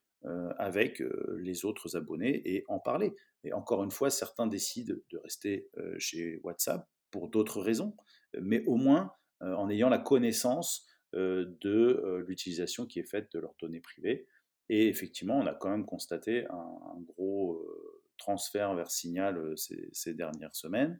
avec 0.58 1.04
les 1.38 1.66
autres 1.66 1.96
abonnés 1.96 2.42
et 2.46 2.64
en 2.68 2.80
parler. 2.80 3.14
Et 3.44 3.54
encore 3.54 3.84
une 3.84 3.92
fois, 3.92 4.10
certains 4.10 4.48
décident 4.48 4.96
de 5.12 5.18
rester 5.20 5.70
chez 6.00 6.40
WhatsApp 6.44 6.88
pour 7.12 7.30
d'autres 7.30 7.62
raisons, 7.62 7.96
mais 8.42 8.64
au 8.66 8.76
moins 8.76 9.12
en 9.42 9.70
ayant 9.70 9.90
la 9.90 10.00
connaissance 10.00 10.88
euh, 11.16 11.46
de 11.62 12.02
euh, 12.04 12.26
l'utilisation 12.28 12.86
qui 12.86 13.00
est 13.00 13.10
faite 13.10 13.32
de 13.32 13.40
leurs 13.40 13.56
données 13.62 13.80
privées. 13.80 14.28
Et 14.68 14.90
effectivement, 14.90 15.38
on 15.38 15.46
a 15.46 15.54
quand 15.54 15.70
même 15.70 15.86
constaté 15.86 16.46
un, 16.48 17.00
gros 17.06 17.54
euh, 17.54 18.02
transfert 18.18 18.76
vers 18.76 18.92
Signal 18.92 19.54
ces, 19.56 20.14
dernières 20.14 20.56
semaines. 20.56 21.00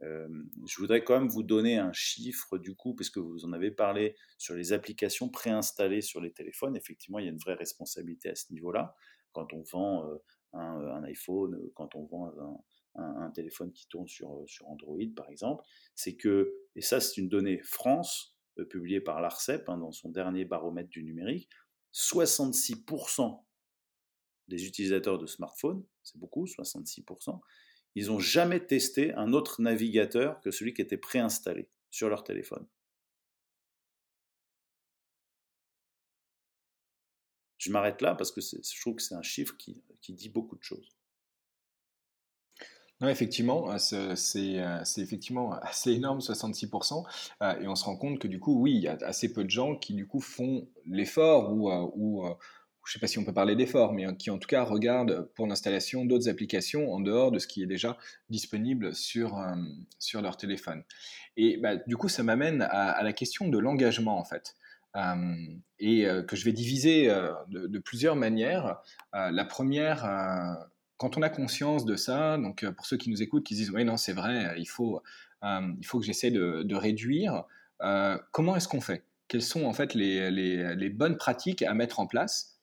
Je 0.00 0.76
voudrais 0.78 1.02
quand 1.02 1.18
même 1.18 1.28
vous 1.28 1.42
donner 1.42 1.78
un 1.78 1.92
chiffre 1.92 2.58
du 2.58 2.74
coup, 2.74 2.94
puisque 2.94 3.18
vous 3.18 3.44
en 3.44 3.52
avez 3.52 3.70
parlé 3.70 4.16
sur 4.36 4.54
les 4.54 4.72
applications 4.72 5.28
préinstallées 5.28 6.02
sur 6.02 6.20
les 6.20 6.32
téléphones. 6.32 6.76
Effectivement, 6.76 7.18
il 7.18 7.24
y 7.24 7.28
a 7.28 7.32
une 7.32 7.38
vraie 7.38 7.54
responsabilité 7.54 8.28
à 8.30 8.34
ce 8.34 8.52
niveau-là. 8.52 8.94
Quand 9.32 9.52
on 9.52 9.62
vend 9.62 10.08
un, 10.52 11.02
iPhone, 11.04 11.58
quand 11.74 11.94
on 11.94 12.04
vend 12.06 12.64
un, 12.94 13.30
téléphone 13.30 13.72
qui 13.72 13.86
tourne 13.88 14.08
sur, 14.08 14.46
Android, 14.66 14.98
par 15.16 15.28
exemple, 15.30 15.64
c'est 15.94 16.16
que, 16.16 16.54
et 16.76 16.80
ça 16.80 17.00
c'est 17.00 17.20
une 17.20 17.28
donnée 17.28 17.60
France, 17.62 18.36
euh, 18.58 18.64
publié 18.64 19.00
par 19.00 19.20
l'ARCEP 19.20 19.68
hein, 19.68 19.78
dans 19.78 19.92
son 19.92 20.10
dernier 20.10 20.44
baromètre 20.44 20.90
du 20.90 21.02
numérique, 21.04 21.48
66% 21.94 23.44
des 24.48 24.66
utilisateurs 24.66 25.18
de 25.18 25.26
smartphones, 25.26 25.84
c'est 26.02 26.18
beaucoup, 26.18 26.46
66%, 26.46 27.40
ils 27.98 28.06
n'ont 28.06 28.18
jamais 28.20 28.60
testé 28.60 29.12
un 29.14 29.32
autre 29.32 29.60
navigateur 29.62 30.40
que 30.40 30.50
celui 30.50 30.74
qui 30.74 30.82
était 30.82 30.96
préinstallé 30.96 31.68
sur 31.90 32.08
leur 32.08 32.24
téléphone. 32.24 32.66
Je 37.58 37.70
m'arrête 37.70 38.00
là 38.02 38.14
parce 38.14 38.30
que 38.30 38.40
je 38.40 38.80
trouve 38.80 38.96
que 38.96 39.02
c'est 39.02 39.16
un 39.16 39.22
chiffre 39.22 39.56
qui 39.56 39.82
dit 40.12 40.28
beaucoup 40.28 40.56
de 40.56 40.62
choses. 40.62 40.98
Non, 43.00 43.08
effectivement, 43.08 43.70
euh, 43.70 43.76
euh, 43.92 44.14
c'est 44.16 45.00
effectivement 45.00 45.52
assez 45.52 45.92
énorme, 45.92 46.18
66%. 46.18 47.04
Euh, 47.42 47.60
et 47.60 47.68
on 47.68 47.76
se 47.76 47.84
rend 47.84 47.96
compte 47.96 48.18
que 48.18 48.26
du 48.26 48.40
coup, 48.40 48.60
oui, 48.60 48.74
il 48.74 48.82
y 48.82 48.88
a 48.88 48.98
assez 49.02 49.32
peu 49.32 49.44
de 49.44 49.50
gens 49.50 49.76
qui 49.76 49.94
du 49.94 50.06
coup 50.06 50.20
font 50.20 50.66
l'effort 50.84 51.52
ou, 51.52 51.70
ou 51.70 52.26
je 52.88 52.92
ne 52.92 52.94
sais 52.94 52.98
pas 53.00 53.06
si 53.06 53.18
on 53.18 53.24
peut 53.24 53.34
parler 53.34 53.54
d'effort, 53.54 53.92
mais 53.92 54.16
qui 54.16 54.30
en 54.30 54.38
tout 54.38 54.48
cas 54.48 54.62
regardent 54.62 55.28
pour 55.34 55.46
l'installation 55.46 56.04
d'autres 56.06 56.28
applications 56.28 56.92
en 56.92 57.00
dehors 57.00 57.30
de 57.30 57.38
ce 57.38 57.46
qui 57.46 57.62
est 57.62 57.66
déjà 57.66 57.98
disponible 58.30 58.94
sur, 58.94 59.38
sur 59.98 60.22
leur 60.22 60.38
téléphone. 60.38 60.82
Et 61.36 61.58
bah, 61.58 61.76
du 61.76 61.96
coup, 61.96 62.08
ça 62.08 62.22
m'amène 62.22 62.62
à, 62.62 63.02
la 63.02 63.12
question 63.12 63.48
de 63.48 63.58
l'engagement 63.58 64.18
en 64.18 64.24
fait. 64.24 64.54
et 65.78 66.06
que 66.26 66.34
je 66.34 66.44
vais 66.44 66.52
diviser 66.52 67.08
de, 67.48 67.78
plusieurs 67.78 68.16
manières. 68.16 68.80
la 69.12 69.44
première 69.44 70.06
quand 70.98 71.16
on 71.16 71.22
a 71.22 71.30
conscience 71.30 71.86
de 71.86 71.96
ça, 71.96 72.36
donc 72.36 72.62
euh, 72.62 72.72
pour 72.72 72.84
ceux 72.84 72.96
qui 72.96 73.08
nous 73.08 73.22
écoutent, 73.22 73.44
qui 73.44 73.54
disent 73.54 73.70
oui 73.70 73.84
non 73.84 73.96
c'est 73.96 74.12
vrai, 74.12 74.54
il 74.58 74.66
faut, 74.66 75.00
euh, 75.44 75.72
il 75.78 75.86
faut 75.86 75.98
que 75.98 76.04
j'essaie 76.04 76.30
de, 76.30 76.74
réduire. 76.74 77.44
Euh, 77.82 78.18
comment 78.32 78.56
est-ce 78.56 78.68
qu'on 78.68 78.80
fait? 78.80 79.04
Quelles 79.28 79.42
sont 79.42 79.64
en 79.64 79.72
fait 79.72 79.94
les, 79.94 80.30
les, 80.30 80.90
bonnes 80.90 81.16
pratiques 81.16 81.62
à 81.62 81.74
mettre 81.74 82.00
en 82.00 82.06
place 82.06 82.57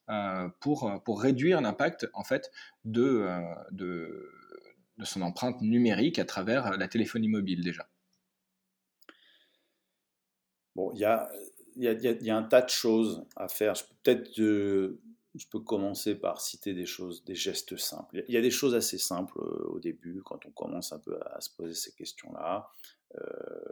pour, 0.59 1.01
pour 1.03 1.21
réduire 1.21 1.61
l'impact 1.61 2.07
en 2.13 2.23
fait 2.23 2.51
de, 2.83 3.27
de, 3.71 4.31
de 4.97 5.05
son 5.05 5.21
empreinte 5.21 5.61
numérique 5.61 6.19
à 6.19 6.25
travers 6.25 6.77
la 6.77 6.87
téléphonie 6.87 7.27
mobile 7.27 7.63
déjà 7.63 7.87
Bon, 10.75 10.91
il 10.93 10.99
y 10.99 11.05
a, 11.05 11.29
y, 11.77 11.87
a, 11.87 11.93
y 11.93 12.29
a, 12.29 12.37
un 12.37 12.43
tas 12.43 12.61
de 12.61 12.69
choses 12.69 13.25
à 13.37 13.47
faire. 13.47 13.73
Peut-être 14.03 14.29
je 15.35 15.47
peux 15.49 15.59
commencer 15.59 16.15
par 16.15 16.41
citer 16.41 16.73
des 16.73 16.85
choses, 16.85 17.23
des 17.25 17.35
gestes 17.35 17.77
simples. 17.77 18.23
Il 18.27 18.33
y 18.33 18.37
a 18.37 18.41
des 18.41 18.51
choses 18.51 18.75
assez 18.75 18.97
simples 18.97 19.39
euh, 19.39 19.67
au 19.69 19.79
début, 19.79 20.21
quand 20.23 20.45
on 20.45 20.51
commence 20.51 20.93
un 20.93 20.99
peu 20.99 21.19
à, 21.21 21.41
se 21.41 21.49
poser 21.49 21.73
ces 21.73 21.91
questions-là, 21.93 22.69
euh, 23.15 23.64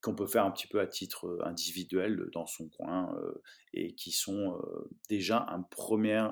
qu'on 0.00 0.14
peut 0.14 0.26
faire 0.26 0.44
un 0.44 0.50
petit 0.50 0.68
peu 0.68 0.80
à 0.80 0.86
titre 0.86 1.38
individuel 1.44 2.28
dans 2.32 2.46
son 2.46 2.68
coin, 2.68 3.14
et 3.74 3.94
qui 3.94 4.12
sont 4.12 4.60
déjà 5.08 5.46
un 5.48 5.62
premier 5.62 6.28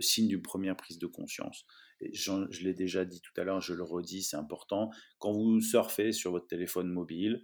signe 0.00 0.28
d'une 0.28 0.42
première 0.42 0.76
prise 0.76 0.98
de 0.98 1.06
conscience. 1.06 1.66
Et 2.00 2.14
je 2.14 2.62
l'ai 2.62 2.74
déjà 2.74 3.04
dit 3.04 3.20
tout 3.20 3.32
à 3.40 3.44
l'heure, 3.44 3.60
je 3.60 3.74
le 3.74 3.82
redis, 3.82 4.22
c'est 4.22 4.36
important. 4.36 4.90
Quand 5.18 5.32
vous 5.32 5.60
surfez 5.60 6.12
sur 6.12 6.30
votre 6.30 6.46
téléphone 6.46 6.88
mobile 6.88 7.42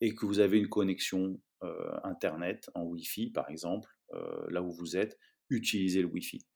et 0.00 0.14
que 0.14 0.26
vous 0.26 0.38
avez 0.38 0.58
une 0.58 0.68
connexion 0.68 1.40
Internet 2.04 2.70
en 2.74 2.84
Wi-Fi, 2.84 3.30
par 3.30 3.50
exemple, 3.50 3.90
là 4.48 4.62
où 4.62 4.70
vous 4.72 4.96
êtes, 4.96 5.18
utilisez 5.50 6.02
le 6.02 6.08
Wi-Fi. 6.08 6.46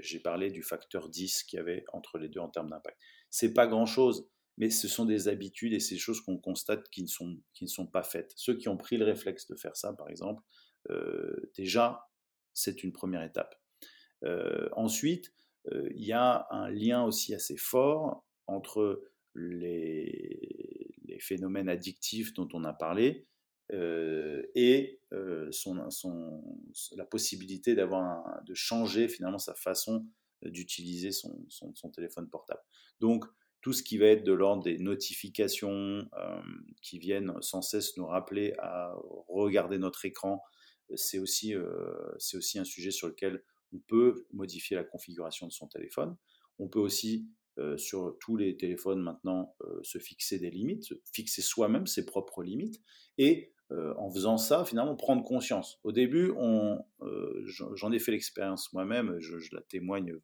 J'ai 0.00 0.18
parlé 0.18 0.50
du 0.50 0.62
facteur 0.62 1.10
10 1.10 1.44
qu'il 1.44 1.58
y 1.58 1.60
avait 1.60 1.84
entre 1.92 2.18
les 2.18 2.28
deux 2.28 2.40
en 2.40 2.48
termes 2.48 2.70
d'impact. 2.70 2.98
C'est 3.30 3.52
pas 3.52 3.66
grand-chose, 3.66 4.28
mais 4.56 4.70
ce 4.70 4.88
sont 4.88 5.04
des 5.04 5.28
habitudes 5.28 5.72
et 5.72 5.80
ces 5.80 5.98
choses 5.98 6.20
qu'on 6.20 6.38
constate 6.38 6.88
qui 6.90 7.02
ne, 7.02 7.66
sont, 7.66 7.86
pas 7.86 8.02
faites. 8.02 8.32
Ceux 8.36 8.56
qui 8.56 8.68
ont 8.68 8.76
pris 8.76 8.96
le 8.96 9.04
réflexe 9.04 9.48
de 9.48 9.56
faire 9.56 9.76
ça, 9.76 9.92
par 9.92 10.08
exemple, 10.08 10.42
euh, 10.90 11.50
déjà, 11.56 12.08
c'est 12.54 12.82
une 12.82 12.92
première 12.92 13.22
étape. 13.22 13.54
ensuite, 14.72 15.32
il 15.72 16.04
y 16.04 16.12
a 16.12 16.46
un 16.50 16.70
lien 16.70 17.04
aussi 17.04 17.34
assez 17.34 17.56
fort 17.56 18.24
entre 18.46 19.02
les, 19.34 20.94
phénomènes 21.18 21.70
addictifs 21.70 22.34
dont 22.34 22.48
on 22.52 22.62
a 22.64 22.74
parlé 22.74 23.26
et 23.70 25.00
la 25.10 27.04
possibilité 27.06 27.74
d'avoir 27.74 28.42
de 28.44 28.54
changer 28.54 29.08
finalement 29.08 29.38
sa 29.38 29.54
façon 29.54 30.06
d'utiliser 30.42 31.12
son, 31.12 31.44
son, 31.48 31.90
téléphone 31.90 32.28
portable. 32.28 32.60
Donc, 33.00 33.24
tout 33.66 33.72
ce 33.72 33.82
qui 33.82 33.98
va 33.98 34.06
être 34.06 34.22
de 34.22 34.32
l'ordre 34.32 34.62
des 34.62 34.78
notifications 34.78 36.08
qui 36.82 37.00
viennent 37.00 37.32
sans 37.40 37.62
cesse 37.62 37.96
nous 37.96 38.06
rappeler 38.06 38.54
à 38.60 38.94
regarder 39.26 39.76
notre 39.76 40.04
écran, 40.04 40.40
c'est 40.94 41.18
aussi, 41.18 41.52
c'est 42.16 42.36
aussi 42.36 42.60
un 42.60 42.64
sujet 42.64 42.92
sur 42.92 43.08
lequel 43.08 43.42
on 43.72 43.80
peut 43.80 44.24
modifier 44.32 44.76
la 44.76 44.84
configuration 44.84 45.48
de 45.48 45.52
son 45.52 45.66
téléphone. 45.66 46.16
On 46.60 46.68
peut 46.68 46.78
aussi, 46.78 47.26
sur 47.76 48.16
tous 48.20 48.36
les 48.36 48.56
téléphones 48.56 49.02
maintenant, 49.02 49.56
se 49.82 49.98
fixer 49.98 50.38
des 50.38 50.50
limites, 50.50 50.94
fixer 51.12 51.42
soi-même 51.42 51.88
ses 51.88 52.06
propres 52.06 52.44
limites. 52.44 52.80
Et 53.18 53.52
en 53.72 54.12
faisant 54.12 54.38
ça, 54.38 54.64
finalement, 54.64 54.94
prendre 54.94 55.24
conscience. 55.24 55.80
Au 55.82 55.90
début, 55.90 56.32
j'en 57.74 57.90
ai 57.90 57.98
fait 57.98 58.12
l'expérience 58.12 58.72
moi-même, 58.72 59.18
je, 59.18 59.36
la 59.50 59.62
témoigne, 59.62 60.14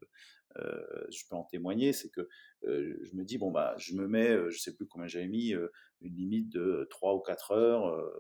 je 0.57 1.22
peux 1.28 1.36
en 1.36 1.44
témoigner, 1.44 1.92
c'est 1.92 2.11
que 2.11 2.28
je 2.62 3.14
me 3.14 3.24
dis, 3.24 3.38
bon, 3.38 3.50
bah, 3.50 3.74
je 3.78 3.94
me 3.94 4.07
mets, 4.07 4.28
je 4.28 4.44
ne 4.44 4.50
sais 4.50 4.74
plus 4.74 4.86
combien 4.86 5.07
j'avais 5.07 5.28
mis, 5.28 5.50
une 6.00 6.14
limite 6.14 6.50
de 6.50 6.86
3 6.90 7.14
ou 7.14 7.20
4 7.20 7.53
heures 7.53 8.14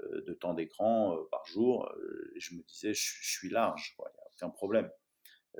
de 0.00 0.34
temps 0.34 0.54
d'écran 0.54 1.16
par 1.30 1.46
jour. 1.46 1.90
je 2.36 2.54
me 2.54 2.62
disais, 2.62 2.94
je, 2.94 3.18
suis 3.22 3.48
large, 3.48 3.96
il 3.98 4.02
n'y 4.02 4.06
a 4.06 4.26
aucun 4.34 4.50
problème, 4.50 4.90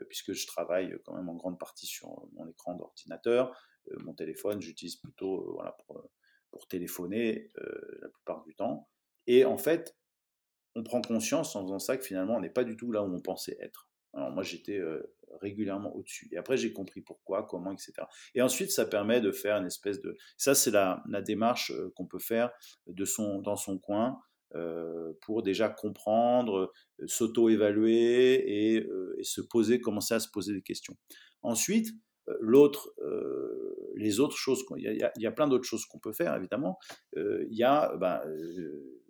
puisque 0.09 0.33
je 0.33 0.47
travaille 0.47 0.97
quand 1.05 1.15
même 1.15 1.29
en 1.29 1.37
grande 1.37 1.59
partie 1.59 1.87
sur 1.87 2.09
mon 2.33 2.47
écran 2.49 2.75
d'ordinateur. 2.75 3.57
mon 3.99 4.15
téléphone, 4.15 4.61
j'utilise 4.61 4.97
plutôt 4.97 5.59
pour 6.51 6.69
téléphoner 6.69 7.51
la 8.03 8.09
plupart 8.09 8.43
du 8.45 8.55
temps. 8.55 8.89
Et 9.27 9.45
en 9.45 9.59
fait, 9.59 9.97
on 10.75 10.83
prend 10.83 11.01
conscience 11.01 11.57
en 11.57 11.63
faisant 11.63 11.79
ça 11.79 11.97
que 11.97 12.05
finalement, 12.05 12.37
on 12.37 12.41
n'est 12.41 12.51
pas 12.51 12.65
du 12.65 12.77
tout 12.77 12.93
là 12.93 13.03
où 13.03 13.13
on 13.13 13.21
pensait 13.21 13.57
être. 13.61 13.91
Alors 14.13 14.31
moi, 14.31 14.43
j'étais 14.43 14.81
régulièrement 15.41 15.95
au-dessus. 15.95 16.29
Et 16.33 16.37
après, 16.37 16.57
j'ai 16.57 16.73
compris 16.73 17.01
pourquoi, 17.01 17.47
comment, 17.47 17.73
etc. 17.73 17.93
Et 18.35 18.43
ensuite, 18.43 18.71
ça 18.71 18.87
permet 18.87 19.21
de 19.21 19.31
faire 19.31 19.57
une 19.57 19.67
espèce 19.67 20.01
de... 20.01 20.17
Ça, 20.37 20.55
c'est 20.55 20.71
la, 20.71 21.03
la, 21.09 21.23
démarche 21.23 21.73
qu'on 21.95 22.07
peut 22.07 22.19
faire 22.19 22.51
de 22.87 23.05
son, 23.05 23.41
dans 23.41 23.57
son 23.57 23.79
coin 23.79 24.19
pour 25.21 25.43
déjà 25.43 25.69
comprendre, 25.69 26.73
s'auto-évaluer 27.05 28.77
et, 28.77 28.87
se 29.23 29.43
poser, 29.43 29.81
commencer 29.81 30.15
à 30.15 30.21
se 30.21 30.31
poser 30.31 30.55
des 30.55 30.63
questions. 30.63 30.97
Ensuite, 31.43 31.89
l'autre, 32.41 32.95
les 33.97 34.21
autres 34.21 34.37
choses, 34.37 34.65
il 34.77 34.83
y 34.83 35.03
a, 35.03 35.13
y 35.17 35.27
a 35.27 35.33
plein 35.33 35.49
d'autres 35.49 35.65
choses 35.65 35.85
qu'on 35.85 35.99
peut 35.99 36.13
faire, 36.13 36.35
évidemment. 36.35 36.79
il 37.17 37.57
y 37.57 37.65
a... 37.65 37.95
Ben, 37.97 38.23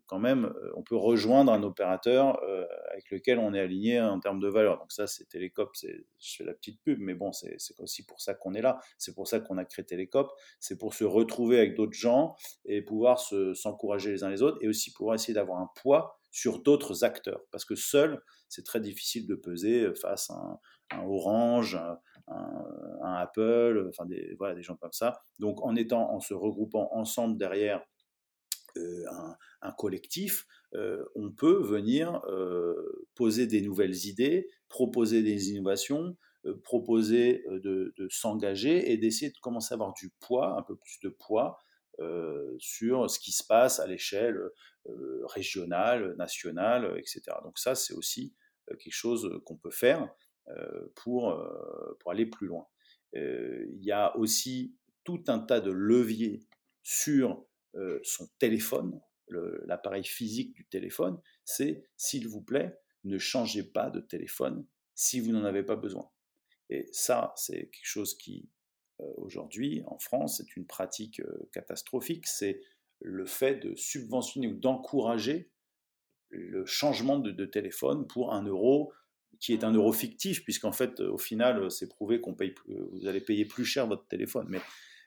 quand 0.07 0.18
même, 0.18 0.46
euh, 0.46 0.70
on 0.76 0.82
peut 0.82 0.96
rejoindre 0.96 1.52
un 1.52 1.62
opérateur 1.62 2.42
euh, 2.42 2.64
avec 2.90 3.11
lequel 3.11 3.38
on 3.38 3.52
est 3.54 3.61
aligné 3.61 4.00
en 4.00 4.20
termes 4.20 4.40
de 4.40 4.48
valeur. 4.48 4.78
Donc 4.78 4.92
ça, 4.92 5.07
c'est 5.07 5.28
Télécop, 5.28 5.76
fais 5.76 6.44
la 6.44 6.54
petite 6.54 6.80
pub, 6.82 6.98
mais 7.00 7.14
bon, 7.14 7.32
c'est 7.32 7.57
aussi 7.78 8.04
pour 8.07 8.20
ça 8.20 8.34
qu'on 8.34 8.54
est 8.54 8.62
là. 8.62 8.78
C'est 8.98 9.14
pour 9.14 9.28
ça 9.28 9.40
qu'on 9.40 9.59
a 9.59 9.64
créé 9.64 9.84
Télécop. 9.84 10.30
C'est 10.61 10.78
pour 10.78 10.94
se 10.94 11.04
retrouver 11.04 11.59
avec 11.59 11.74
d'autres 11.74 11.92
gens 11.92 12.36
et 12.64 12.82
pouvoir 12.82 13.18
s'encourager 13.54 14.12
les 14.12 14.24
uns 14.24 14.30
les 14.30 14.42
autres 14.42 14.59
et 14.61 14.68
aussi 14.68 14.92
pouvoir 14.92 15.14
essayer 15.16 15.34
d'avoir 15.34 15.61
un 15.61 15.70
poids 15.74 16.18
sur 16.30 16.62
d'autres 16.62 17.04
acteurs. 17.04 17.40
Parce 17.50 17.64
que 17.64 17.74
seul, 17.74 18.20
c'est 18.48 18.64
très 18.64 18.80
difficile 18.80 19.26
de 19.26 19.34
peser 19.34 19.92
face 19.94 20.30
à 20.30 20.34
un, 20.92 21.02
Orange, 21.04 21.76
un, 22.28 23.14
Apple, 23.18 23.86
enfin 23.88 24.07
des, 24.07 24.36
des 24.54 24.62
gens 24.62 24.76
comme 24.76 24.92
ça. 24.92 25.22
Donc 25.38 25.64
en 25.64 25.74
étant, 25.74 26.12
en 26.12 26.20
se 26.20 26.34
regroupant 26.34 26.88
ensemble 26.92 27.38
derrière 27.38 27.82
euh, 28.76 29.04
un, 29.62 29.72
collectif, 29.72 30.46
euh, 30.74 31.04
on 31.14 31.30
peut 31.30 31.60
venir 31.62 32.22
euh, 32.28 33.06
poser 33.14 33.46
des 33.46 33.60
nouvelles 33.60 34.06
idées, 34.06 34.48
proposer 34.68 35.22
des 35.22 35.50
innovations, 35.50 36.16
proposer 36.62 37.44
de, 37.48 37.92
s'engager 38.08 38.92
et 38.92 38.96
d'essayer 38.96 39.32
de 39.32 39.38
commencer 39.38 39.72
à 39.72 39.74
avoir 39.74 39.92
du 39.94 40.10
poids, 40.20 40.56
un 40.56 40.62
peu 40.62 40.76
plus 40.76 41.00
de 41.02 41.08
poids 41.08 41.58
sur 42.58 43.10
ce 43.10 43.18
qui 43.18 43.32
se 43.32 43.42
passe 43.44 43.80
à 43.80 43.86
l'échelle 43.88 44.38
régionale, 45.24 46.14
nationale, 46.16 46.94
etc. 46.98 47.22
Donc 47.42 47.58
ça, 47.58 47.74
c'est 47.74 47.94
aussi 47.94 48.32
quelque 48.68 48.92
chose 48.92 49.40
qu'on 49.44 49.56
peut 49.56 49.72
faire 49.72 50.08
pour, 50.94 51.36
pour 51.98 52.10
aller 52.12 52.26
plus 52.26 52.46
loin. 52.46 52.68
Il 53.12 53.82
y 53.82 53.90
a 53.90 54.16
aussi 54.16 54.76
tout 55.02 55.24
un 55.26 55.40
tas 55.40 55.60
de 55.60 55.72
leviers 55.72 56.46
sur 56.84 57.44
euh, 57.76 58.00
son 58.04 58.28
téléphone, 58.38 59.00
l'appareil 59.28 60.04
physique 60.04 60.54
du 60.54 60.66
téléphone, 60.66 61.20
c'est 61.44 61.84
s'il 61.96 62.28
vous 62.28 62.40
plaît, 62.40 62.78
ne 63.04 63.18
changez 63.18 63.64
pas 63.64 63.90
de 63.90 64.00
téléphone 64.00 64.66
si 64.94 65.20
vous 65.20 65.32
n'en 65.32 65.44
avez 65.44 65.62
pas 65.62 65.76
besoin. 65.76 66.08
Et 66.70 66.88
ça, 66.92 67.32
c'est 67.36 67.68
quelque 67.70 67.86
chose 67.86 68.16
qui, 68.16 68.48
euh, 69.00 69.04
aujourd'hui, 69.16 69.82
en 69.86 69.98
France, 69.98 70.40
est 70.40 70.56
une 70.56 70.66
pratique 70.66 71.20
euh, 71.20 71.48
catastrophique, 71.52 72.26
c'est 72.26 72.62
le 73.00 73.26
fait 73.26 73.56
de 73.56 73.74
subventionner 73.74 74.46
ou 74.46 74.54
d'encourager 74.54 75.50
le 76.30 76.64
changement 76.64 77.18
de, 77.18 77.44
téléphone 77.44 78.06
pour 78.06 78.32
un 78.32 78.42
euro 78.44 78.92
qui 79.38 79.52
est 79.52 79.64
un 79.64 79.72
euro 79.72 79.92
fictif, 79.92 80.44
puisqu'en 80.44 80.72
fait, 80.72 81.00
au 81.00 81.18
final, 81.18 81.70
c'est 81.70 81.88
prouvé 81.88 82.20
qu'on 82.20 82.34
paye, 82.34 82.54
vous 82.66 83.06
allez 83.06 83.20
payer 83.20 83.44
plus 83.44 83.66
cher 83.66 83.86
votre 83.86 84.06
téléphone. 84.08 84.46
Mais 84.48 84.60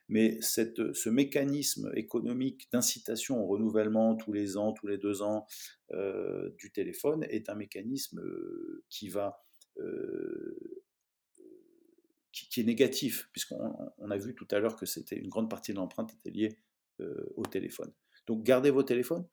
mais 0.10 0.40
ce 0.42 1.10
mécanisme 1.10 1.92
économique 1.96 2.68
d'incitation 2.74 3.42
au 3.44 3.46
renouvellement 3.46 4.16
tous 4.16 4.34
les 4.34 4.58
ans, 4.58 4.74
tous 4.74 4.88
les 4.88 4.98
deux 4.98 5.22
ans 5.22 5.46
euh, 5.92 6.50
du 6.58 6.72
téléphone 6.72 7.26
est 7.30 7.48
un 7.48 7.56
mécanisme 7.56 8.20
euh, 8.20 8.84
euh, 9.78 10.60
qui, 12.32 12.60
est 12.60 12.64
négatif, 12.64 13.30
puisqu'on 13.32 14.10
a 14.10 14.18
vu 14.18 14.34
tout 14.34 14.48
à 14.50 14.60
l'heure 14.60 14.76
que 14.76 14.88
c'était 14.88 15.16
une 15.16 15.30
grande 15.30 15.50
partie 15.50 15.72
de 15.74 15.78
l'empreinte 15.78 16.12
était 16.14 16.32
liée 16.32 16.58
au 17.36 17.46
téléphone. 17.46 17.94
Donc 18.28 18.44
gardez 18.44 18.72
vos 18.72 18.84
téléphones, 18.84 19.26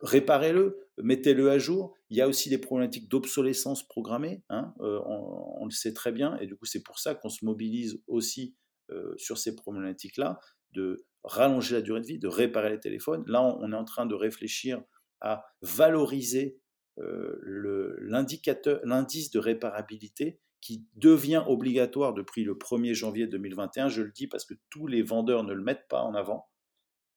réparez-le, 0.00 0.90
mettez-le 0.98 1.50
à 1.50 1.58
jour. 1.58 1.94
Il 2.10 2.16
y 2.16 2.20
a 2.20 2.28
aussi 2.28 2.50
des 2.50 2.58
problématiques 2.58 3.08
d'obsolescence 3.08 3.86
programmée, 3.88 4.42
hein, 4.50 4.74
on, 4.80 5.56
on, 5.60 5.64
le 5.64 5.70
sait 5.70 5.94
très 5.94 6.12
bien, 6.12 6.36
et 6.38 6.46
du 6.46 6.56
coup 6.56 6.66
c'est 6.66 6.82
pour 6.82 6.98
ça 6.98 7.14
qu'on 7.14 7.30
se 7.30 7.44
mobilise 7.44 8.02
aussi 8.06 8.54
euh, 8.90 9.14
sur 9.16 9.36
ces 9.38 9.56
problématiques-là, 9.56 10.38
de 10.72 11.06
rallonger 11.24 11.74
la 11.74 11.82
durée 11.82 12.00
de 12.00 12.06
vie, 12.06 12.18
de 12.18 12.28
réparer 12.28 12.70
les 12.70 12.78
téléphones. 12.78 13.24
Là, 13.26 13.42
on, 13.42 13.72
est 13.72 13.76
en 13.76 13.84
train 13.84 14.06
de 14.06 14.14
réfléchir 14.14 14.82
à 15.20 15.44
valoriser 15.62 16.60
euh, 16.98 17.96
l'indice 18.00 19.30
de 19.30 19.38
réparabilité 19.38 20.40
qui 20.60 20.86
devient 20.94 21.42
obligatoire 21.46 22.14
depuis 22.14 22.44
le 22.44 22.54
1er 22.54 22.94
janvier 22.94 23.26
2021. 23.26 23.88
Je 23.88 24.02
le 24.02 24.12
dis 24.12 24.28
parce 24.28 24.44
que 24.44 24.54
tous 24.70 24.86
les 24.86 25.02
vendeurs 25.02 25.42
ne 25.42 25.52
le 25.52 25.62
mettent 25.62 25.88
pas 25.88 26.02
en 26.02 26.14
avant. 26.14 26.48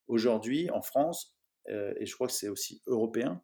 Aujourd'hui, 0.07 0.72
en 0.72 0.82
France, 0.82 1.38
euh, 1.70 1.93
et 1.97 2.05
je 2.05 2.15
crois 2.15 2.28
que 2.28 2.34
c'est 2.34 2.49
aussi 2.49 2.82
européen, 2.88 3.43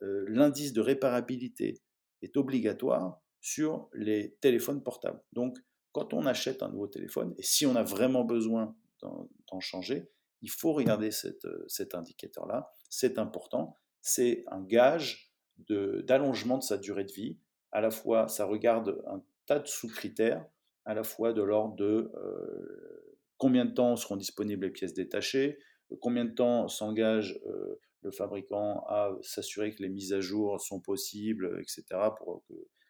l'indice 0.00 0.72
de 0.72 0.80
réparabilité 0.80 1.82
est 2.22 2.36
obligatoire 2.36 3.20
sur 3.40 3.88
les 3.94 4.36
téléphones 4.40 4.82
portables. 4.82 5.22
Donc, 5.32 5.58
quand 5.92 6.14
on 6.14 6.26
achète 6.26 6.62
un 6.62 6.68
nouveau 6.68 6.86
téléphone, 6.86 7.34
et 7.38 7.42
si 7.42 7.66
on 7.66 7.74
a 7.76 7.82
vraiment 7.82 8.24
besoin 8.24 8.76
d'en 9.02 9.60
changer, 9.60 10.10
il 10.42 10.50
faut 10.50 10.72
regarder 10.72 11.10
euh, 11.24 11.64
cet 11.68 11.94
indicateur-là. 11.94 12.70
C'est 12.88 13.18
important. 13.18 13.76
C'est 14.00 14.44
un 14.48 14.62
gage 14.62 15.32
d'allongement 15.68 16.58
de, 16.58 16.62
sa 16.62 16.78
durée 16.78 17.04
de 17.04 17.12
vie. 17.12 17.38
À 17.72 17.80
la 17.80 17.90
fois, 17.90 18.28
ça 18.28 18.44
regarde 18.46 19.02
un 19.06 19.22
tas 19.46 19.58
de 19.58 19.66
sous-critères, 19.66 20.44
à 20.84 20.94
la 20.94 21.02
fois 21.02 21.32
de 21.32 21.42
l'ordre 21.42 21.76
de 21.76 22.10
euh, 22.14 23.18
combien 23.36 23.64
de 23.64 23.72
temps 23.72 23.96
seront 23.96 24.16
disponibles 24.16 24.66
les 24.66 24.72
pièces 24.72 24.94
détachées, 24.94 25.58
combien 26.00 26.24
de 26.24 26.32
temps 26.32 26.68
s'engage 26.68 27.40
euh, 27.46 27.80
le 28.02 28.10
fabricant 28.10 28.84
à 28.88 29.14
s'assurer 29.22 29.74
que 29.74 29.82
les 29.82 29.90
mises 29.90 30.14
à 30.14 30.20
jour 30.20 30.58
sont 30.60 30.80
possibles, 30.80 31.60
etc., 31.60 31.84
pour 32.16 32.42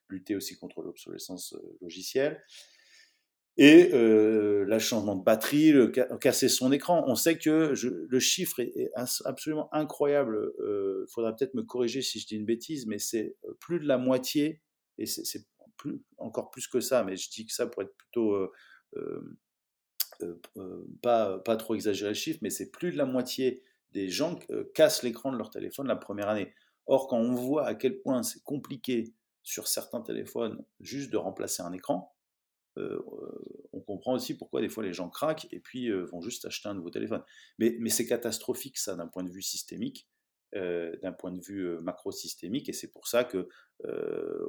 lutter 0.08 0.36
aussi 0.36 0.56
contre 0.56 0.82
l'obsolescence 0.82 1.56
logicielle 1.80 2.40
et 3.60 3.90
euh, 3.92 4.64
le 4.64 4.78
changement 4.78 5.14
de 5.14 5.22
batterie, 5.22 5.74
casser 6.18 6.48
son 6.48 6.72
écran. 6.72 7.04
On 7.06 7.14
sait 7.14 7.36
que 7.36 7.74
le 7.84 8.18
chiffre 8.18 8.58
est, 8.58 8.90
absolument 8.96 9.68
incroyable. 9.74 10.52
Il 10.58 10.64
euh, 10.64 11.06
faudra 11.12 11.36
peut-être 11.36 11.52
me 11.52 11.62
corriger 11.62 12.00
si 12.00 12.20
je 12.20 12.26
dis 12.26 12.36
une 12.36 12.46
bêtise, 12.46 12.86
mais 12.86 12.98
c'est 12.98 13.36
euh, 13.44 13.52
plus 13.60 13.78
de 13.78 13.86
la 13.86 13.98
moitié, 13.98 14.62
et 14.96 15.04
c'est 15.04 15.46
encore 16.16 16.50
plus 16.50 16.68
que 16.68 16.80
ça, 16.80 17.04
mais 17.04 17.16
je 17.16 17.28
dis 17.28 17.46
que 17.46 17.52
ça 17.52 17.66
pour 17.66 17.82
être 17.82 17.94
plutôt 17.98 18.34
euh, 18.96 19.30
pas, 21.02 21.38
pas 21.40 21.56
trop 21.56 21.74
exagéré 21.74 22.12
le 22.12 22.14
chiffre, 22.14 22.38
mais 22.40 22.50
c'est 22.50 22.70
plus 22.70 22.92
de 22.92 22.96
la 22.96 23.06
moitié 23.06 23.62
des 23.92 24.08
gens 24.08 24.38
cassent 24.74 25.02
l'écran 25.02 25.32
de 25.32 25.36
leur 25.36 25.50
téléphone 25.50 25.86
la 25.86 25.96
première 25.96 26.30
année. 26.30 26.54
Or, 26.86 27.08
quand 27.08 27.18
on 27.18 27.34
voit 27.34 27.66
à 27.66 27.74
quel 27.74 28.00
point 28.00 28.22
c'est 28.22 28.42
compliqué 28.42 29.12
sur 29.42 29.68
certains 29.68 30.00
téléphones 30.00 30.64
juste 30.80 31.10
de 31.10 31.18
remplacer 31.18 31.62
un 31.62 31.72
écran, 31.72 32.14
on 32.76 33.02
on 33.72 33.80
comprend 33.80 34.14
aussi 34.14 34.36
pourquoi 34.36 34.60
des 34.60 34.68
fois 34.68 34.84
les 34.84 34.92
gens 34.92 35.08
craquent 35.08 35.46
et 35.52 35.60
puis 35.60 35.90
vont 35.90 36.20
juste 36.20 36.44
acheter 36.44 36.68
un 36.68 36.74
nouveau 36.74 36.90
téléphone. 36.90 37.22
Mais, 37.58 37.76
c'est 37.88 38.06
catastrophique 38.06 38.78
ça 38.78 38.94
d'un 38.94 39.08
point 39.08 39.24
de 39.24 39.30
vue 39.30 39.42
systémique. 39.42 40.08
d'un 40.54 41.12
point 41.12 41.32
de 41.32 41.40
vue 41.40 41.78
macro-systémique, 41.80 42.68
et 42.68 42.72
c'est 42.72 42.90
pour 42.90 43.08
ça 43.08 43.24
que 43.24 43.48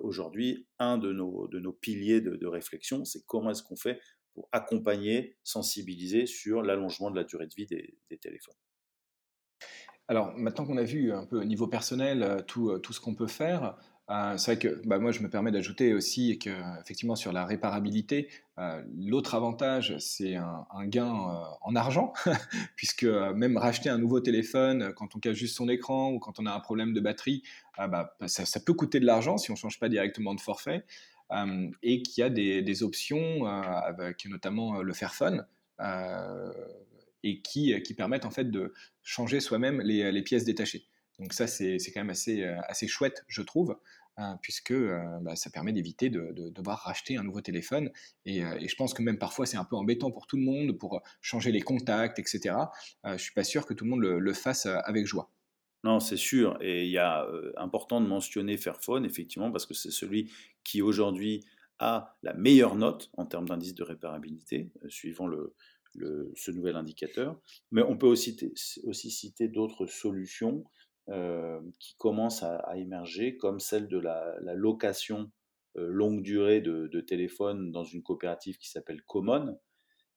aujourd'hui, 0.01 0.67
un 0.79 0.97
de 0.97 1.11
nos, 1.11 1.47
de 1.47 1.59
nos 1.59 1.73
piliers 1.73 2.21
de, 2.21 2.35
de 2.35 2.47
réflexion, 2.47 3.05
c'est 3.05 3.25
comment 3.25 3.51
est-ce 3.51 3.63
qu'on 3.63 3.75
fait 3.77 3.99
pour 4.33 4.49
accompagner, 4.51 5.37
sensibiliser 5.43 6.25
sur 6.25 6.61
l'allongement 6.61 7.11
de 7.11 7.15
la 7.15 7.23
durée 7.23 7.47
de 7.47 7.53
vie 7.55 7.65
des, 7.65 7.97
des 8.09 8.17
téléphones. 8.17 8.55
Alors 10.07 10.33
maintenant 10.35 10.65
qu'on 10.65 10.77
a 10.77 10.83
vu 10.83 11.11
un 11.11 11.25
peu 11.25 11.39
au 11.39 11.45
niveau 11.45 11.67
personnel 11.67 12.43
tout, 12.47 12.77
tout 12.79 12.93
ce 12.93 12.99
qu'on 12.99 13.15
peut 13.15 13.27
faire, 13.27 13.77
euh, 14.11 14.37
c'est 14.37 14.55
vrai 14.55 14.59
que 14.59 14.85
bah, 14.85 14.99
moi, 14.99 15.11
je 15.11 15.21
me 15.21 15.29
permets 15.29 15.51
d'ajouter 15.51 15.93
aussi 15.93 16.37
que, 16.37 16.49
effectivement, 16.81 17.15
sur 17.15 17.31
la 17.31 17.45
réparabilité, 17.45 18.27
euh, 18.57 18.81
l'autre 18.97 19.35
avantage, 19.35 19.97
c'est 19.99 20.35
un, 20.35 20.65
gain 20.85 21.07
euh, 21.07 21.43
en 21.61 21.75
argent, 21.77 22.11
puisque 22.75 23.05
même 23.05 23.55
racheter 23.55 23.89
un 23.89 23.97
nouveau 23.97 24.19
téléphone 24.19 24.91
quand 24.95 25.15
on 25.15 25.19
casse 25.19 25.37
juste 25.37 25.55
son 25.55 25.69
écran 25.69 26.11
ou 26.11 26.19
quand 26.19 26.39
on 26.39 26.45
a 26.45 26.51
un 26.51 26.59
problème 26.59 26.93
de 26.93 26.99
batterie, 26.99 27.43
bah, 27.77 28.13
ça, 28.25 28.59
peut 28.59 28.73
coûter 28.73 28.99
de 28.99 29.05
l'argent 29.05 29.37
si 29.37 29.49
on 29.49 29.53
ne 29.53 29.59
change 29.59 29.79
pas 29.79 29.87
directement 29.87 30.35
de 30.35 30.41
forfait, 30.41 30.83
et 31.81 32.03
qu'il 32.03 32.21
y 32.21 32.23
a 32.23 32.29
des, 32.29 32.83
options, 32.83 33.45
avec 33.45 34.25
notamment 34.25 34.81
le 34.81 34.93
Fairphone, 34.93 35.47
et 37.23 37.41
qui, 37.41 37.81
qui, 37.81 37.93
permettent 37.93 38.25
en 38.25 38.31
fait 38.31 38.51
de 38.51 38.73
changer 39.03 39.39
soi-même 39.39 39.79
les, 39.81 40.11
les 40.11 40.21
pièces 40.21 40.43
détachées. 40.43 40.85
Donc 41.17 41.33
ça, 41.33 41.47
c'est 41.47 41.77
quand 41.93 42.01
même 42.01 42.09
assez, 42.09 42.43
assez 42.43 42.87
chouette, 42.87 43.23
je 43.27 43.41
trouve. 43.41 43.77
Hein, 44.21 44.37
puisque 44.41 44.73
bah, 45.21 45.35
ça 45.35 45.49
permet 45.49 45.73
d'éviter 45.73 46.11
de, 46.11 46.49
devoir 46.49 46.79
racheter 46.79 47.17
un 47.17 47.23
nouveau 47.23 47.41
téléphone. 47.41 47.89
Et, 48.25 48.41
je 48.41 48.75
pense 48.75 48.93
que 48.93 49.01
même 49.01 49.17
parfois 49.17 49.47
c'est 49.47 49.57
un 49.57 49.65
peu 49.65 49.75
embêtant 49.75 50.11
pour 50.11 50.27
tout 50.27 50.37
le 50.37 50.43
monde, 50.43 50.77
pour 50.77 51.01
changer 51.21 51.51
les 51.51 51.61
contacts, 51.61 52.19
etc. 52.19 52.55
je 53.03 53.17
suis 53.17 53.33
pas 53.33 53.43
sûr 53.43 53.65
que 53.65 53.73
tout 53.73 53.83
le 53.83 53.89
monde 53.89 54.01
le, 54.01 54.33
fasse 54.33 54.67
avec 54.67 55.07
joie. 55.07 55.31
Non, 55.83 55.99
c'est 55.99 56.17
sûr. 56.17 56.57
Et 56.61 56.85
il 56.85 56.91
y 56.91 56.99
a 56.99 57.27
important 57.57 57.99
de 57.99 58.07
mentionner 58.07 58.57
Fairphone, 58.57 59.05
effectivement, 59.05 59.51
parce 59.51 59.65
que 59.65 59.73
c'est 59.73 59.91
celui 59.91 60.31
qui 60.63 60.83
aujourd'hui 60.83 61.43
a 61.79 62.15
la 62.21 62.33
meilleure 62.35 62.75
note 62.75 63.09
en 63.17 63.25
termes 63.25 63.47
d'indice 63.47 63.73
de 63.73 63.83
réparabilité, 63.83 64.69
suivant 64.87 65.25
le, 65.25 65.55
ce 66.35 66.51
nouvel 66.51 66.75
indicateur. 66.75 67.39
Mais 67.71 67.81
on 67.81 67.97
peut 67.97 68.07
aussi, 68.07 68.37
aussi 68.83 69.09
citer 69.09 69.47
d'autres 69.47 69.87
solutions 69.87 70.63
euh, 70.63 70.80
qui 71.79 71.95
commence 71.97 72.43
à, 72.43 72.77
émerger, 72.77 73.37
comme 73.37 73.59
celle 73.59 73.87
de 73.87 73.97
la, 73.97 74.35
location 74.55 75.31
euh, 75.77 75.87
longue 75.87 76.21
durée 76.21 76.61
de, 76.61 77.01
téléphone 77.01 77.71
dans 77.71 77.83
une 77.83 78.03
coopérative 78.03 78.57
qui 78.57 78.69
s'appelle 78.69 79.01
Common, 79.03 79.59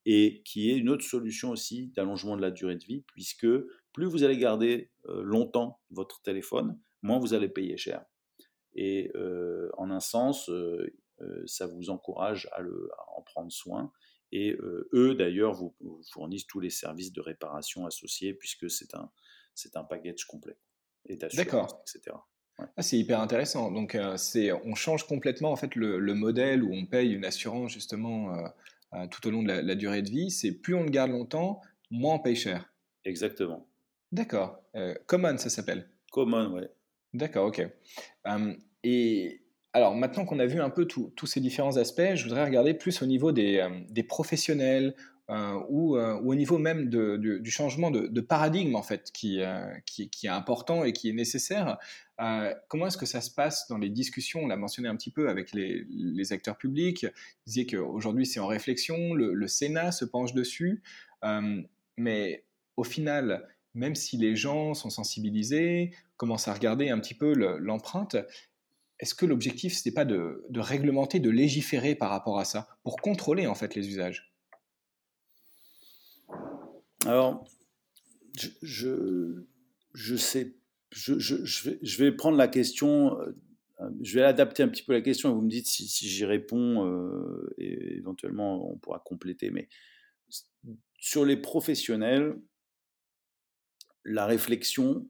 et 0.06 0.42
qui 0.44 0.70
est 0.70 0.76
une 0.76 0.90
autre 0.90 1.04
solution 1.04 1.50
aussi 1.50 1.88
d'allongement 1.88 2.36
de 2.36 2.42
la 2.42 2.50
durée 2.50 2.76
de 2.76 2.84
vie, 2.84 3.02
puisque 3.06 3.46
plus 3.92 4.06
vous 4.06 4.22
allez 4.22 4.36
garder 4.36 4.90
euh, 5.06 5.22
longtemps 5.22 5.80
votre 5.90 6.20
téléphone, 6.22 6.78
moins 7.02 7.18
vous 7.18 7.34
allez 7.34 7.48
payer 7.48 7.76
cher. 7.76 8.04
Et 8.76 9.12
en 9.78 9.88
un 9.88 10.00
sens, 10.00 10.50
ça 11.46 11.68
vous 11.68 11.90
encourage 11.90 12.48
à, 12.50 12.60
en 13.16 13.22
prendre 13.22 13.52
soin. 13.52 13.92
Et 14.32 14.56
eux, 14.92 15.14
d'ailleurs, 15.14 15.52
vous, 15.52 15.76
fournissent 16.10 16.48
tous 16.48 16.58
les 16.58 16.70
services 16.70 17.12
de 17.12 17.20
réparation 17.20 17.86
associés, 17.86 18.34
puisque 18.34 18.68
c'est 18.68 18.96
un, 18.96 19.12
c'est 19.54 19.76
un 19.76 19.84
package 19.84 20.24
complet. 20.24 20.58
D'accord. 21.08 21.82
etc. 21.82 22.16
Ah, 22.58 22.82
c'est 22.82 22.98
hyper 22.98 23.20
intéressant. 23.20 23.70
Donc, 23.70 23.94
euh, 23.94 24.16
c'est, 24.16 24.52
on 24.52 24.74
change 24.74 25.06
complètement 25.06 25.50
en 25.50 25.56
fait 25.56 25.74
le, 25.74 25.98
modèle 26.14 26.62
où 26.62 26.72
on 26.72 26.86
paye 26.86 27.12
une 27.12 27.24
assurance 27.24 27.72
justement 27.72 28.34
euh, 28.34 28.46
euh, 28.94 29.06
tout 29.08 29.26
au 29.26 29.30
long 29.30 29.42
de 29.42 29.48
la, 29.48 29.74
durée 29.74 30.02
de 30.02 30.10
vie. 30.10 30.30
C'est 30.30 30.52
plus 30.52 30.74
on 30.74 30.84
le 30.84 30.90
garde 30.90 31.10
longtemps, 31.10 31.60
moins 31.90 32.14
on 32.14 32.18
paye 32.20 32.36
cher. 32.36 32.72
Exactement. 33.04 33.66
D'accord. 34.12 34.60
Common, 35.06 35.36
ça 35.38 35.50
s'appelle. 35.50 35.88
Common, 36.12 36.52
ouais. 36.52 36.70
D'accord, 37.12 37.46
ok. 37.46 37.64
et 38.82 39.40
alors 39.72 39.94
maintenant 39.94 40.24
qu'on 40.24 40.38
a 40.38 40.46
vu 40.46 40.60
un 40.60 40.70
peu 40.70 40.86
tous 40.86 41.26
ces 41.26 41.40
différents 41.40 41.76
aspects, 41.76 42.14
je 42.14 42.24
voudrais 42.24 42.44
regarder 42.44 42.74
plus 42.74 43.02
au 43.02 43.06
niveau 43.06 43.32
des, 43.32 43.68
des 43.90 44.02
professionnels, 44.04 44.94
euh, 45.30 45.58
ou, 45.70 45.96
euh, 45.96 46.20
au 46.20 46.34
niveau 46.34 46.58
même 46.58 46.90
du 46.90 47.50
changement 47.50 47.90
de, 47.90 48.20
paradigme 48.20 48.76
en 48.76 48.82
fait 48.82 49.10
qui, 49.12 49.40
euh, 49.40 49.72
qui, 49.86 50.10
est 50.24 50.28
important 50.28 50.84
et 50.84 50.92
qui 50.92 51.08
est 51.08 51.14
nécessaire. 51.14 51.78
comment 52.68 52.88
est-ce 52.88 52.98
que 52.98 53.06
ça 53.06 53.22
se 53.22 53.30
passe 53.30 53.66
dans 53.68 53.78
les 53.78 53.88
discussions? 53.88 54.40
On 54.42 54.46
l'a 54.46 54.56
mentionné 54.56 54.88
un 54.88 54.96
petit 54.96 55.10
peu 55.10 55.30
avec 55.30 55.52
les, 55.52 55.86
les 55.88 56.32
acteurs 56.32 56.58
publics. 56.58 57.04
Vous 57.04 57.46
disiez 57.46 57.66
qu'aujourd'hui 57.66 58.26
c'est 58.26 58.40
en 58.40 58.46
réflexion, 58.46 59.14
le, 59.14 59.48
Sénat 59.48 59.92
se 59.92 60.04
penche 60.04 60.34
dessus, 60.34 60.82
mais 61.96 62.44
au 62.76 62.84
final, 62.84 63.48
même 63.74 63.94
si 63.94 64.16
les 64.18 64.36
gens 64.36 64.74
sont 64.74 64.90
sensibilisés, 64.90 65.92
commencent 66.16 66.48
à 66.48 66.54
regarder 66.54 66.90
un 66.90 66.98
petit 67.00 67.14
peu 67.14 67.32
l'empreinte, 67.58 68.16
est-ce 69.00 69.14
que 69.14 69.26
l'objectif, 69.26 69.74
ce 69.74 69.88
n'est 69.88 69.94
pas 69.94 70.04
de, 70.04 70.44
de, 70.50 70.60
réglementer, 70.60 71.18
de 71.18 71.30
légiférer 71.30 71.94
par 71.94 72.10
rapport 72.10 72.38
à 72.38 72.44
ça, 72.44 72.68
pour 72.82 72.96
contrôler 72.96 73.46
en 73.46 73.54
fait 73.54 73.74
les 73.74 73.88
usages? 73.88 74.33
Alors, 77.06 77.44
je, 78.62 79.44
je, 79.92 80.16
sais, 80.16 80.54
je, 80.90 81.18
je, 81.18 81.68
vais, 81.68 81.78
je 81.82 82.04
vais 82.04 82.12
prendre 82.12 82.36
la 82.36 82.48
question, 82.48 83.18
euh, 83.20 83.32
je 84.02 84.14
vais 84.14 84.24
adapter 84.24 84.62
un 84.62 84.68
petit 84.68 84.82
peu 84.82 84.92
la 84.92 85.02
question 85.02 85.30
et 85.30 85.34
vous 85.34 85.42
me 85.42 85.50
dites 85.50 85.66
si, 85.66 85.86
si 85.88 86.08
j'y 86.08 86.24
réponds 86.24 86.86
euh, 86.86 87.54
et 87.58 87.96
éventuellement 87.96 88.70
on 88.70 88.76
pourra 88.78 89.00
compléter. 89.00 89.50
Mais 89.50 89.68
sur 90.98 91.24
les 91.24 91.36
professionnels, 91.36 92.36
la 94.04 94.26
réflexion, 94.26 95.08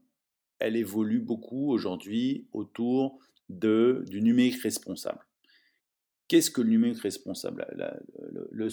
elle 0.59 0.77
évolue 0.77 1.21
beaucoup 1.21 1.71
aujourd'hui 1.71 2.49
autour 2.53 3.19
de, 3.49 4.05
du 4.09 4.23
numérique 4.23 4.61
responsable. 4.63 5.27
Qu'est-ce 6.29 6.51
que 6.51 6.63
le 6.63 6.71
numérique 6.71 7.01
responsable? 7.01 7.67
Le, 7.77 8.49
le, 8.51 8.69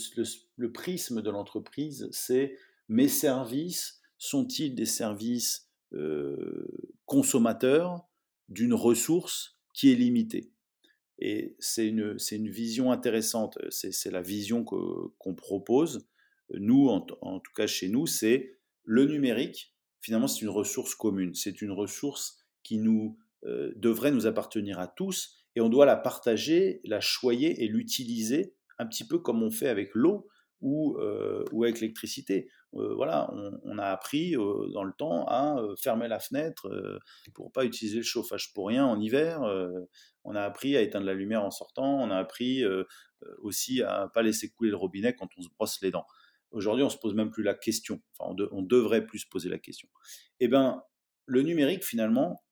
le, 0.56 0.72
prisme 0.72 1.22
de 1.22 1.30
l'entreprise, 1.30 2.08
c'est 2.12 2.56
mes 2.92 3.08
services 3.08 4.02
sont-ils 4.18 4.76
des 4.76 4.86
services 4.86 5.72
consommateurs 7.06 8.06
d'une 8.50 8.74
ressource 8.74 9.58
qui 9.74 9.92
est 9.92 9.96
limitée? 9.96 10.52
Et 11.18 11.56
c'est 11.60 11.88
une, 11.88 12.18
une, 12.32 12.50
vision 12.50 12.92
intéressante, 12.92 13.58
c'est 13.70 14.12
la 14.12 14.22
vision 14.22 14.66
qu'on 14.66 15.36
propose. 15.36 16.06
Nous, 16.54 16.90
en, 16.90 17.00
tout 17.40 17.54
cas 17.56 17.66
chez 17.66 17.88
nous, 17.88 18.08
c'est 18.08 18.58
le 18.84 19.06
numérique, 19.06 19.74
finalement 20.02 20.28
c'est 20.28 20.42
une 20.42 20.50
ressource 20.50 20.94
commune, 20.94 21.34
c'est 21.34 21.62
une 21.62 21.72
ressource 21.72 22.40
qui 22.62 22.78
nous 22.78 23.18
devrait 23.44 24.12
nous 24.12 24.28
appartenir 24.28 24.80
à 24.80 24.88
tous 24.88 25.38
et 25.56 25.62
on 25.62 25.70
doit 25.70 25.86
la 25.86 25.96
partager, 25.96 26.82
la 26.84 27.00
choyer 27.00 27.64
et 27.64 27.68
l'utiliser 27.68 28.54
un 28.80 28.86
petit 28.86 29.08
peu 29.08 29.20
comme 29.20 29.44
on 29.44 29.52
fait 29.52 29.70
avec 29.70 29.92
l'eau 29.94 30.28
ou, 30.60 30.98
ou 31.54 31.64
avec 31.64 31.80
l'électricité. 31.80 32.50
Euh, 32.76 32.94
voilà, 32.96 33.30
on, 33.64 33.78
a 33.78 33.88
appris 33.88 34.36
euh, 34.36 34.70
dans 34.74 34.84
le 34.84 34.94
temps 34.94 35.26
à 35.28 35.58
euh, 35.60 35.76
fermer 35.76 36.08
la 36.08 36.20
fenêtre 36.20 36.70
pour 37.34 37.52
pas 37.52 37.66
utiliser 37.66 37.98
le 37.98 38.04
chauffage 38.04 38.54
pour 38.54 38.68
rien 38.68 38.86
en 38.86 39.00
hiver. 39.00 39.42
on 40.24 40.36
a 40.36 40.42
appris 40.42 40.78
à 40.78 40.82
éteindre 40.82 41.06
la 41.06 41.14
lumière 41.14 41.44
en 41.44 41.52
sortant. 41.52 42.00
On 42.02 42.10
a 42.12 42.18
appris 42.18 42.64
aussi 43.40 43.82
à 43.82 44.10
pas 44.14 44.22
laisser 44.22 44.50
couler 44.50 44.70
le 44.70 44.78
robinet 44.78 45.14
quand 45.14 45.30
on 45.38 45.42
se 45.42 45.50
brosse 45.50 45.82
les 45.82 45.92
dents. 45.92 46.06
Aujourd'hui, 46.52 46.84
on 46.84 46.90
se 46.90 46.98
pose 46.98 47.14
même 47.14 47.32
plus 47.32 47.44
la 47.44 47.54
question. 47.54 48.02
Enfin, 48.18 48.36
on, 48.52 48.62
devrait 48.62 49.06
plus 49.06 49.20
se 49.20 49.28
poser 49.28 49.50
la 49.50 49.58
question. 49.58 49.88
Eh 50.40 50.48
bien, 50.48 50.84
le 51.26 51.42
numérique, 51.44 51.84
finalement, 51.84 52.44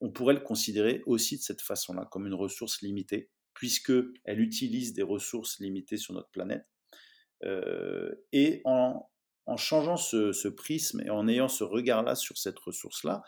on 0.00 0.10
pourrait 0.10 0.34
le 0.34 0.40
considérer 0.40 1.02
aussi 1.06 1.38
de 1.38 1.42
cette 1.42 1.62
façon-là, 1.62 2.06
comme 2.10 2.26
une 2.26 2.34
ressource 2.34 2.82
limitée, 2.82 3.30
puisqu'elle 3.54 4.40
utilise 4.40 4.92
des 4.92 5.02
ressources 5.02 5.58
limitées 5.58 5.96
sur 5.96 6.14
notre 6.14 6.30
planète. 6.30 6.66
et 8.32 8.60
en 8.64 9.10
en 9.50 9.56
changeant 9.56 9.96
ce, 9.96 10.48
prisme 10.48 11.02
et 11.04 11.10
en 11.10 11.26
ayant 11.26 11.48
ce 11.48 11.64
regard-là 11.64 12.14
sur 12.14 12.38
cette 12.38 12.58
ressource-là, 12.58 13.22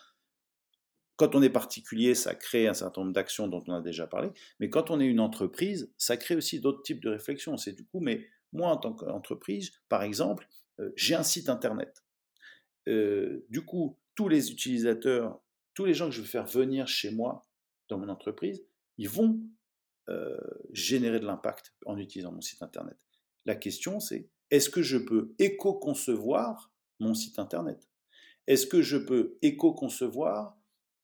quand 1.16 1.34
on 1.34 1.42
est 1.42 1.50
particulier, 1.50 2.14
ça 2.14 2.36
crée 2.36 2.68
un 2.68 2.74
certain 2.74 3.00
nombre 3.00 3.12
d'actions 3.12 3.48
dont 3.48 3.62
on 3.66 3.74
a 3.74 3.80
déjà 3.80 4.06
parlé, 4.06 4.30
mais 4.60 4.70
quand 4.70 4.90
on 4.90 5.00
est 5.00 5.06
une 5.06 5.18
entreprise, 5.18 5.92
ça 5.98 6.16
crée 6.16 6.36
aussi 6.36 6.60
d'autres 6.60 6.82
types 6.82 7.02
de 7.02 7.10
réflexions. 7.10 7.56
C'est 7.56 7.72
du 7.72 7.84
coup, 7.84 7.98
mais 7.98 8.28
moi 8.52 8.68
en 8.68 8.76
tant 8.76 8.92
qu'entreprise, 8.92 9.72
par 9.88 10.04
exemple, 10.04 10.48
euh, 10.78 10.90
j'ai 10.94 11.16
un 11.16 11.24
site 11.24 11.48
internet. 11.48 12.04
Euh, 12.88 13.44
du 13.48 13.64
coup, 13.64 13.98
tous 14.14 14.28
les 14.28 14.52
utilisateurs, 14.52 15.40
tous 15.74 15.84
les 15.84 15.94
gens 15.94 16.06
que 16.06 16.12
je 16.12 16.20
veux 16.20 16.26
faire 16.26 16.46
venir 16.46 16.86
chez 16.86 17.10
moi 17.10 17.48
dans 17.88 17.98
mon 17.98 18.08
entreprise, 18.08 18.64
ils 18.96 19.08
vont 19.08 19.40
euh, 20.08 20.36
générer 20.72 21.18
de 21.18 21.26
l'impact 21.26 21.74
en 21.84 21.98
utilisant 21.98 22.30
mon 22.30 22.40
site 22.40 22.62
internet. 22.62 22.96
La 23.44 23.56
question, 23.56 23.98
c'est 23.98 24.28
est-ce 24.52 24.68
que 24.68 24.82
je 24.82 24.98
peux 24.98 25.34
éco-concevoir 25.38 26.70
mon 27.00 27.14
site 27.14 27.38
Internet? 27.38 27.88
Est-ce 28.46 28.66
que 28.66 28.82
je 28.82 28.98
peux 28.98 29.38
éco-concevoir 29.40 30.58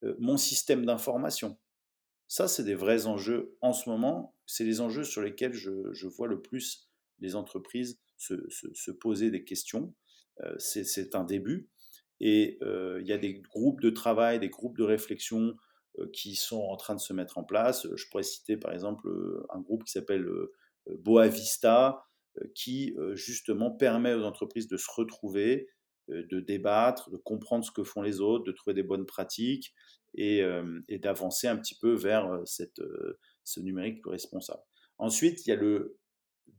euh, 0.04 0.14
mon 0.18 0.36
système 0.36 0.84
d'information? 0.84 1.58
Ça, 2.28 2.46
c'est 2.46 2.62
des 2.62 2.74
vrais 2.74 3.06
enjeux 3.06 3.56
en 3.62 3.72
ce 3.72 3.88
moment. 3.88 4.36
C'est 4.44 4.64
les 4.64 4.82
enjeux 4.82 5.02
sur 5.02 5.22
lesquels 5.22 5.54
je, 5.54 6.06
vois 6.06 6.28
le 6.28 6.42
plus 6.42 6.90
les 7.20 7.36
entreprises 7.36 7.98
se, 8.18 8.90
poser 8.90 9.30
des 9.30 9.44
questions. 9.44 9.94
C'est 10.58 11.14
un 11.14 11.24
début. 11.24 11.70
Et 12.20 12.58
il 12.60 13.06
y 13.06 13.12
a 13.12 13.18
des 13.18 13.40
groupes 13.40 13.80
de 13.80 13.88
travail, 13.88 14.38
des 14.40 14.50
groupes 14.50 14.76
de 14.76 14.84
réflexion 14.84 15.56
qui 16.12 16.36
sont 16.36 16.60
en 16.60 16.76
train 16.76 16.94
de 16.94 17.00
se 17.00 17.14
mettre 17.14 17.38
en 17.38 17.44
place. 17.44 17.86
Je 17.96 18.08
pourrais 18.10 18.22
citer 18.24 18.58
par 18.58 18.72
exemple 18.72 19.08
un 19.48 19.60
groupe 19.60 19.84
qui 19.84 19.92
s'appelle 19.92 20.28
Boavista, 20.98 22.07
qui 22.54 22.94
justement 23.14 23.70
permet 23.70 24.14
aux 24.14 24.24
entreprises 24.24 24.68
de 24.68 24.76
se 24.76 24.90
retrouver, 24.94 25.68
de 26.08 26.40
débattre, 26.40 27.10
de 27.10 27.16
comprendre 27.16 27.64
ce 27.64 27.70
que 27.70 27.84
font 27.84 28.02
les 28.02 28.20
autres, 28.20 28.44
de 28.44 28.52
trouver 28.52 28.74
des 28.74 28.82
bonnes 28.82 29.06
pratiques 29.06 29.74
et, 30.14 30.42
d'avancer 30.88 31.48
un 31.48 31.56
petit 31.56 31.74
peu 31.74 31.94
vers 31.94 32.40
ce 32.46 33.60
numérique 33.60 34.00
plus 34.00 34.10
responsable. 34.10 34.62
Ensuite, 34.98 35.46
il 35.46 35.50
y 35.50 35.52
a 35.52 35.56
le 35.56 35.98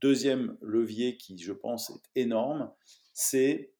deuxième 0.02 0.58
levier 0.62 1.18
qui, 1.18 1.38
je 1.38 1.54
pense, 1.54 1.90
est 1.90 2.22
énorme, 2.22 2.72
c'est 3.14 3.74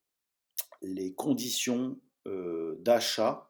les 0.82 1.14
conditions 1.14 2.00
d'achat 2.80 3.50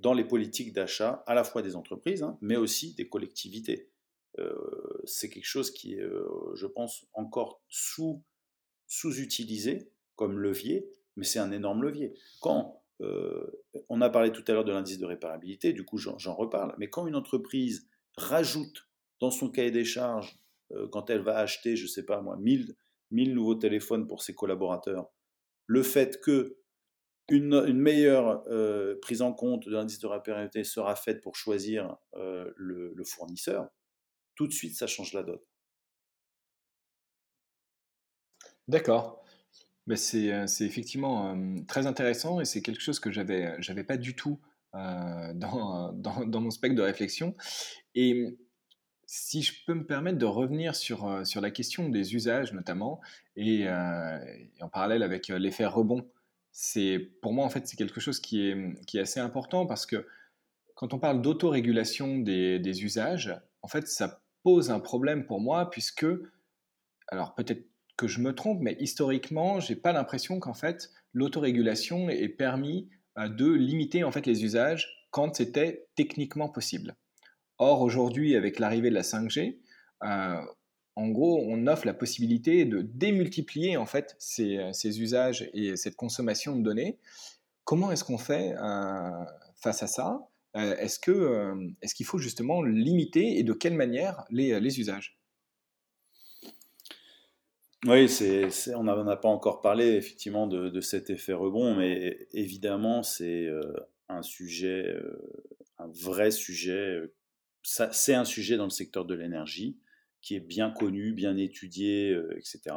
dans 0.00 0.14
les 0.14 0.24
politiques 0.24 0.72
d'achat, 0.72 1.22
à 1.26 1.34
la 1.34 1.44
fois 1.44 1.62
des 1.62 1.76
entreprises, 1.76 2.22
hein, 2.22 2.38
mais 2.40 2.56
aussi 2.56 2.94
des 2.94 3.08
collectivités. 3.08 3.90
C'est 5.04 5.28
quelque 5.28 5.46
chose 5.46 5.70
qui 5.70 5.94
est, 5.94 6.08
je 6.54 6.66
pense, 6.66 7.06
encore 7.12 7.62
sous, 7.68 8.22
sous-utilisé 8.86 9.90
comme 10.16 10.38
levier, 10.38 10.88
mais 11.16 11.24
c'est 11.24 11.38
un 11.38 11.52
énorme 11.52 11.82
levier. 11.82 12.14
Quand 12.40 12.82
on 13.88 14.00
a 14.00 14.10
parlé 14.10 14.32
tout 14.32 14.44
à 14.46 14.52
l'heure 14.52 14.64
de 14.64 14.72
l'indice 14.72 14.98
de 14.98 15.06
réparabilité, 15.06 15.72
du 15.72 15.84
coup 15.84 15.98
j'en 15.98 16.34
reparle, 16.34 16.74
mais 16.78 16.88
quand 16.88 17.06
une 17.06 17.16
entreprise 17.16 17.88
rajoute 18.16 18.88
dans 19.20 19.30
son 19.30 19.50
cahier 19.50 19.70
des 19.70 19.84
charges, 19.84 20.38
quand 20.92 21.10
elle 21.10 21.22
va 21.22 21.38
acheter, 21.38 21.76
je 21.76 21.84
ne 21.84 21.88
sais 21.88 22.04
pas 22.04 22.20
moi, 22.20 22.36
1000, 22.36 22.76
1000 23.10 23.34
nouveaux 23.34 23.54
téléphones 23.54 24.06
pour 24.06 24.22
ses 24.22 24.34
collaborateurs, 24.34 25.10
le 25.66 25.82
fait 25.82 26.20
que 26.20 26.60
une, 27.30 27.72
meilleure 27.72 28.42
euh, 28.48 28.96
prise 29.00 29.22
en 29.22 29.32
compte 29.32 29.66
de 29.66 29.72
l'indice 29.72 30.00
de 30.00 30.06
réparabilité 30.08 30.64
sera 30.64 30.96
faite 30.96 31.20
pour 31.22 31.36
choisir 31.36 31.96
euh, 32.16 32.50
le, 32.56 33.04
fournisseur, 33.04 33.68
tout 34.40 34.46
de 34.46 34.54
suite, 34.54 34.74
ça 34.74 34.86
change 34.86 35.12
la 35.12 35.22
donne. 35.22 35.38
D'accord. 38.68 39.22
Mais 39.86 39.96
euh, 40.14 40.46
c'est 40.46 40.64
effectivement 40.64 41.36
très 41.68 41.86
intéressant 41.86 42.40
et 42.40 42.46
c'est 42.46 42.62
quelque 42.62 42.80
chose 42.80 43.00
que 43.00 43.10
j'avais 43.12 43.58
n'avais 43.68 43.84
pas 43.84 43.98
du 43.98 44.16
tout 44.16 44.40
dans, 44.72 45.92
dans, 45.92 46.40
mon 46.40 46.50
spectre 46.50 46.74
de 46.74 46.80
réflexion. 46.80 47.34
Et 47.94 48.38
si 49.04 49.42
je 49.42 49.52
peux 49.66 49.74
me 49.74 49.84
permettre 49.84 50.16
de 50.16 50.24
revenir 50.24 50.74
sur, 50.74 51.26
sur 51.26 51.42
la 51.42 51.50
question 51.50 51.90
des 51.90 52.14
usages 52.14 52.54
notamment, 52.54 53.02
et, 53.36 53.68
en 53.68 54.68
parallèle 54.70 55.02
avec 55.02 55.28
l'effet 55.28 55.66
rebond 55.66 56.08
c'est 56.50 56.98
pour 57.20 57.34
moi 57.34 57.44
en 57.44 57.50
fait 57.50 57.68
c'est 57.68 57.76
quelque 57.76 58.00
chose 58.00 58.20
qui 58.20 58.48
est, 58.48 58.84
qui 58.86 58.96
est 58.96 59.02
assez 59.02 59.20
important 59.20 59.66
parce 59.66 59.84
que 59.84 60.06
quand 60.74 60.94
on 60.94 60.98
parle 60.98 61.20
d'autorégulation 61.20 62.18
des, 62.18 62.58
des 62.58 62.84
usages, 62.84 63.38
en 63.60 63.68
fait 63.68 63.86
ça 63.86 64.19
pose 64.42 64.70
un 64.70 64.80
problème 64.80 65.26
pour 65.26 65.40
moi 65.40 65.70
puisque 65.70 66.06
alors 67.08 67.34
peut-être 67.34 67.66
que 67.96 68.06
je 68.08 68.20
me 68.20 68.34
trompe, 68.34 68.60
mais 68.60 68.76
historiquement, 68.80 69.60
j'ai 69.60 69.76
pas 69.76 69.92
l'impression 69.92 70.40
qu'en 70.40 70.54
fait 70.54 70.90
l'autorégulation 71.12 72.08
ait 72.08 72.28
permis 72.28 72.88
euh, 73.18 73.28
de 73.28 73.50
limiter 73.50 74.04
en 74.04 74.12
fait 74.12 74.26
les 74.26 74.44
usages 74.44 75.06
quand 75.10 75.36
c'était 75.36 75.86
techniquement 75.96 76.48
possible. 76.48 76.96
Or 77.58 77.82
aujourd'hui, 77.82 78.36
avec 78.36 78.58
l'arrivée 78.58 78.88
de 78.88 78.94
la 78.94 79.02
5G, 79.02 79.58
en 80.96 81.08
gros, 81.08 81.42
on 81.46 81.66
offre 81.66 81.86
la 81.86 81.94
possibilité 81.94 82.64
de 82.64 82.82
démultiplier 82.82 83.76
en 83.76 83.86
fait 83.86 84.16
ces, 84.18 85.00
usages 85.00 85.48
et 85.54 85.76
cette 85.76 85.96
consommation 85.96 86.56
de 86.56 86.62
données. 86.62 86.98
Comment 87.64 87.92
est-ce 87.92 88.04
qu'on 88.04 88.18
fait 88.18 88.54
euh, 88.58 89.24
face 89.56 89.82
à 89.82 89.86
ça? 89.86 90.28
Euh, 90.56 90.76
Est-ce 90.76 91.10
euh, 91.10 91.68
est-ce 91.82 91.94
qu'il 91.94 92.06
faut 92.06 92.18
justement 92.18 92.62
limiter 92.62 93.38
et 93.38 93.42
de 93.42 93.52
quelle 93.52 93.74
manière 93.74 94.24
les, 94.30 94.80
usages? 94.80 95.18
Oui, 97.86 98.06
on 98.74 98.84
n'a 98.84 99.16
pas 99.16 99.28
encore 99.28 99.62
parlé 99.62 99.92
effectivement 99.92 100.46
de, 100.46 100.80
cet 100.80 101.08
effet 101.10 101.32
rebond, 101.32 101.74
mais 101.74 102.28
évidemment 102.32 103.02
c'est 103.02 103.48
un 104.08 104.22
sujet, 104.22 104.94
un 105.78 105.88
vrai 105.88 106.30
sujet. 106.30 107.00
c'est 107.62 108.14
un 108.14 108.26
sujet 108.26 108.58
dans 108.58 108.64
le 108.64 108.70
secteur 108.70 109.06
de 109.06 109.14
l'énergie 109.14 109.78
qui 110.20 110.34
est 110.34 110.40
bien 110.40 110.70
connu, 110.70 111.12
bien 111.12 111.36
étudié, 111.36 112.10
euh, 112.10 112.36
etc. 112.36 112.76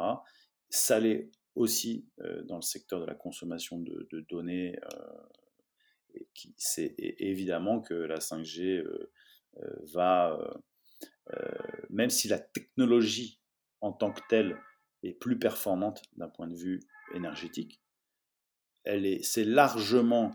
Ça 0.70 0.98
l'est 1.00 1.30
aussi 1.54 2.06
euh, 2.20 2.42
dans 2.42 2.56
le 2.56 2.62
secteur 2.62 3.00
de 3.00 3.06
la 3.06 3.14
consommation 3.14 3.78
de, 3.78 4.26
données. 4.28 4.76
Euh, 6.16 6.20
c'est 6.56 6.94
évidemment 6.98 7.80
que 7.80 7.94
la 7.94 8.18
5G 8.18 8.84
va, 9.92 10.38
même 11.90 12.10
si 12.10 12.28
la 12.28 12.38
technologie 12.38 13.40
en 13.80 13.92
tant 13.92 14.12
que 14.12 14.20
telle 14.28 14.56
est 15.02 15.12
plus 15.12 15.38
performante 15.38 16.02
d'un 16.16 16.28
point 16.28 16.48
de 16.48 16.56
vue 16.56 16.80
énergétique, 17.14 17.80
elle 18.84 19.06
est, 19.06 19.22
c'est 19.22 19.44
largement 19.44 20.34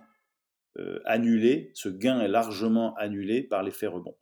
annulé, 1.03 1.71
ce 1.73 1.89
gain 1.89 2.21
est 2.21 2.29
largement 2.29 2.95
annulé 2.95 3.43
par 3.43 3.63
l'effet 3.63 3.87
rebond. 3.87 4.15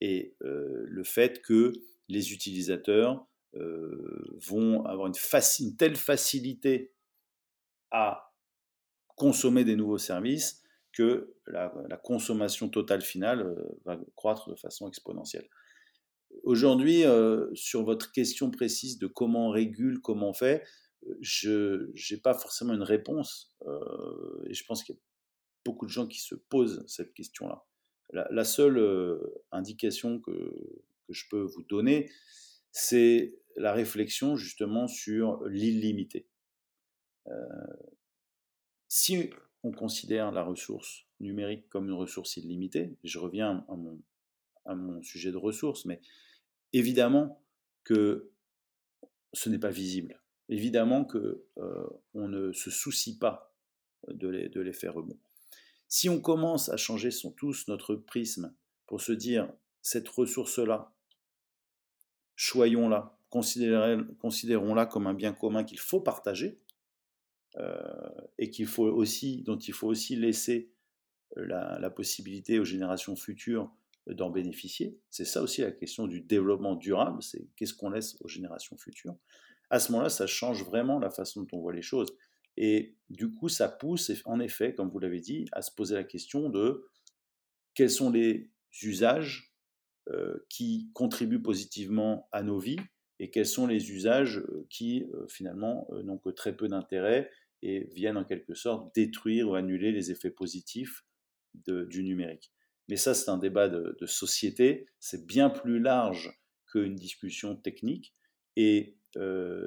Et 0.00 0.34
le 0.40 1.04
fait 1.04 1.42
que 1.42 1.72
les 2.08 2.32
utilisateurs 2.32 3.28
euh, 3.54 4.36
vont 4.46 4.84
avoir 4.84 5.06
une, 5.08 5.76
telle 5.76 5.96
facilité 5.96 6.92
à 7.90 8.34
consommer 9.16 9.64
des 9.64 9.74
nouveaux 9.74 9.98
services 9.98 10.62
que 10.98 11.32
la, 11.46 11.70
consommation 12.02 12.68
totale 12.68 13.02
finale 13.02 13.42
euh, 13.42 13.54
va 13.84 14.00
croître 14.16 14.50
de 14.50 14.56
façon 14.56 14.88
exponentielle. 14.88 15.48
Aujourd'hui, 16.42 17.04
euh, 17.04 17.48
sur 17.54 17.84
votre 17.84 18.10
question 18.10 18.50
précise 18.50 18.98
de 18.98 19.06
comment 19.06 19.46
on 19.46 19.50
régule, 19.50 20.00
comment 20.00 20.30
on 20.30 20.34
fait, 20.34 20.64
je 21.20 21.92
n'ai 22.12 22.20
pas 22.20 22.34
forcément 22.34 22.74
une 22.74 22.82
réponse. 22.82 23.54
et 24.46 24.52
je 24.52 24.64
pense 24.64 24.82
qu'il 24.82 24.96
y 24.96 24.98
a 24.98 25.00
beaucoup 25.64 25.86
de 25.86 25.90
gens 25.92 26.08
qui 26.08 26.18
se 26.18 26.34
posent 26.34 26.84
cette 26.88 27.14
question-là. 27.14 27.64
La, 28.12 28.44
seule 28.44 28.80
indication 29.52 30.18
que, 30.18 30.52
je 31.08 31.24
peux 31.30 31.42
vous 31.42 31.62
donner, 31.62 32.10
c'est 32.72 33.38
la 33.56 33.72
réflexion 33.72 34.36
justement 34.36 34.88
sur 34.88 35.44
l'illimité. 35.44 36.28
Euh, 37.28 37.32
si 38.88 39.30
on 39.62 39.72
considère 39.72 40.30
la 40.32 40.42
ressource 40.42 41.04
numérique 41.20 41.68
comme 41.68 41.88
une 41.88 41.94
ressource 41.94 42.36
illimitée, 42.36 42.96
je 43.04 43.18
reviens 43.18 43.66
à 44.64 44.74
mon, 44.74 45.02
sujet 45.02 45.32
de 45.32 45.36
ressources, 45.36 45.84
mais 45.84 46.00
évidemment 46.72 47.42
que 47.84 48.30
ce 49.32 49.48
n'est 49.48 49.58
pas 49.58 49.70
visible. 49.70 50.20
Évidemment 50.48 51.04
que 51.04 51.44
euh, 51.58 51.86
on 52.14 52.28
ne 52.28 52.52
se 52.52 52.70
soucie 52.70 53.18
pas 53.18 53.54
de 54.08 54.60
l'effet 54.60 54.88
rebond. 54.88 55.18
Si 55.88 56.10
on 56.10 56.20
commence 56.20 56.68
à 56.68 56.76
changer 56.76 57.10
son, 57.10 57.32
tous 57.32 57.66
notre 57.68 57.94
prisme 57.94 58.54
pour 58.86 59.00
se 59.00 59.12
dire 59.12 59.50
cette 59.80 60.08
ressource-là, 60.08 60.92
choyons-la, 62.36 63.18
considérons-la 63.30 64.86
comme 64.86 65.06
un 65.06 65.14
bien 65.14 65.32
commun 65.32 65.64
qu'il 65.64 65.78
faut 65.78 66.00
partager 66.00 66.60
et 68.38 68.50
qu'il 68.50 68.66
faut 68.66 68.86
aussi, 68.86 69.42
dont 69.42 69.58
il 69.58 69.72
faut 69.72 69.88
aussi 69.88 70.14
laisser 70.14 70.70
euh, 71.36 71.46
la, 71.46 71.90
possibilité 71.90 72.58
aux 72.58 72.64
générations 72.64 73.16
futures 73.16 73.70
d'en 74.06 74.30
bénéficier. 74.30 74.98
C'est 75.10 75.24
ça 75.24 75.42
aussi 75.42 75.62
la 75.62 75.72
question 75.72 76.06
du 76.06 76.20
développement 76.20 76.76
durable, 76.76 77.22
c'est 77.22 77.48
qu'est-ce 77.56 77.74
qu'on 77.74 77.90
laisse 77.90 78.16
aux 78.20 78.28
générations 78.28 78.76
futures. 78.76 79.16
À 79.68 79.80
ce 79.80 79.90
moment-là, 79.92 80.10
ça 80.10 80.26
change 80.26 80.64
vraiment 80.64 80.98
la 80.98 81.10
façon 81.10 81.42
dont 81.42 81.58
on 81.58 81.60
voit 81.60 81.74
les 81.74 81.82
choses. 81.82 82.16
Et 82.56 82.94
du 83.10 83.32
coup, 83.32 83.48
ça 83.48 83.68
pousse, 83.68 84.12
en 84.24 84.38
effet, 84.40 84.74
comme 84.74 84.90
vous 84.90 84.98
l'avez 84.98 85.20
dit, 85.20 85.46
à 85.52 85.60
se 85.60 85.72
poser 85.74 85.94
la 85.94 86.04
question 86.04 86.48
de 86.48 86.88
quels 87.74 87.90
sont 87.90 88.10
les 88.10 88.50
usages 88.82 89.54
euh, 90.08 90.46
qui 90.48 90.90
contribuent 90.94 91.42
positivement 91.42 92.28
à 92.32 92.42
nos 92.42 92.58
vies 92.58 92.80
et 93.20 93.30
quels 93.30 93.46
sont 93.46 93.66
les 93.66 93.90
usages 93.90 94.38
euh, 94.38 94.66
qui 94.70 95.04
euh, 95.14 95.26
finalement 95.28 95.88
n'ont 96.04 96.18
que 96.18 96.30
très 96.30 96.56
peu 96.56 96.68
d'intérêt 96.68 97.30
et 97.62 97.88
viennent 97.92 98.16
en 98.16 98.24
quelque 98.24 98.54
sorte 98.54 98.94
détruire 98.94 99.48
ou 99.48 99.54
annuler 99.54 99.92
les 99.92 100.10
effets 100.10 100.30
positifs 100.30 101.04
du 101.66 102.04
numérique. 102.04 102.52
Mais 102.88 102.96
ça, 102.96 103.14
c'est 103.14 103.30
un 103.30 103.38
débat 103.38 103.68
de, 103.68 104.06
société, 104.06 104.86
c'est 105.00 105.26
bien 105.26 105.50
plus 105.50 105.80
large 105.80 106.40
qu'une 106.70 106.94
discussion 106.94 107.56
technique, 107.56 108.14
et 108.54 108.96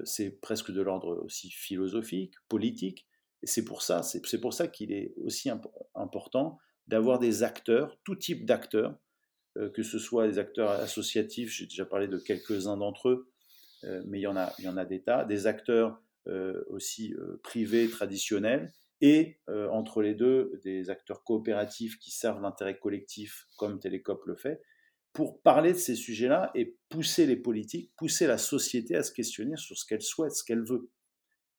c'est 0.06 0.40
presque 0.40 0.72
de 0.72 0.82
l'ordre 0.82 1.22
aussi 1.26 1.52
philosophique, 1.52 2.36
politique, 2.48 3.08
et 3.44 3.48
c'est 3.48 3.66
pour 3.66 3.82
ça, 3.82 4.04
c'est 4.04 4.40
pour 4.40 4.54
ça 4.54 4.70
qu'il 4.70 4.94
est 4.94 5.14
aussi 5.18 5.50
important 5.96 6.60
d'avoir 6.88 7.20
des 7.20 7.44
acteurs, 7.44 7.98
tout 8.04 8.16
type 8.16 8.46
d'acteurs, 8.46 8.98
euh, 9.58 9.70
que 9.70 9.84
ce 9.84 10.00
soit 10.00 10.28
des 10.28 10.40
acteurs 10.40 10.70
associatifs, 10.70 11.52
j'ai 11.52 11.66
déjà 11.66 11.86
parlé 11.86 12.08
de 12.08 12.18
quelques-uns 12.18 12.78
d'entre 12.78 13.10
eux, 13.10 13.32
mais 14.06 14.20
il 14.20 14.24
y 14.24 14.28
en 14.28 14.38
a, 14.38 14.54
il 14.60 14.66
y 14.66 14.68
en 14.68 14.78
a 14.78 14.86
des 14.86 15.02
tas, 15.02 15.26
des 15.26 15.48
acteurs 15.48 16.02
aussi 16.68 17.16
privés 17.44 17.90
traditionnels 17.90 18.72
et 19.02 19.40
entre 19.48 20.02
les 20.02 20.14
deux 20.14 20.60
des 20.64 20.90
acteurs 20.90 21.24
coopératifs 21.24 21.98
qui 22.00 22.12
servent 22.12 22.42
l'intérêt 22.42 22.78
collectif 22.78 23.48
comme 23.58 23.80
Télécop 23.80 24.26
le 24.26 24.36
fait 24.36 24.62
pour 25.14 25.42
parler 25.42 25.74
de 25.74 25.78
ces 25.78 25.96
sujets-là 25.96 26.52
et 26.56 26.78
pousser 26.90 27.26
les 27.26 27.36
politiques, 27.36 27.92
pousser 27.98 28.28
la 28.28 28.38
société 28.38 28.96
à 28.96 29.04
se 29.04 29.12
questionner 29.12 29.58
sur 29.58 29.78
ce 29.78 29.86
qu'elle 29.86 30.02
souhaite, 30.02 30.32
ce 30.32 30.44
qu'elle 30.44 30.64
veut. 30.64 30.90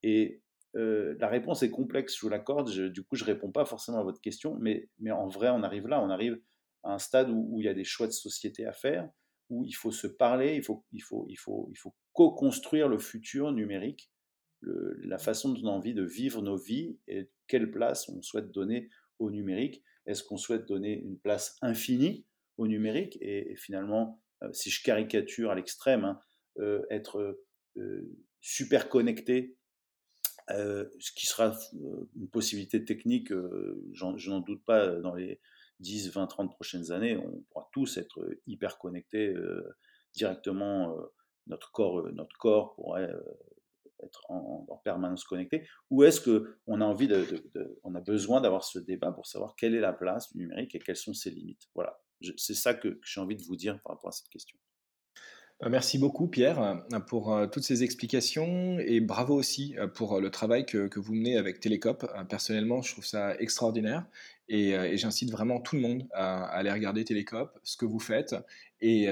Et 0.02 0.42
euh, 0.74 1.14
la 1.18 1.28
réponse 1.28 1.62
est 1.62 1.70
complexe, 1.70 2.16
je 2.16 2.22
vous 2.22 2.30
l'accorde. 2.30 2.70
Du 2.88 3.04
coup, 3.04 3.16
je 3.16 3.24
ne 3.24 3.26
réponds 3.26 3.52
pas 3.52 3.64
forcément 3.64 3.98
à 3.98 4.02
votre 4.02 4.20
question, 4.20 4.56
mais, 4.58 4.88
mais 4.98 5.10
en 5.10 5.28
vrai, 5.28 5.50
on 5.50 5.62
arrive 5.62 5.86
là. 5.86 6.02
On 6.02 6.08
arrive 6.08 6.40
à 6.82 6.94
un 6.94 6.98
stade 6.98 7.28
où, 7.30 7.60
il 7.60 7.66
y 7.66 7.68
a 7.68 7.74
des 7.74 7.84
choix 7.84 8.06
de 8.06 8.12
société 8.12 8.64
à 8.64 8.72
faire, 8.72 9.08
où 9.50 9.64
il 9.66 9.74
faut 9.74 9.92
se 9.92 10.06
parler, 10.06 10.56
il 10.56 10.62
faut, 10.62 10.84
il 10.92 11.02
faut, 11.02 11.26
il 11.28 11.36
faut, 11.36 11.68
il 11.70 11.76
faut 11.76 11.94
co-construire 12.12 12.88
le 12.88 12.98
futur 12.98 13.52
numérique, 13.52 14.10
la 14.62 15.18
façon 15.18 15.52
dont 15.52 15.60
on 15.64 15.68
a 15.68 15.72
envie 15.72 15.94
de 15.94 16.04
vivre 16.04 16.40
nos 16.42 16.56
vies 16.56 16.98
et 17.08 17.30
quelle 17.48 17.70
place 17.70 18.08
on 18.08 18.22
souhaite 18.22 18.52
donner 18.52 18.88
au 19.18 19.30
numérique. 19.30 19.82
Est-ce 20.06 20.22
qu'on 20.22 20.36
souhaite 20.36 20.66
donner 20.66 21.00
une 21.00 21.18
place 21.18 21.56
infinie 21.62 22.26
au 22.58 22.68
numérique 22.68 23.18
et, 23.20 23.56
finalement, 23.56 24.20
euh, 24.42 24.52
si 24.52 24.70
je 24.70 24.82
caricature 24.82 25.50
à 25.50 25.54
l'extrême, 25.54 26.04
hein, 26.04 26.20
euh, 26.58 26.82
être 26.90 27.38
super 28.40 28.88
connecté 28.88 29.56
euh, 30.50 30.84
ce 30.98 31.12
qui 31.12 31.26
sera 31.26 31.56
euh, 31.74 32.10
une 32.16 32.28
possibilité 32.28 32.84
technique, 32.84 33.30
euh, 33.32 33.80
je 33.92 34.30
n'en 34.30 34.40
doute 34.40 34.64
pas, 34.64 34.88
dans 34.96 35.14
les 35.14 35.40
10, 35.80 36.10
20, 36.10 36.26
30 36.26 36.50
prochaines 36.50 36.90
années, 36.90 37.16
on 37.16 37.42
pourra 37.50 37.68
tous 37.72 37.96
être 37.96 38.20
hyper 38.46 38.78
connectés 38.78 39.34
directement. 40.14 40.96
Notre 41.46 41.72
corps, 41.72 42.08
notre 42.12 42.36
corps 42.38 42.74
pourrait 42.74 43.10
être 44.04 44.24
en, 44.28 44.80
permanence 44.84 45.24
connecté? 45.24 45.66
Ou 45.90 46.04
est-ce 46.04 46.20
que 46.20 46.58
on 46.66 46.80
a 46.80 46.84
envie 46.84 47.08
de, 47.08 47.26
on 47.84 47.94
a 47.94 48.00
besoin 48.00 48.40
d'avoir 48.40 48.64
ce 48.64 48.78
débat 48.78 49.12
pour 49.12 49.26
savoir 49.26 49.54
quelle 49.56 49.74
est 49.74 49.80
la 49.80 49.92
place 49.92 50.32
du 50.32 50.38
numérique 50.38 50.74
et 50.74 50.78
quelles 50.78 50.96
sont 50.96 51.14
ses 51.14 51.30
limites? 51.30 51.68
Voilà, 51.74 52.00
c'est 52.36 52.54
ça 52.54 52.74
que 52.74 53.00
j'ai 53.04 53.20
envie 53.20 53.36
de 53.36 53.42
vous 53.42 53.56
dire 53.56 53.80
par 53.82 53.94
rapport 53.94 54.08
à 54.08 54.12
cette 54.12 54.28
question. 54.28 54.58
Euh, 55.62 55.68
merci 55.68 55.98
beaucoup 55.98 56.26
Pierre 56.26 56.60
euh, 56.60 57.00
pour 57.00 57.32
euh, 57.32 57.46
toutes 57.46 57.62
ces 57.62 57.84
explications 57.84 58.78
et 58.80 59.00
bravo 59.00 59.34
aussi 59.34 59.76
pour 59.94 60.20
le 60.20 60.30
travail 60.30 60.66
que, 60.66 60.98
vous 60.98 61.14
menez 61.14 61.36
avec 61.36 61.60
Télécop. 61.60 62.06
Personnellement, 62.28 62.82
je 62.82 62.92
trouve 62.92 63.04
ça 63.06 63.36
extraordinaire 63.38 64.04
et, 64.48 64.96
j'incite 64.96 65.30
vraiment 65.30 65.60
tout 65.60 65.76
le 65.76 65.82
monde 65.82 66.08
à, 66.12 66.44
aller 66.44 66.70
regarder 66.70 67.04
Télécop, 67.04 67.58
ce 67.62 67.76
que 67.76 67.84
vous 67.84 68.00
faites 68.00 68.34
et, 68.80 69.08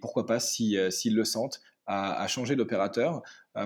pourquoi 0.00 0.26
pas, 0.26 0.40
s'ils 0.40 1.14
le 1.14 1.24
sentent, 1.24 1.60
à, 1.86 2.26
changer 2.28 2.56
d'opérateur 2.56 3.22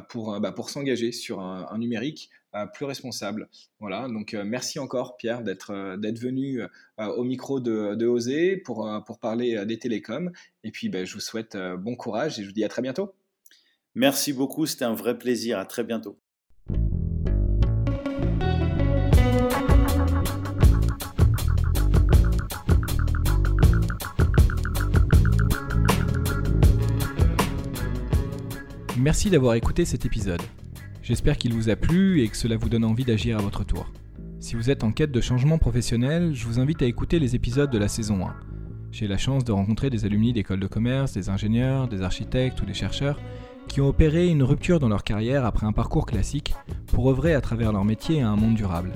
pour, 0.08 0.40
bah, 0.40 0.52
pour 0.52 0.70
s'engager 0.70 1.12
sur 1.12 1.40
un 1.40 1.78
numérique 1.78 2.30
plus 2.72 2.86
responsable. 2.86 3.48
Voilà, 3.80 4.08
donc 4.08 4.32
euh, 4.32 4.44
merci 4.44 4.78
encore 4.78 5.16
Pierre 5.16 5.42
d'être 5.42 5.72
euh, 5.72 5.96
venu 5.96 6.62
euh, 6.62 7.06
au 7.06 7.24
micro 7.24 7.60
de, 7.60 7.94
de 7.94 8.06
Oser 8.06 8.56
pour, 8.56 8.88
pour 9.04 9.18
parler 9.18 9.64
des 9.66 9.78
télécoms. 9.78 10.32
Et 10.64 10.70
puis 10.70 10.88
ben, 10.88 11.04
je 11.04 11.14
vous 11.14 11.20
souhaite 11.20 11.56
bon 11.56 11.96
courage 11.96 12.38
et 12.38 12.42
je 12.42 12.48
vous 12.48 12.54
dis 12.54 12.64
à 12.64 12.68
très 12.68 12.82
bientôt. 12.82 13.14
Merci 13.94 14.32
beaucoup, 14.32 14.66
c'était 14.66 14.84
un 14.84 14.94
vrai 14.94 15.18
plaisir. 15.18 15.58
À 15.58 15.66
très 15.66 15.84
bientôt. 15.84 16.18
Merci 29.06 29.30
d'avoir 29.30 29.54
écouté 29.54 29.84
cet 29.84 30.04
épisode. 30.04 30.42
J'espère 31.00 31.38
qu'il 31.38 31.54
vous 31.54 31.70
a 31.70 31.76
plu 31.76 32.22
et 32.22 32.28
que 32.28 32.36
cela 32.36 32.56
vous 32.56 32.68
donne 32.68 32.84
envie 32.84 33.04
d'agir 33.04 33.38
à 33.38 33.40
votre 33.40 33.62
tour. 33.62 33.86
Si 34.40 34.56
vous 34.56 34.68
êtes 34.68 34.82
en 34.82 34.90
quête 34.90 35.12
de 35.12 35.20
changement 35.20 35.58
professionnel, 35.58 36.34
je 36.34 36.44
vous 36.44 36.58
invite 36.58 36.82
à 36.82 36.86
écouter 36.86 37.20
les 37.20 37.36
épisodes 37.36 37.70
de 37.70 37.78
la 37.78 37.86
saison 37.86 38.26
1. 38.26 38.34
J'ai 38.90 39.06
la 39.06 39.16
chance 39.16 39.44
de 39.44 39.52
rencontrer 39.52 39.90
des 39.90 40.06
alumni 40.06 40.32
d'écoles 40.32 40.58
de 40.58 40.66
commerce, 40.66 41.12
des 41.12 41.28
ingénieurs, 41.28 41.86
des 41.86 42.02
architectes 42.02 42.60
ou 42.62 42.66
des 42.66 42.74
chercheurs 42.74 43.20
qui 43.68 43.80
ont 43.80 43.86
opéré 43.86 44.26
une 44.26 44.42
rupture 44.42 44.80
dans 44.80 44.88
leur 44.88 45.04
carrière 45.04 45.44
après 45.44 45.68
un 45.68 45.72
parcours 45.72 46.06
classique 46.06 46.56
pour 46.88 47.08
œuvrer 47.08 47.34
à 47.34 47.40
travers 47.40 47.70
leur 47.70 47.84
métier 47.84 48.22
à 48.22 48.28
un 48.28 48.36
monde 48.36 48.56
durable. 48.56 48.90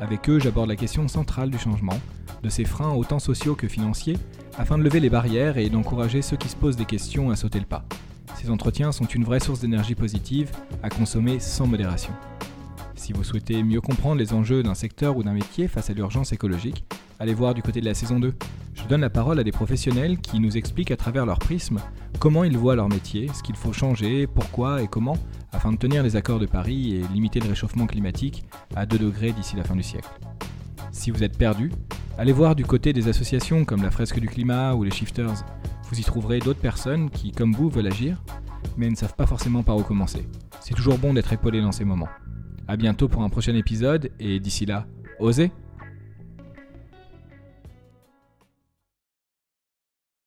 Avec 0.00 0.30
eux, 0.30 0.38
j'aborde 0.38 0.68
la 0.68 0.76
question 0.76 1.08
centrale 1.08 1.50
du 1.50 1.58
changement, 1.58 1.98
de 2.44 2.48
ses 2.48 2.64
freins 2.64 2.94
autant 2.94 3.18
sociaux 3.18 3.56
que 3.56 3.66
financiers, 3.66 4.18
afin 4.56 4.78
de 4.78 4.84
lever 4.84 5.00
les 5.00 5.10
barrières 5.10 5.58
et 5.58 5.68
d'encourager 5.68 6.22
ceux 6.22 6.36
qui 6.36 6.48
se 6.48 6.54
posent 6.54 6.76
des 6.76 6.84
questions 6.84 7.30
à 7.30 7.34
sauter 7.34 7.58
le 7.58 7.66
pas. 7.66 7.84
Ces 8.36 8.50
entretiens 8.50 8.92
sont 8.92 9.06
une 9.06 9.24
vraie 9.24 9.40
source 9.40 9.60
d'énergie 9.60 9.94
positive 9.94 10.50
à 10.82 10.88
consommer 10.88 11.40
sans 11.40 11.66
modération. 11.66 12.12
Si 12.94 13.12
vous 13.12 13.24
souhaitez 13.24 13.62
mieux 13.62 13.80
comprendre 13.80 14.16
les 14.16 14.32
enjeux 14.32 14.62
d'un 14.62 14.74
secteur 14.74 15.16
ou 15.16 15.22
d'un 15.22 15.32
métier 15.32 15.68
face 15.68 15.90
à 15.90 15.92
l'urgence 15.92 16.32
écologique, 16.32 16.84
allez 17.18 17.34
voir 17.34 17.54
du 17.54 17.62
côté 17.62 17.80
de 17.80 17.86
la 17.86 17.94
saison 17.94 18.20
2. 18.20 18.34
Je 18.74 18.84
donne 18.84 19.00
la 19.00 19.10
parole 19.10 19.38
à 19.38 19.44
des 19.44 19.52
professionnels 19.52 20.18
qui 20.18 20.40
nous 20.40 20.56
expliquent 20.56 20.90
à 20.90 20.96
travers 20.96 21.26
leur 21.26 21.38
prisme 21.38 21.78
comment 22.18 22.44
ils 22.44 22.56
voient 22.56 22.76
leur 22.76 22.88
métier, 22.88 23.28
ce 23.34 23.42
qu'il 23.42 23.56
faut 23.56 23.72
changer, 23.72 24.26
pourquoi 24.26 24.82
et 24.82 24.88
comment, 24.88 25.16
afin 25.52 25.72
de 25.72 25.76
tenir 25.76 26.02
les 26.02 26.16
accords 26.16 26.38
de 26.38 26.46
Paris 26.46 26.94
et 26.94 27.02
limiter 27.12 27.40
le 27.40 27.48
réchauffement 27.48 27.86
climatique 27.86 28.44
à 28.76 28.86
2 28.86 28.98
degrés 28.98 29.32
d'ici 29.32 29.56
la 29.56 29.64
fin 29.64 29.76
du 29.76 29.82
siècle. 29.82 30.08
Si 30.90 31.10
vous 31.10 31.22
êtes 31.22 31.36
perdu, 31.36 31.72
allez 32.18 32.32
voir 32.32 32.54
du 32.54 32.64
côté 32.64 32.92
des 32.92 33.08
associations 33.08 33.64
comme 33.64 33.82
la 33.82 33.90
Fresque 33.90 34.20
du 34.20 34.28
Climat 34.28 34.74
ou 34.74 34.84
les 34.84 34.90
Shifters. 34.90 35.44
Vous 35.88 35.98
y 35.98 36.02
trouverez 36.02 36.38
d'autres 36.38 36.60
personnes 36.60 37.08
qui, 37.08 37.32
comme 37.32 37.52
vous, 37.52 37.70
veulent 37.70 37.86
agir, 37.86 38.22
mais 38.76 38.90
ne 38.90 38.94
savent 38.94 39.14
pas 39.14 39.26
forcément 39.26 39.62
par 39.62 39.76
où 39.76 39.82
commencer. 39.82 40.28
C'est 40.60 40.74
toujours 40.74 40.98
bon 40.98 41.14
d'être 41.14 41.32
épaulé 41.32 41.62
dans 41.62 41.72
ces 41.72 41.84
moments. 41.84 42.08
A 42.66 42.76
bientôt 42.76 43.08
pour 43.08 43.22
un 43.22 43.30
prochain 43.30 43.54
épisode, 43.54 44.10
et 44.20 44.38
d'ici 44.38 44.66
là, 44.66 44.86
osez 45.18 45.50